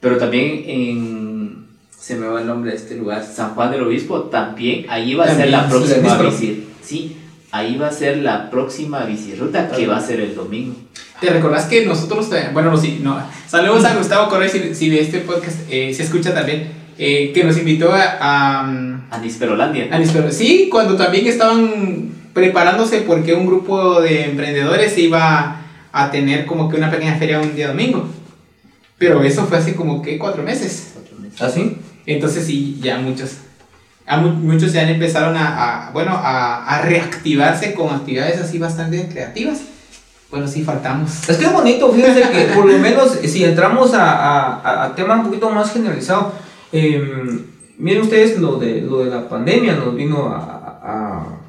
Pero 0.00 0.18
también 0.18 0.64
en. 0.66 1.62
Se 1.96 2.16
me 2.16 2.26
va 2.26 2.40
el 2.40 2.48
nombre 2.48 2.72
de 2.72 2.76
este 2.76 2.96
lugar, 2.96 3.24
San 3.24 3.54
Juan 3.54 3.70
del 3.70 3.82
Obispo, 3.84 4.22
también 4.22 4.86
ahí 4.88 5.14
va 5.14 5.26
a 5.26 5.36
ser 5.36 5.50
la 5.50 5.68
próxima 5.68 6.20
visita. 6.20 6.68
Sí, 6.82 7.16
ahí 7.52 7.76
va 7.76 7.88
a 7.88 7.92
ser 7.92 8.18
la 8.18 8.50
próxima 8.50 9.04
bicirruta 9.04 9.70
que 9.70 9.86
va 9.86 9.98
a 9.98 10.00
ser 10.00 10.20
el 10.20 10.34
domingo. 10.34 10.74
¿Te 11.20 11.30
recordás 11.30 11.66
que 11.66 11.86
nosotros, 11.86 12.28
bueno, 12.52 12.72
no, 12.72 12.76
sí, 12.76 13.00
no, 13.02 13.22
saludos 13.46 13.84
a 13.84 13.94
Gustavo 13.94 14.28
Correa 14.28 14.48
si, 14.48 14.74
si 14.74 14.88
de 14.88 15.02
este 15.02 15.20
podcast 15.20 15.60
eh, 15.70 15.92
se 15.94 16.02
escucha 16.02 16.34
también, 16.34 16.72
eh, 16.98 17.30
que 17.32 17.44
nos 17.44 17.56
invitó 17.58 17.92
a... 17.92 18.16
A, 18.20 18.60
a 19.10 19.18
Nisperolandia. 19.18 19.88
A 19.92 20.32
sí, 20.32 20.68
cuando 20.70 20.96
también 20.96 21.26
estaban 21.26 22.10
preparándose 22.32 23.02
porque 23.02 23.34
un 23.34 23.46
grupo 23.46 24.00
de 24.00 24.24
emprendedores 24.24 24.96
iba 24.98 25.60
a 25.92 26.10
tener 26.10 26.46
como 26.46 26.68
que 26.70 26.76
una 26.76 26.90
pequeña 26.90 27.16
feria 27.16 27.38
un 27.38 27.54
día 27.54 27.68
domingo. 27.68 28.08
Pero 28.96 29.22
eso 29.22 29.44
fue 29.46 29.58
hace 29.58 29.74
como 29.74 30.00
que 30.00 30.18
cuatro 30.18 30.42
meses. 30.42 30.92
Cuatro 30.94 31.18
meses. 31.18 31.42
¿Ah, 31.42 31.50
sí? 31.50 31.76
Entonces 32.06 32.46
sí, 32.46 32.78
ya 32.80 32.98
muchos 32.98 33.36
muchos 34.40 34.72
ya 34.72 34.88
empezaron 34.88 35.36
a, 35.36 35.90
bueno, 35.92 36.12
a, 36.14 36.80
reactivarse 36.82 37.74
con 37.74 37.94
actividades 37.94 38.40
así 38.40 38.58
bastante 38.58 39.08
creativas. 39.08 39.60
Bueno, 40.30 40.48
sí, 40.48 40.64
faltamos. 40.64 41.28
Es 41.28 41.36
que 41.36 41.44
es 41.44 41.52
bonito, 41.52 41.92
fíjense 41.92 42.22
que 42.30 42.44
por 42.54 42.64
lo 42.64 42.78
menos 42.78 43.18
si 43.22 43.44
entramos 43.44 43.92
a, 43.94 44.84
a, 44.84 44.94
tema 44.94 45.16
un 45.16 45.24
poquito 45.24 45.50
más 45.50 45.72
generalizado, 45.72 46.32
em, 46.72 47.44
miren 47.78 48.02
ustedes 48.02 48.38
lo 48.38 48.56
de, 48.56 48.80
lo 48.80 49.04
de 49.04 49.10
la 49.10 49.28
pandemia, 49.28 49.74
nos 49.74 49.94
vino 49.94 50.28
a 50.28 51.41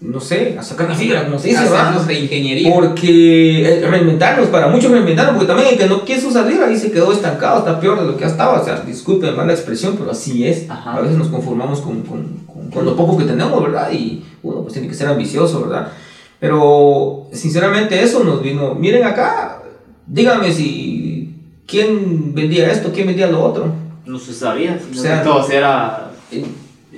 no 0.00 0.18
sé, 0.18 0.56
a 0.58 0.62
sacar 0.62 0.88
la 0.88 0.94
fibra, 0.94 1.24
como 1.26 1.38
se 1.38 1.48
dice, 1.48 1.60
Hacernos 1.60 2.06
de 2.06 2.20
ingeniería. 2.20 2.72
Porque 2.74 3.80
eh, 3.80 3.86
reinventarnos, 3.86 4.48
para 4.48 4.68
muchos 4.68 4.90
reinventarnos, 4.90 5.34
porque 5.34 5.46
también 5.46 5.68
el 5.72 5.78
que 5.78 5.86
no 5.86 6.04
quiso 6.04 6.30
salir 6.30 6.60
ahí 6.62 6.76
se 6.78 6.90
quedó 6.90 7.12
estancado, 7.12 7.58
está 7.58 7.78
peor 7.78 8.00
de 8.00 8.06
lo 8.06 8.16
que 8.16 8.24
estaba. 8.24 8.60
O 8.60 8.64
sea, 8.64 8.80
disculpen 8.80 9.36
mal 9.36 9.46
la 9.46 9.52
expresión, 9.52 9.96
pero 9.98 10.12
así 10.12 10.46
es. 10.46 10.70
A 10.70 11.00
veces 11.00 11.18
nos 11.18 11.28
conformamos 11.28 11.80
con, 11.80 12.00
con, 12.02 12.24
con, 12.72 12.84
lo 12.84 12.96
poco 12.96 13.18
que 13.18 13.24
tenemos, 13.24 13.62
¿verdad? 13.62 13.92
Y 13.92 14.24
uno 14.42 14.62
pues 14.62 14.72
tiene 14.72 14.88
que 14.88 14.94
ser 14.94 15.08
ambicioso, 15.08 15.60
¿verdad? 15.60 15.92
Pero 16.38 17.28
sinceramente 17.32 18.02
eso 18.02 18.24
nos 18.24 18.42
vino, 18.42 18.74
miren 18.74 19.04
acá, 19.04 19.60
díganme 20.06 20.50
si, 20.50 21.34
¿quién 21.66 22.34
vendía 22.34 22.72
esto? 22.72 22.90
¿Quién 22.90 23.08
vendía 23.08 23.26
lo 23.26 23.44
otro? 23.44 23.66
No 24.06 24.18
se 24.18 24.32
sabía, 24.32 24.80
o 24.90 24.94
sea, 24.94 25.22
todo 25.22 25.46
era... 25.50 26.10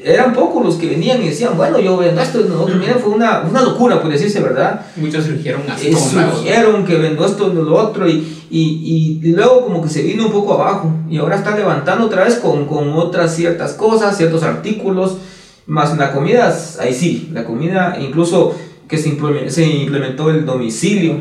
Eran 0.04 0.32
pocos 0.32 0.64
los 0.64 0.74
que 0.76 0.88
venían 0.88 1.22
y 1.22 1.28
decían, 1.28 1.56
bueno, 1.56 1.78
yo 1.78 1.96
vendo 1.96 2.20
esto, 2.20 2.40
lo 2.40 2.62
otro. 2.62 2.74
fue 3.00 3.14
una, 3.14 3.42
una 3.42 3.62
locura, 3.62 4.00
por 4.00 4.10
decirse 4.10 4.40
verdad. 4.40 4.86
Muchos 4.96 5.24
surgieron 5.24 5.62
así. 5.68 5.88
Eh, 5.88 5.96
surgieron 5.96 6.84
que 6.84 6.96
vendo 6.96 7.24
esto, 7.24 7.52
lo 7.52 7.76
otro, 7.76 8.08
y, 8.08 8.46
y, 8.50 9.20
y, 9.22 9.32
luego 9.32 9.62
como 9.62 9.82
que 9.82 9.88
se 9.88 10.02
vino 10.02 10.26
un 10.26 10.32
poco 10.32 10.54
abajo. 10.54 10.90
Y 11.08 11.18
ahora 11.18 11.36
está 11.36 11.56
levantando 11.56 12.06
otra 12.06 12.24
vez 12.24 12.36
con, 12.36 12.66
con 12.66 12.92
otras 12.94 13.34
ciertas 13.34 13.74
cosas, 13.74 14.16
ciertos 14.16 14.42
artículos. 14.42 15.18
Más 15.66 15.96
la 15.96 16.12
comida, 16.12 16.52
ahí 16.80 16.92
sí, 16.92 17.30
la 17.32 17.44
comida, 17.44 17.96
incluso 18.00 18.56
que 18.88 18.98
se 18.98 19.10
implementó, 19.10 19.50
se 19.50 19.64
implementó 19.64 20.30
el 20.30 20.44
domicilio, 20.44 21.20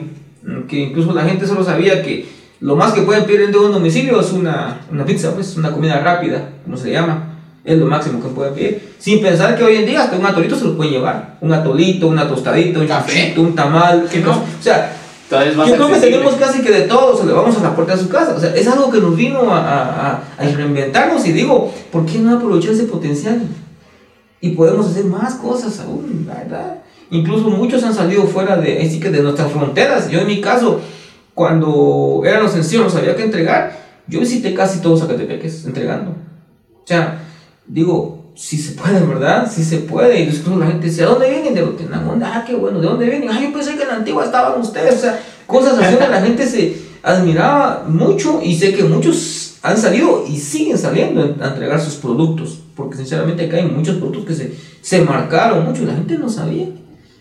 que 0.68 0.80
incluso 0.80 1.14
la 1.14 1.24
gente 1.24 1.46
solo 1.46 1.64
sabía 1.64 2.02
que 2.02 2.26
lo 2.60 2.76
más 2.76 2.94
que 2.94 3.04
pueden 3.04 3.26
pedir 3.26 3.52
de 3.52 3.58
un 3.58 3.72
domicilio 3.72 4.20
es 4.20 4.32
una, 4.34 4.82
una 4.92 5.06
pizza, 5.06 5.34
pues 5.36 5.56
una 5.58 5.72
comida 5.72 6.00
rápida, 6.00 6.50
como 6.66 6.76
se 6.76 6.92
llama 6.92 7.31
es 7.64 7.78
lo 7.78 7.86
máximo 7.86 8.22
que 8.22 8.30
puede 8.30 8.52
pedir. 8.52 8.94
Sin 8.98 9.22
pensar 9.22 9.56
que 9.58 9.64
hoy 9.64 9.76
en 9.78 9.86
día 9.86 10.04
hasta 10.04 10.18
un 10.18 10.26
atolito 10.26 10.56
se 10.56 10.66
lo 10.66 10.76
puede 10.78 10.90
llevar. 10.92 11.38
Un 11.42 11.54
atolito, 11.54 12.08
una 12.08 12.28
tostadita, 12.28 12.80
un 12.80 12.88
café, 12.88 13.34
un 13.38 13.54
tamal. 13.56 14.08
no? 14.24 14.32
O 14.32 14.44
sea, 14.64 14.96
Yo 15.70 15.76
creo 15.76 15.88
que 15.88 15.94
tenemos 16.12 16.34
casi 16.36 16.62
que 16.62 16.72
de 16.72 16.82
todo, 16.82 17.14
o 17.14 17.18
sea, 17.18 17.26
le 17.26 17.34
vamos 17.34 17.58
a 17.58 17.62
la 17.64 17.76
puerta 17.76 17.96
de 17.96 18.02
su 18.02 18.10
casa. 18.10 18.34
O 18.36 18.40
sea, 18.40 18.54
es 18.56 18.68
algo 18.68 18.92
que 18.92 19.00
nos 19.00 19.16
vino 19.16 19.54
a, 19.54 19.60
a- 19.60 20.12
a- 20.38 20.44
reinventarnos 20.44 21.26
y 21.28 21.32
digo, 21.32 21.72
¿por 21.92 22.06
qué 22.06 22.20
no 22.20 22.36
aprovechar 22.36 22.72
ese 22.74 22.84
potencial? 22.84 23.42
Y 24.42 24.50
podemos 24.52 24.88
hacer 24.88 25.06
más 25.06 25.36
cosas 25.36 25.80
aún, 25.80 26.26
¿verdad? 26.28 26.80
Incluso 27.12 27.50
muchos 27.50 27.84
han 27.84 27.94
salido 27.94 28.24
fuera 28.24 28.58
de, 28.58 28.82
así 28.82 29.00
que 29.00 29.10
de 29.10 29.22
nuestras 29.22 29.52
fronteras. 29.52 30.10
Yo 30.10 30.20
en 30.20 30.28
mi 30.28 30.42
caso, 30.42 30.82
cuando 31.34 32.22
eran 32.26 32.44
los 32.44 32.56
encierros, 32.56 32.96
había 32.96 33.16
que 33.16 33.24
entregar, 33.24 33.78
yo 34.08 34.20
visité 34.20 34.54
casi 34.54 34.80
todos 34.80 35.00
Zacatepeques 35.02 35.66
entregando. 35.66 36.12
O 36.12 36.86
sea, 36.88 37.20
digo, 37.68 38.22
si 38.36 38.58
se 38.58 38.74
puede, 38.74 39.00
¿verdad? 39.06 39.52
Si 39.52 39.64
se 39.64 39.78
puede. 39.78 40.20
Y 40.20 40.24
incluso 40.24 40.58
la 40.58 40.68
gente 40.68 40.88
decía, 40.88 41.06
¿de 41.06 41.12
dónde 41.12 41.30
vienen? 41.30 41.54
De 41.54 41.62
Rotenango. 41.62 42.18
Ah, 42.24 42.44
qué 42.46 42.56
bueno, 42.56 42.80
¿de 42.80 42.88
dónde 42.88 43.06
vienen? 43.06 43.30
Ah, 43.30 43.40
yo 43.42 43.54
pensé 43.54 43.76
que 43.76 43.84
en 43.84 43.88
la 43.88 43.96
antigua 43.96 44.26
estaban 44.26 44.60
ustedes. 44.60 44.96
O 44.96 45.00
sea, 45.00 45.20
cosas 45.46 45.78
así 45.78 45.94
donde 45.94 46.10
la 46.10 46.22
gente 46.26 46.48
se 46.48 46.78
admiraba 47.04 47.86
mucho 47.88 48.40
y 48.44 48.56
sé 48.56 48.74
que 48.74 48.84
muchos 48.84 49.58
han 49.64 49.78
salido 49.78 50.26
y 50.28 50.38
siguen 50.38 50.78
saliendo 50.78 51.36
a 51.40 51.48
entregar 51.48 51.80
sus 51.80 51.96
productos. 51.96 52.60
Porque 52.76 52.98
sinceramente 52.98 53.46
acá 53.46 53.58
hay 53.58 53.66
muchos 53.66 53.98
productos 53.98 54.26
que 54.26 54.34
se, 54.34 54.54
se 54.82 55.02
marcaron 55.02 55.66
mucho 55.66 55.84
y 55.84 55.86
la 55.86 55.94
gente 55.94 56.18
no 56.18 56.30
sabía. 56.30 56.68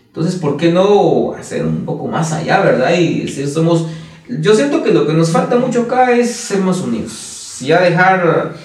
Entonces, 0.07 0.35
¿por 0.35 0.57
qué 0.57 0.71
no 0.71 1.33
hacer 1.33 1.65
un 1.65 1.85
poco 1.85 2.07
más 2.07 2.33
allá, 2.33 2.61
verdad? 2.61 2.93
Y 2.97 3.21
decir, 3.21 3.47
somos... 3.47 3.85
Yo 4.27 4.55
siento 4.55 4.83
que 4.83 4.91
lo 4.91 5.05
que 5.05 5.13
nos 5.13 5.29
falta 5.29 5.57
mucho 5.57 5.83
acá 5.83 6.11
es 6.11 6.31
ser 6.31 6.59
más 6.61 6.79
unidos. 6.81 7.57
Ya 7.61 7.81
dejar... 7.81 8.55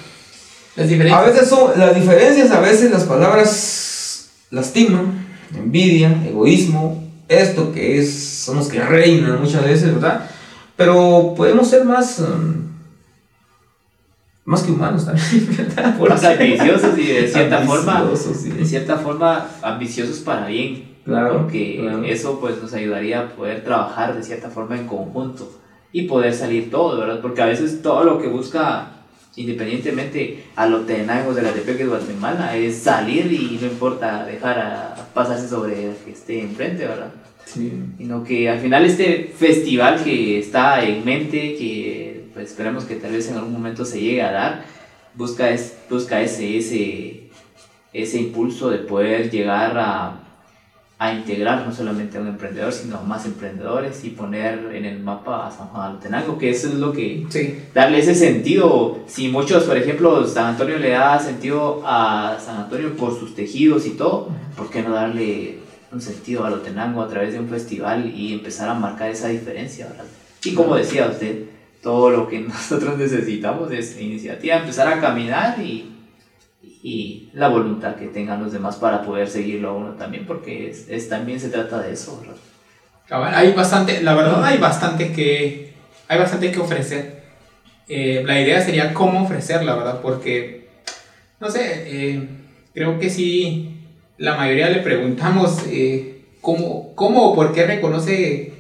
Las 0.77 0.87
A 0.87 0.89
diferencias. 0.89 1.27
veces 1.27 1.49
son 1.49 1.79
las 1.79 1.95
diferencias, 1.95 2.51
a 2.51 2.61
veces 2.61 2.91
las 2.91 3.05
palabras 3.05 4.31
lastiman, 4.51 5.27
envidia, 5.55 6.15
egoísmo, 6.27 7.03
esto 7.29 7.73
que 7.73 7.99
es, 7.99 8.13
son 8.45 8.57
los 8.59 8.69
que 8.69 8.81
reinan 8.81 9.41
muchas 9.41 9.65
veces, 9.65 9.95
¿verdad? 9.95 10.29
Pero 10.77 11.35
podemos 11.37 11.69
ser 11.69 11.85
más, 11.85 12.21
um, 12.21 12.67
más 14.45 14.63
que 14.63 14.73
humanos 14.73 15.07
también, 15.07 15.49
¿verdad? 15.57 15.99
más 15.99 16.25
ambiciosos 16.25 16.99
y 16.99 17.07
de 17.07 17.29
cierta 17.33 17.61
forma 17.63 18.11
sí. 18.15 18.51
de 18.51 18.65
cierta 18.65 18.97
forma 18.97 19.47
ambiciosos 19.63 20.19
para 20.19 20.47
bien 20.47 20.97
Claro, 21.07 21.39
porque 21.43 21.79
claro. 21.81 22.03
eso 22.05 22.41
pues 22.41 22.61
nos 22.61 22.75
ayudaría 22.75 23.21
a 23.21 23.29
poder 23.29 23.63
trabajar 23.63 24.17
de 24.17 24.25
cierta 24.25 24.51
forma 24.51 24.77
en 24.77 24.89
conjunto 24.89 25.49
y 25.93 26.03
poder 26.03 26.35
salir 26.35 26.69
todos, 26.69 26.99
¿verdad? 26.99 27.21
Porque 27.23 27.43
a 27.43 27.47
veces 27.47 27.81
todo 27.81 28.03
lo 28.03 28.21
que 28.21 28.27
busca 28.27 28.96
independientemente 29.37 30.45
a 30.57 30.67
los 30.67 30.87
tenagos 30.87 31.37
de 31.37 31.43
la 31.43 31.53
TP 31.53 31.77
que 31.77 31.83
es 31.83 31.89
Guatemala 31.89 32.57
es 32.57 32.77
salir 32.79 33.31
y 33.33 33.59
no 33.61 33.67
importa 33.67 34.25
dejar 34.25 34.59
a 34.59 35.09
pasarse 35.13 35.49
sobre 35.49 35.91
el 35.91 35.97
que 35.97 36.13
esté 36.13 36.41
enfrente, 36.41 36.87
¿verdad? 36.87 37.13
Sí. 37.45 37.73
sino 37.97 38.25
que 38.25 38.51
al 38.51 38.59
final 38.59 38.85
este 38.85 39.33
festival 39.37 40.03
que 40.03 40.41
está 40.41 40.85
en 40.85 41.05
mente, 41.05 41.55
que 41.55 42.25
pues, 42.35 42.51
esperemos 42.51 42.85
que 42.85 42.97
tal 42.97 43.13
vez 43.13 43.31
en 43.31 43.37
algún 43.37 43.53
momento 43.53 43.85
se 43.85 44.01
llegue 44.01 44.23
a 44.23 44.33
dar, 44.33 44.65
busca, 45.15 45.51
es, 45.51 45.77
busca 45.89 46.21
ese, 46.21 46.59
ese, 46.59 47.31
ese 47.93 48.19
impulso 48.19 48.69
de 48.69 48.79
poder 48.79 49.31
llegar 49.31 49.79
a, 49.79 50.26
a 50.99 51.13
integrar 51.13 51.67
no 51.67 51.75
solamente 51.75 52.17
a 52.17 52.23
un 52.23 52.29
emprendedor, 52.29 52.73
sino 52.73 52.97
a 52.97 53.03
más 53.03 53.27
emprendedores 53.27 54.03
y 54.05 54.11
poner 54.11 54.71
en 54.73 54.87
el 54.87 55.01
mapa 55.01 55.47
a 55.47 55.51
San 55.51 55.67
Juan 55.69 55.93
Altenango, 55.93 56.39
que 56.39 56.49
eso 56.49 56.69
es 56.69 56.75
lo 56.75 56.93
que 56.93 57.27
Sí. 57.29 57.59
darle 57.75 57.99
ese 57.99 58.15
sentido. 58.15 59.01
Si 59.07 59.29
muchos, 59.29 59.65
por 59.65 59.77
ejemplo, 59.77 60.27
San 60.27 60.47
Antonio 60.47 60.79
le 60.79 60.91
da 60.91 61.19
sentido 61.19 61.83
a 61.85 62.39
San 62.43 62.57
Antonio 62.63 62.97
por 62.97 63.19
sus 63.19 63.35
tejidos 63.35 63.85
y 63.87 63.91
todo, 63.91 64.31
¿por 64.57 64.71
qué 64.71 64.83
no 64.83 64.91
darle 64.91 65.59
un 65.93 66.01
sentido 66.01 66.45
a 66.47 66.51
Lotenango 66.51 67.03
a 67.03 67.09
través 67.09 67.35
de 67.35 67.41
un 67.41 67.49
festival 67.49 68.11
y 68.15 68.33
empezar 68.33 68.69
a 68.69 68.75
marcar 68.75 69.11
esa 69.11 69.29
diferencia, 69.29 69.89
¿verdad? 69.89 70.05
Y 70.45 70.55
como 70.55 70.77
decía 70.77 71.09
usted, 71.11 71.45
todo 71.83 72.09
lo 72.11 72.27
que 72.27 72.41
nosotros 72.49 72.97
necesitamos 72.97 73.71
es 73.71 74.01
iniciativa, 74.01 74.57
empezar 74.57 74.89
a 74.89 75.01
caminar 75.01 75.61
y, 75.61 75.91
y 76.87 77.31
la 77.33 77.49
voluntad 77.49 77.97
que 77.97 78.07
tengan 78.07 78.41
los 78.41 78.53
demás 78.53 78.77
para 78.77 79.03
poder 79.03 79.29
seguirlo 79.29 79.71
a 79.71 79.73
uno 79.73 79.95
también, 79.95 80.25
porque 80.25 80.71
es, 80.71 81.09
también 81.09 81.41
se 81.41 81.49
trata 81.49 81.81
de 81.81 81.93
eso, 81.93 82.23
hay 83.11 83.53
bastante, 83.55 84.05
la 84.05 84.15
verdad 84.15 84.45
hay 84.45 84.59
bastante 84.59 85.11
que, 85.11 85.73
hay 86.07 86.17
bastante 86.17 86.53
que 86.53 86.61
ofrecer. 86.61 87.25
Eh, 87.89 88.23
la 88.25 88.41
idea 88.41 88.61
sería 88.61 88.95
cómo 88.95 89.25
ofrecerla, 89.25 89.75
¿verdad? 89.75 90.01
Porque, 90.01 90.69
no 91.41 91.51
sé, 91.51 91.63
eh, 91.87 92.29
creo 92.73 93.01
que 93.01 93.11
sí, 93.11 93.81
la 94.17 94.37
mayoría 94.37 94.71
le 94.71 94.79
preguntamos 94.79 95.65
eh, 95.69 96.23
cómo, 96.41 96.95
cómo 96.95 97.33
o 97.33 97.35
por 97.35 97.53
qué 97.53 97.67
reconoce 97.67 98.53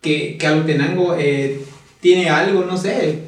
que, 0.00 0.36
que 0.36 0.46
Alutenango 0.48 1.16
tiene 2.00 2.30
algo, 2.30 2.64
no 2.64 2.76
sé. 2.76 3.27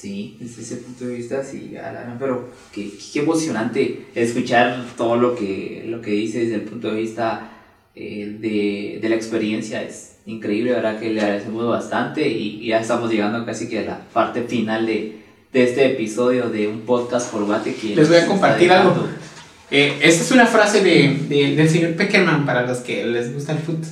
Sí, 0.00 0.36
desde 0.38 0.62
ese 0.62 0.76
punto 0.76 1.06
de 1.06 1.14
vista, 1.16 1.42
sí, 1.42 1.74
pero 2.20 2.50
qué, 2.72 2.88
qué 3.12 3.18
emocionante 3.20 4.06
escuchar 4.14 4.84
todo 4.96 5.16
lo 5.16 5.34
que, 5.34 5.84
lo 5.88 6.00
que 6.00 6.12
dice 6.12 6.40
desde 6.40 6.54
el 6.56 6.60
punto 6.60 6.92
de 6.92 7.00
vista 7.00 7.50
eh, 7.96 8.36
de, 8.38 9.00
de 9.02 9.08
la 9.08 9.16
experiencia. 9.16 9.82
Es 9.82 10.18
increíble, 10.26 10.70
¿verdad? 10.72 11.00
Que 11.00 11.10
le 11.10 11.20
agradecemos 11.20 11.66
bastante 11.66 12.28
y, 12.28 12.60
y 12.62 12.68
ya 12.68 12.80
estamos 12.80 13.10
llegando 13.10 13.44
casi 13.44 13.68
que 13.68 13.80
a 13.80 13.82
la 13.82 14.00
parte 14.12 14.42
final 14.42 14.86
de, 14.86 15.16
de 15.52 15.64
este 15.64 15.86
episodio 15.86 16.48
de 16.48 16.68
un 16.68 16.82
podcast 16.82 17.32
por 17.32 17.44
Guate 17.44 17.74
que 17.74 17.96
Les 17.96 18.08
voy 18.08 18.18
a 18.18 18.26
compartir 18.26 18.70
algo. 18.70 19.08
Eh, 19.72 19.98
esta 20.00 20.22
es 20.22 20.30
una 20.30 20.46
frase 20.46 20.80
de, 20.80 21.16
de- 21.28 21.56
del 21.56 21.68
señor 21.68 21.96
Peckerman 21.96 22.46
para 22.46 22.64
los 22.66 22.78
que 22.78 23.04
les 23.04 23.34
gusta 23.34 23.50
el 23.52 23.58
foot. 23.58 23.84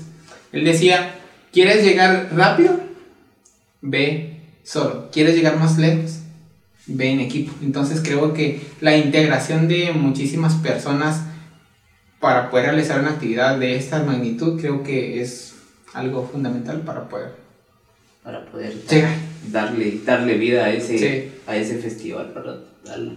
Él 0.52 0.64
decía, 0.64 1.16
¿quieres 1.52 1.82
llegar 1.84 2.30
rápido? 2.32 2.78
Ve 3.82 4.35
solo. 4.66 5.08
¿Quieres 5.12 5.34
llegar 5.36 5.58
más 5.58 5.78
lejos? 5.78 6.18
Ve 6.86 7.10
en 7.12 7.20
equipo. 7.20 7.52
Entonces 7.62 8.00
creo 8.02 8.34
que 8.34 8.60
la 8.80 8.96
integración 8.96 9.68
de 9.68 9.92
muchísimas 9.92 10.54
personas 10.54 11.22
para 12.20 12.50
poder 12.50 12.66
realizar 12.66 13.00
una 13.00 13.10
actividad 13.10 13.58
de 13.58 13.76
esta 13.76 14.02
magnitud 14.02 14.60
creo 14.60 14.82
que 14.82 15.20
es 15.22 15.54
algo 15.94 16.28
fundamental 16.30 16.80
para 16.80 17.08
poder 17.08 17.46
para 18.22 18.44
poder 18.46 18.74
darle, 19.52 20.00
darle 20.04 20.34
vida 20.36 20.64
a 20.64 20.72
ese, 20.72 20.98
Sí. 20.98 21.32
a 21.46 21.56
ese 21.56 21.78
festival. 21.78 22.32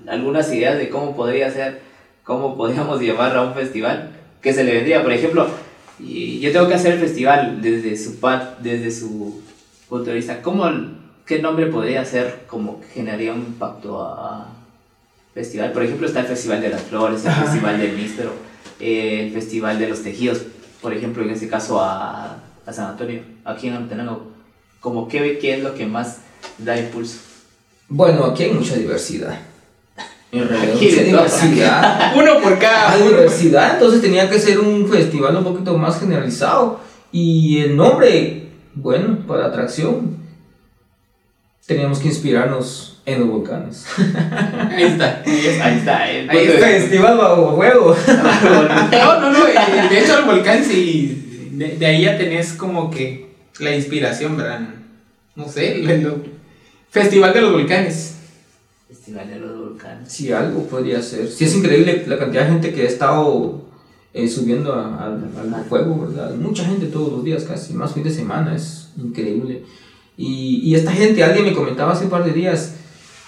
algunas 0.08 0.54
ideas 0.54 0.78
de 0.78 0.88
cómo 0.90 1.16
podría 1.16 1.50
ser, 1.52 1.82
cómo 2.24 2.56
podríamos 2.56 3.02
llevar 3.02 3.36
a 3.36 3.42
un 3.42 3.56
festival 3.56 4.12
que 4.40 4.54
se 4.54 4.64
le 4.64 4.74
vendría. 4.74 5.02
Por 5.02 5.12
ejemplo, 5.12 5.50
yo 6.00 6.52
tengo 6.52 6.68
que 6.68 6.76
hacer 6.76 6.94
el 6.94 7.00
festival 7.00 7.60
desde 7.60 7.98
su, 7.98 8.20
desde 8.62 8.92
su 8.92 9.42
punto 9.90 10.12
de 10.12 10.18
vista. 10.18 10.44
¿Cómo, 10.44 10.70
¿Qué 11.30 11.38
nombre 11.38 11.68
podría 11.68 12.04
ser 12.06 12.46
como 12.48 12.82
que 12.82 12.88
generaría 12.88 13.34
un 13.34 13.42
impacto 13.42 14.02
a 14.02 14.48
festival? 15.32 15.72
Por 15.74 15.84
ejemplo, 15.84 16.08
está 16.08 16.22
el 16.22 16.26
Festival 16.26 16.60
de 16.60 16.70
las 16.70 16.82
Flores, 16.82 17.24
el 17.24 17.30
Ajá. 17.30 17.44
Festival 17.44 17.80
del 17.80 17.96
Míspero, 17.96 18.32
eh, 18.80 19.26
el 19.28 19.32
Festival 19.32 19.78
de 19.78 19.90
los 19.90 20.02
Tejidos, 20.02 20.42
por 20.82 20.92
ejemplo, 20.92 21.22
en 21.22 21.30
este 21.30 21.48
caso 21.48 21.82
a, 21.82 22.40
a 22.66 22.74
San 22.74 22.88
Antonio, 22.88 23.22
aquí 23.46 23.68
en 23.68 23.76
Antenango 23.76 24.32
como 24.80 25.08
qué, 25.08 25.38
qué 25.38 25.54
es 25.54 25.62
lo 25.62 25.76
que 25.76 25.86
más 25.86 26.22
da 26.58 26.80
impulso. 26.80 27.20
Bueno, 27.88 28.24
aquí 28.26 28.46
hay 28.46 28.54
mucha 28.54 28.74
diversidad. 28.74 29.38
En 30.32 30.50
realidad, 30.50 30.74
mucha 30.74 31.04
diversidad. 31.04 32.14
Uno 32.18 32.42
por 32.42 32.58
cada 32.58 32.94
Hay 32.94 33.04
diversidad, 33.04 33.76
entonces 33.76 34.02
tenía 34.02 34.28
que 34.32 34.40
ser 34.40 34.60
un 34.60 34.90
festival 34.90 35.36
un 35.36 35.44
poquito 35.44 35.78
más 35.78 36.00
generalizado. 36.00 36.80
Y 37.12 37.60
el 37.60 37.76
nombre, 37.76 38.48
bueno, 38.74 39.20
para 39.28 39.46
atracción, 39.46 40.18
teníamos 41.70 42.00
que 42.00 42.08
inspirarnos 42.08 42.98
en 43.06 43.20
los 43.20 43.30
volcanes. 43.30 43.86
Ahí 44.72 44.84
está. 44.84 45.22
Ahí 45.26 45.46
está, 45.78 45.98
Ahí 46.04 46.18
está. 46.22 46.34
de- 46.68 46.80
Festival 46.80 47.18
bajo 47.18 47.56
fuego. 47.56 47.96
No, 48.92 49.20
no, 49.22 49.32
no. 49.32 49.40
De 49.90 50.00
hecho, 50.00 50.20
el 50.20 50.26
volcán 50.26 50.64
sí. 50.66 51.50
De, 51.54 51.78
de 51.78 51.86
ahí 51.86 52.04
ya 52.06 52.18
tenés 52.18 52.54
como 52.54 52.90
que 52.90 53.30
la 53.60 53.76
inspiración, 53.76 54.36
¿verdad? 54.36 54.62
No 55.36 55.48
sé. 55.48 55.78
lo- 55.78 56.18
Festival 56.90 57.34
de 57.34 57.42
los 57.42 57.52
volcanes. 57.54 58.16
Festival 58.88 59.30
de 59.30 59.40
los 59.40 59.60
volcanes. 59.60 60.12
Si 60.12 60.32
algo 60.32 60.64
podría 60.64 61.02
ser. 61.04 61.28
Sí, 61.30 61.46
es 61.46 61.56
increíble 61.56 62.04
la 62.08 62.18
cantidad 62.18 62.46
de 62.46 62.52
gente 62.54 62.74
que 62.74 62.82
ha 62.82 62.88
estado 62.88 63.62
eh, 64.14 64.28
subiendo 64.28 64.74
a- 64.74 64.96
a- 64.96 65.56
al 65.58 65.66
fuego, 65.70 66.08
¿verdad? 66.08 66.34
Mucha 66.34 66.66
gente 66.66 66.88
todos 66.88 67.12
los 67.14 67.24
días, 67.24 67.44
casi, 67.44 67.74
más 67.74 67.94
fin 67.94 68.04
de 68.04 68.10
semana, 68.10 68.56
es 68.56 68.90
increíble. 68.98 69.64
Y, 70.22 70.60
y 70.66 70.76
esta 70.76 70.92
gente, 70.92 71.24
alguien 71.24 71.46
me 71.46 71.54
comentaba 71.54 71.94
hace 71.94 72.04
un 72.04 72.10
par 72.10 72.26
de 72.26 72.34
días, 72.34 72.74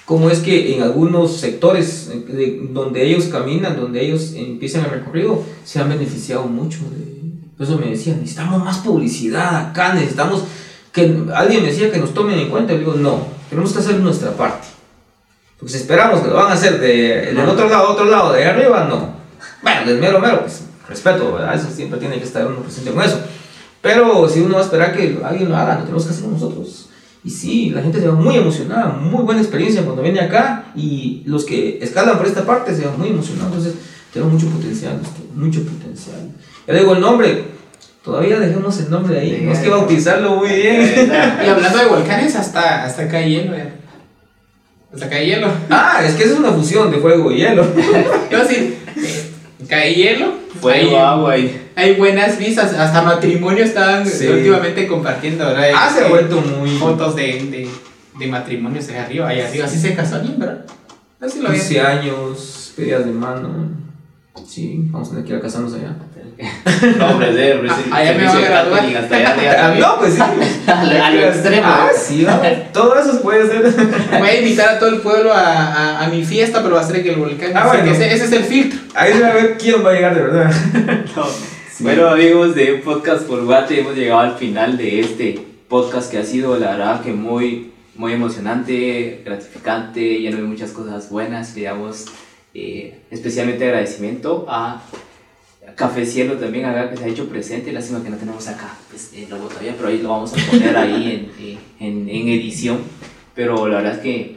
cómo 0.04 0.30
es 0.30 0.40
que 0.40 0.76
en 0.76 0.84
algunos 0.84 1.38
sectores 1.38 2.10
eh, 2.14 2.20
de- 2.28 2.60
donde 2.74 3.02
ellos 3.08 3.26
caminan, 3.26 3.78
donde 3.80 4.06
ellos 4.06 4.34
empiezan 4.36 4.84
el 4.84 4.92
recorrido, 4.92 5.42
se 5.64 5.80
han 5.80 5.88
beneficiado 5.88 6.44
mucho. 6.44 6.80
De, 6.92 7.22
por 7.58 7.66
eso 7.66 7.78
me 7.78 7.92
decían, 7.92 8.20
necesitamos 8.20 8.62
más 8.62 8.80
publicidad 8.80 9.68
acá, 9.70 9.94
necesitamos 9.94 10.44
que 10.92 11.04
alguien 11.34 11.62
me 11.64 11.70
decía 11.70 11.90
que 11.90 11.98
nos 12.00 12.14
tomen 12.14 12.38
en 12.40 12.50
cuenta. 12.50 12.74
Y 12.74 12.78
le 12.80 12.82
digo, 12.82 12.96
no, 12.96 13.26
tenemos 13.50 13.72
que 13.72 13.80
hacer 13.80 13.96
nuestra 14.02 14.32
parte. 14.36 14.68
Porque 15.58 15.72
si 15.72 15.78
esperamos 15.78 16.20
que 16.20 16.28
lo 16.28 16.34
van 16.36 16.50
a 16.52 16.56
hacer 16.56 16.78
de, 16.80 17.28
del 17.34 17.48
otro 17.48 17.70
lado, 17.70 17.92
otro 17.92 18.04
lado, 18.06 18.34
de 18.34 18.44
arriba, 18.44 18.86
no. 18.90 19.14
Bueno, 19.64 19.86
del 19.86 20.00
mero 20.00 20.20
mero, 20.20 20.42
pues 20.42 20.64
respeto, 20.90 21.32
¿verdad? 21.34 21.56
Eso 21.56 21.70
siempre 21.74 22.00
tiene 22.00 22.18
que 22.18 22.26
estar 22.26 22.46
uno 22.48 22.58
presente 22.64 22.92
con 22.92 23.02
eso. 23.04 23.22
Pero 23.82 24.30
si 24.30 24.42
uno 24.42 24.56
va 24.56 24.62
a 24.62 24.64
esperar 24.64 24.96
que 24.96 25.20
alguien 25.24 25.50
lo 25.50 25.58
haga, 25.58 25.76
no 25.76 25.84
tenemos 25.84 26.06
que 26.06 26.12
hacerlo 26.12 26.32
nosotros. 26.32 26.90
Y 27.24 27.30
sí, 27.30 27.70
la 27.70 27.82
gente 27.82 28.00
se 28.00 28.08
va 28.08 28.16
muy 28.16 28.36
emocionada, 28.36 28.94
muy 28.94 29.24
buena 29.24 29.42
experiencia 29.42 29.84
cuando 29.84 30.02
viene 30.02 30.20
acá 30.20 30.72
y 30.76 31.22
los 31.26 31.46
que 31.46 31.78
escalan 31.82 32.18
por 32.18 32.26
esta 32.26 32.46
parte 32.46 32.76
se 32.76 32.86
van 32.86 32.98
muy 32.98 33.10
emocionados. 33.10 33.58
Entonces, 33.58 33.76
tenemos 34.12 34.34
mucho 34.34 34.48
potencial, 34.48 35.00
esto, 35.02 35.22
mucho 35.36 35.64
potencial. 35.64 36.32
Ya 36.68 36.74
digo 36.74 36.94
el 36.94 37.02
nombre, 37.02 37.46
todavía 38.04 38.40
dejemos 38.40 38.80
el 38.80 38.90
nombre 38.90 39.20
ahí, 39.20 39.32
tenemos 39.32 39.60
que 39.60 39.70
bautizarlo 39.70 40.36
muy 40.36 40.50
bien. 40.50 41.12
Y 41.46 41.48
hablando 41.48 41.78
de 41.78 41.86
volcanes, 41.86 42.36
hasta, 42.36 42.86
hasta 42.86 43.04
acá 43.04 43.18
hay 43.18 43.30
hielo, 43.30 43.56
ya. 43.56 43.76
Hasta 44.92 45.06
acá 45.06 45.16
hay 45.16 45.28
hielo. 45.28 45.48
Ah, 45.70 46.02
es 46.04 46.16
que 46.16 46.24
esa 46.24 46.34
es 46.34 46.40
una 46.40 46.52
fusión 46.52 46.92
de 46.92 46.98
fuego 46.98 47.32
y 47.32 47.38
hielo. 47.38 47.64
Yo 48.32 48.46
sí, 48.46 48.78
cae 49.68 49.94
hielo. 49.96 50.34
Fuego, 50.60 50.90
hay, 50.90 50.96
agua 50.96 51.38
y... 51.38 51.62
hay 51.76 51.94
buenas 51.96 52.38
visas, 52.38 52.74
hasta 52.74 53.02
matrimonio 53.02 53.64
estaban 53.64 54.06
Sí. 54.06 54.28
últimamente 54.28 54.86
compartiendo, 54.88 55.46
¿verdad? 55.46 55.70
Ah, 55.76 55.90
se 55.94 56.02
ha 56.04 56.08
Eh, 56.08 56.10
vuelto 56.10 56.42
muy... 56.42 56.72
Fotos 56.78 57.16
de, 57.16 57.24
de, 57.24 57.70
de 58.20 58.28
matrimonios 58.28 58.90
allá 58.90 59.06
arriba, 59.06 59.28
allá 59.30 59.48
arriba. 59.48 59.66
Así 59.66 59.80
se 59.80 59.96
casó 59.96 60.16
alguien, 60.16 60.38
¿verdad? 60.40 60.66
Así 61.20 61.40
lo 61.40 61.50
vi. 61.50 61.58
15 61.58 61.82
años, 61.82 62.74
pedidas 62.76 63.06
de 63.06 63.12
mano. 63.12 63.70
Sí, 64.48 64.88
vamos 64.90 65.10
a 65.10 65.12
tener 65.12 65.26
que 65.26 65.32
ir 65.34 65.38
a 65.40 65.42
casarnos 65.42 65.74
allá. 65.74 65.96
No, 66.98 67.10
hombre, 67.12 67.32
de 67.34 67.70
Ah, 67.70 67.96
allá 67.98 68.14
me 68.18 68.24
va 68.26 68.32
a 68.34 68.40
graduar. 68.40 68.96
hasta 68.96 69.16
allá. 69.16 69.36
Ah, 69.68 69.76
no, 69.78 70.00
pues 70.00 70.16
sí. 70.16 70.22
A 70.68 71.12
lo 71.12 71.20
extremo. 71.28 71.68
Ah, 71.68 71.90
sí, 71.96 72.26
todo 72.74 72.98
eso 73.00 73.14
se 73.14 73.20
puede 73.20 73.44
hacer. 73.44 73.72
Voy 74.20 74.28
a 74.30 74.40
invitar 74.40 74.70
a 74.70 74.80
todo 74.80 74.90
el 74.90 75.02
pueblo 75.02 75.32
a, 75.34 75.40
a, 76.00 76.06
a 76.06 76.10
mi 76.10 76.24
fiesta, 76.24 76.64
pero 76.64 76.76
va 76.76 76.82
a 76.82 76.84
ser 76.84 76.96
en 76.98 77.08
el 77.10 77.16
volcán. 77.18 77.52
Ah, 77.56 77.68
bueno. 77.68 77.84
que 77.84 77.92
ese, 77.92 78.12
ese 78.14 78.26
es 78.26 78.32
el 78.32 78.44
filtro. 78.44 78.80
Ahí 78.96 79.14
se 79.14 79.22
va 79.22 79.28
a 79.28 79.34
ver 79.34 79.58
quién 79.60 79.86
va 79.86 79.92
a 79.92 79.94
llegar 79.94 80.16
de 80.16 80.22
verdad. 80.22 80.52
No. 81.16 81.26
Bueno 81.80 82.08
amigos 82.10 82.56
de 82.56 82.82
Podcast 82.84 83.24
por 83.24 83.44
Guate, 83.44 83.80
hemos 83.80 83.96
llegado 83.96 84.20
al 84.22 84.38
final 84.38 84.78
de 84.78 85.00
este 85.00 85.40
podcast 85.68 86.12
que 86.12 86.20
ha 86.20 86.24
sido 86.24 86.58
la 86.60 86.72
verdad 86.72 87.02
que 87.02 87.12
muy, 87.12 87.72
muy 87.96 88.14
emocionante, 88.14 89.22
gratificante, 89.26 90.20
lleno 90.20 90.38
de 90.38 90.44
muchas 90.44 90.72
cosas 90.72 91.10
buenas. 91.10 91.56
Le 91.56 91.64
damos 91.64 92.06
eh, 92.54 93.02
especialmente 93.12 93.66
agradecimiento 93.66 94.46
a 94.48 94.84
Café 95.76 96.06
Cielo 96.06 96.36
también 96.36 96.66
acá 96.66 96.90
que 96.90 96.98
se 96.98 97.06
ha 97.06 97.08
hecho 97.08 97.30
presente. 97.30 97.72
Lástima 97.72 98.04
que 98.04 98.10
no 98.10 98.18
tenemos 98.18 98.48
acá 98.48 98.76
pues, 98.90 99.12
el 99.16 99.30
logo 99.30 99.48
todavía, 99.48 99.74
pero 99.78 99.90
ahí 99.90 100.00
lo 100.00 100.10
vamos 100.10 100.34
a 100.34 100.52
poner 100.52 100.76
ahí 100.76 101.30
en, 101.80 101.88
en, 101.88 102.10
en 102.10 102.28
edición. 102.28 102.80
Pero 103.36 103.68
la 103.68 103.78
verdad 103.78 103.96
es 103.96 104.00
que 104.00 104.36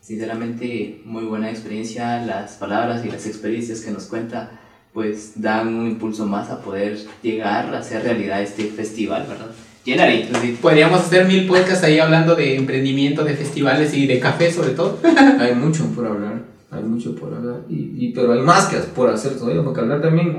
sinceramente 0.00 1.00
muy 1.04 1.24
buena 1.24 1.50
experiencia, 1.50 2.20
las 2.24 2.52
palabras 2.52 3.04
y 3.04 3.10
las 3.10 3.26
experiencias 3.26 3.80
que 3.80 3.90
nos 3.90 4.04
cuenta 4.04 4.60
pues 4.92 5.40
dan 5.40 5.74
un 5.74 5.86
impulso 5.86 6.24
más 6.24 6.48
a 6.50 6.62
poder 6.62 6.98
llegar 7.22 7.74
a 7.74 7.78
hacer 7.80 8.02
realidad 8.02 8.40
este 8.40 8.64
festival, 8.64 9.26
¿verdad? 9.28 9.50
Llenarito, 9.84 10.40
sí. 10.40 10.58
Podríamos 10.60 11.00
hacer 11.00 11.26
mil 11.26 11.46
podcasts 11.46 11.84
ahí 11.84 11.98
hablando 11.98 12.34
de 12.34 12.56
emprendimiento, 12.56 13.22
de 13.22 13.34
festivales 13.34 13.94
y 13.94 14.06
de 14.06 14.18
café 14.18 14.50
sobre 14.50 14.70
todo. 14.70 14.98
Hay 15.38 15.54
mucho 15.54 15.84
por 15.94 16.06
hablar, 16.06 16.42
hay 16.70 16.82
mucho 16.82 17.14
por 17.14 17.32
hablar, 17.34 17.60
y, 17.68 17.92
y- 17.96 18.12
pero 18.14 18.32
hay 18.32 18.40
más 18.40 18.66
que 18.66 18.76
por 18.78 19.08
hacer 19.10 19.38
todavía, 19.38 19.62
porque 19.62 19.80
hablar 19.80 20.00
también. 20.02 20.38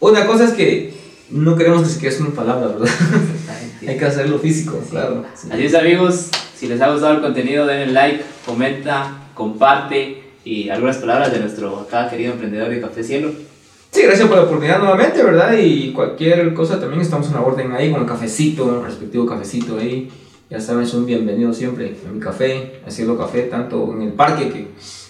Una 0.00 0.26
cosa 0.26 0.44
es 0.44 0.52
que 0.52 0.94
no 1.30 1.56
queremos 1.56 1.82
que 1.82 1.88
se 1.88 2.00
quede 2.00 2.12
solo 2.12 2.30
en 2.30 2.34
palabras, 2.36 2.78
¿verdad? 2.78 2.88
hay 3.86 3.96
que 3.98 4.04
hacerlo 4.04 4.38
físico, 4.38 4.78
claro. 4.90 5.24
sí. 5.34 5.48
Así 5.50 5.64
es 5.66 5.74
amigos, 5.74 6.28
si 6.56 6.66
les 6.68 6.80
ha 6.80 6.90
gustado 6.90 7.14
el 7.14 7.20
contenido 7.20 7.66
denle 7.66 7.92
like, 7.92 8.22
comenta, 8.46 9.28
comparte 9.34 10.22
y 10.44 10.68
algunas 10.68 10.96
palabras 10.98 11.32
de 11.32 11.40
nuestro 11.40 11.76
acá 11.80 12.08
querido 12.08 12.32
emprendedor 12.32 12.68
de 12.70 12.80
Café 12.80 13.02
Cielo. 13.04 13.30
Sí, 13.90 14.02
gracias 14.02 14.28
por 14.28 14.36
la 14.36 14.42
oportunidad 14.44 14.78
nuevamente, 14.78 15.22
¿verdad? 15.22 15.54
Y 15.58 15.92
cualquier 15.92 16.52
cosa 16.54 16.78
también 16.78 17.00
estamos 17.00 17.26
en 17.28 17.34
la 17.34 17.40
orden 17.42 17.72
ahí 17.72 17.90
con 17.90 18.02
el 18.02 18.06
cafecito, 18.06 18.78
el 18.78 18.84
respectivo 18.84 19.26
cafecito 19.26 19.78
ahí. 19.78 20.10
Ya 20.50 20.60
saben, 20.60 20.86
son 20.86 21.04
bienvenidos 21.06 21.56
siempre 21.56 21.96
a 22.06 22.12
mi 22.12 22.20
café, 22.20 22.80
haciendo 22.86 23.16
café, 23.18 23.42
tanto 23.42 23.92
en 23.94 24.02
el 24.02 24.12
parque 24.12 24.48
que 24.50 24.68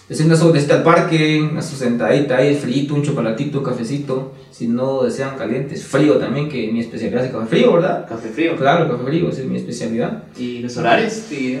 es 0.09 0.21
una 0.21 0.35
visita 0.51 0.73
al 0.75 0.83
parque, 0.83 1.39
una 1.39 1.61
su 1.61 1.75
sentadita 1.75 2.37
ahí, 2.37 2.55
frío, 2.55 2.95
un 2.95 3.03
chocolatito, 3.03 3.59
un 3.59 3.63
cafecito. 3.63 4.33
Si 4.49 4.67
no 4.67 5.03
desean 5.03 5.37
calientes, 5.37 5.85
frío 5.85 6.17
también, 6.17 6.49
que 6.49 6.71
mi 6.71 6.79
especialidad 6.79 7.23
es 7.23 7.29
el 7.29 7.35
café 7.35 7.47
frío, 7.47 7.73
¿verdad? 7.73 8.07
Café 8.09 8.29
frío. 8.29 8.55
Claro, 8.55 8.89
café 8.89 9.03
frío, 9.03 9.29
esa 9.29 9.41
es 9.41 9.47
mi 9.47 9.57
especialidad. 9.57 10.23
Y 10.37 10.59
los 10.59 10.75
horarios, 10.77 11.13
sí, 11.13 11.59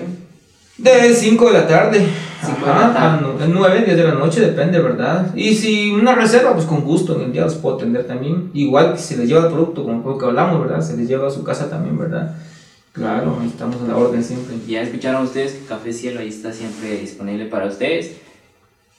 De 0.77 1.13
5 1.13 1.45
de 1.47 1.53
la 1.53 1.67
tarde. 1.67 2.07
Cinco 2.43 2.65
de 2.65 2.71
Ajá, 2.71 2.87
la 2.87 2.93
tarde. 2.93 3.43
a 3.43 3.47
9, 3.47 3.83
10 3.85 3.97
de 3.97 4.03
la 4.03 4.13
noche, 4.15 4.41
depende, 4.41 4.79
¿verdad? 4.79 5.33
Y 5.35 5.53
si 5.53 5.91
una 5.91 6.15
reserva, 6.15 6.53
pues 6.55 6.65
con 6.65 6.81
gusto, 6.81 7.15
en 7.17 7.25
el 7.27 7.31
día 7.31 7.43
los 7.43 7.55
puedo 7.55 7.75
atender 7.75 8.07
también. 8.07 8.49
Igual 8.55 8.93
que 8.93 8.99
se 8.99 9.15
les 9.15 9.27
lleva 9.27 9.41
el 9.41 9.53
producto, 9.53 9.83
como 9.83 10.17
que 10.17 10.25
hablamos, 10.25 10.59
¿verdad? 10.61 10.81
Se 10.81 10.97
les 10.97 11.07
lleva 11.07 11.27
a 11.27 11.31
su 11.31 11.43
casa 11.43 11.69
también, 11.69 11.97
¿verdad? 11.97 12.35
Claro, 12.93 13.37
ahí 13.39 13.47
estamos 13.47 13.77
en 13.81 13.89
la 13.89 13.97
orden 13.97 14.23
siempre. 14.23 14.55
Ya 14.67 14.81
escucharon 14.81 15.23
ustedes 15.23 15.53
que 15.53 15.65
Café 15.65 15.93
Cielo 15.93 16.19
ahí 16.21 16.29
está 16.29 16.51
siempre 16.51 16.97
disponible 16.99 17.45
para 17.45 17.67
ustedes. 17.67 18.15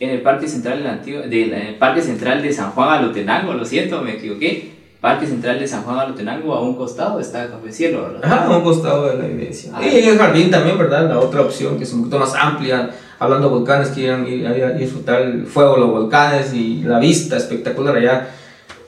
En 0.01 0.09
el 0.11 0.23
Parque 0.23 0.49
Central 0.49 0.85
Antigua- 0.87 1.27
de 1.27 1.43
en 1.45 1.53
el 1.55 1.75
Parque 1.75 2.01
Central 2.01 2.41
de 2.43 2.51
San 2.53 2.71
Juan 2.71 2.89
Alotenango, 2.89 3.53
lo 3.53 3.65
siento, 3.67 4.01
me 4.01 4.13
equivoqué. 4.15 4.73
Parque 4.99 5.27
Central 5.27 5.59
de 5.59 5.67
San 5.69 5.83
Juan 5.83 5.99
Alotenango, 5.99 6.55
a 6.55 6.63
un 6.63 6.75
costado 6.75 7.21
está 7.21 7.49
Café 7.49 7.71
Cielo, 7.71 8.03
¿verdad? 8.03 8.21
Ajá, 8.25 8.47
a 8.47 8.57
un 8.57 8.63
costado 8.65 9.09
de 9.11 9.17
la 9.23 9.29
iglesia. 9.29 9.73
Ah. 9.75 9.81
Y 9.87 9.99
en 9.99 10.09
el 10.09 10.19
jardín 10.19 10.51
también, 10.51 10.79
¿verdad? 10.79 11.09
La 11.09 11.19
otra 11.19 11.43
opción 11.43 11.77
que 11.79 11.85
es 11.85 11.93
un 11.93 12.01
poquito 12.01 12.19
más 12.19 12.35
amplia, 12.35 12.91
hablando 13.19 13.49
de 13.49 13.55
volcanes, 13.55 13.89
quieran 13.91 14.27
ir 14.27 14.47
a 14.47 14.57
ir 14.57 14.65
a 14.65 14.71
disfrutar 14.73 15.21
el 15.23 15.47
fuego 15.47 15.75
de 15.75 15.81
los 15.81 15.91
volcanes 15.91 16.53
y 16.55 16.83
la 16.83 16.99
vista 16.99 17.37
espectacular 17.37 17.97
allá. 17.97 18.29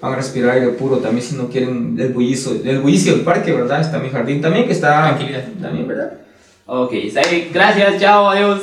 Van 0.01 0.15
a 0.15 0.17
respirar 0.17 0.51
aire 0.57 0.69
puro 0.71 0.97
también 0.97 1.25
si 1.27 1.37
no 1.37 1.49
quieren 1.49 1.95
el 1.99 2.09
bullicio, 2.13 2.53
el 2.65 2.81
bullicio 2.81 3.13
del 3.13 3.21
parque, 3.23 3.53
¿verdad? 3.53 3.81
Está 3.83 3.99
mi 3.99 4.09
jardín 4.11 4.41
también, 4.41 4.67
que 4.67 4.73
está 4.73 5.03
Tranquilidad. 5.09 5.45
también, 5.61 5.87
¿verdad? 5.87 6.13
Ok, 6.67 6.93
está 6.95 7.21
bien. 7.31 7.49
Gracias, 7.53 8.01
chao, 8.01 8.29
adiós. 8.31 8.61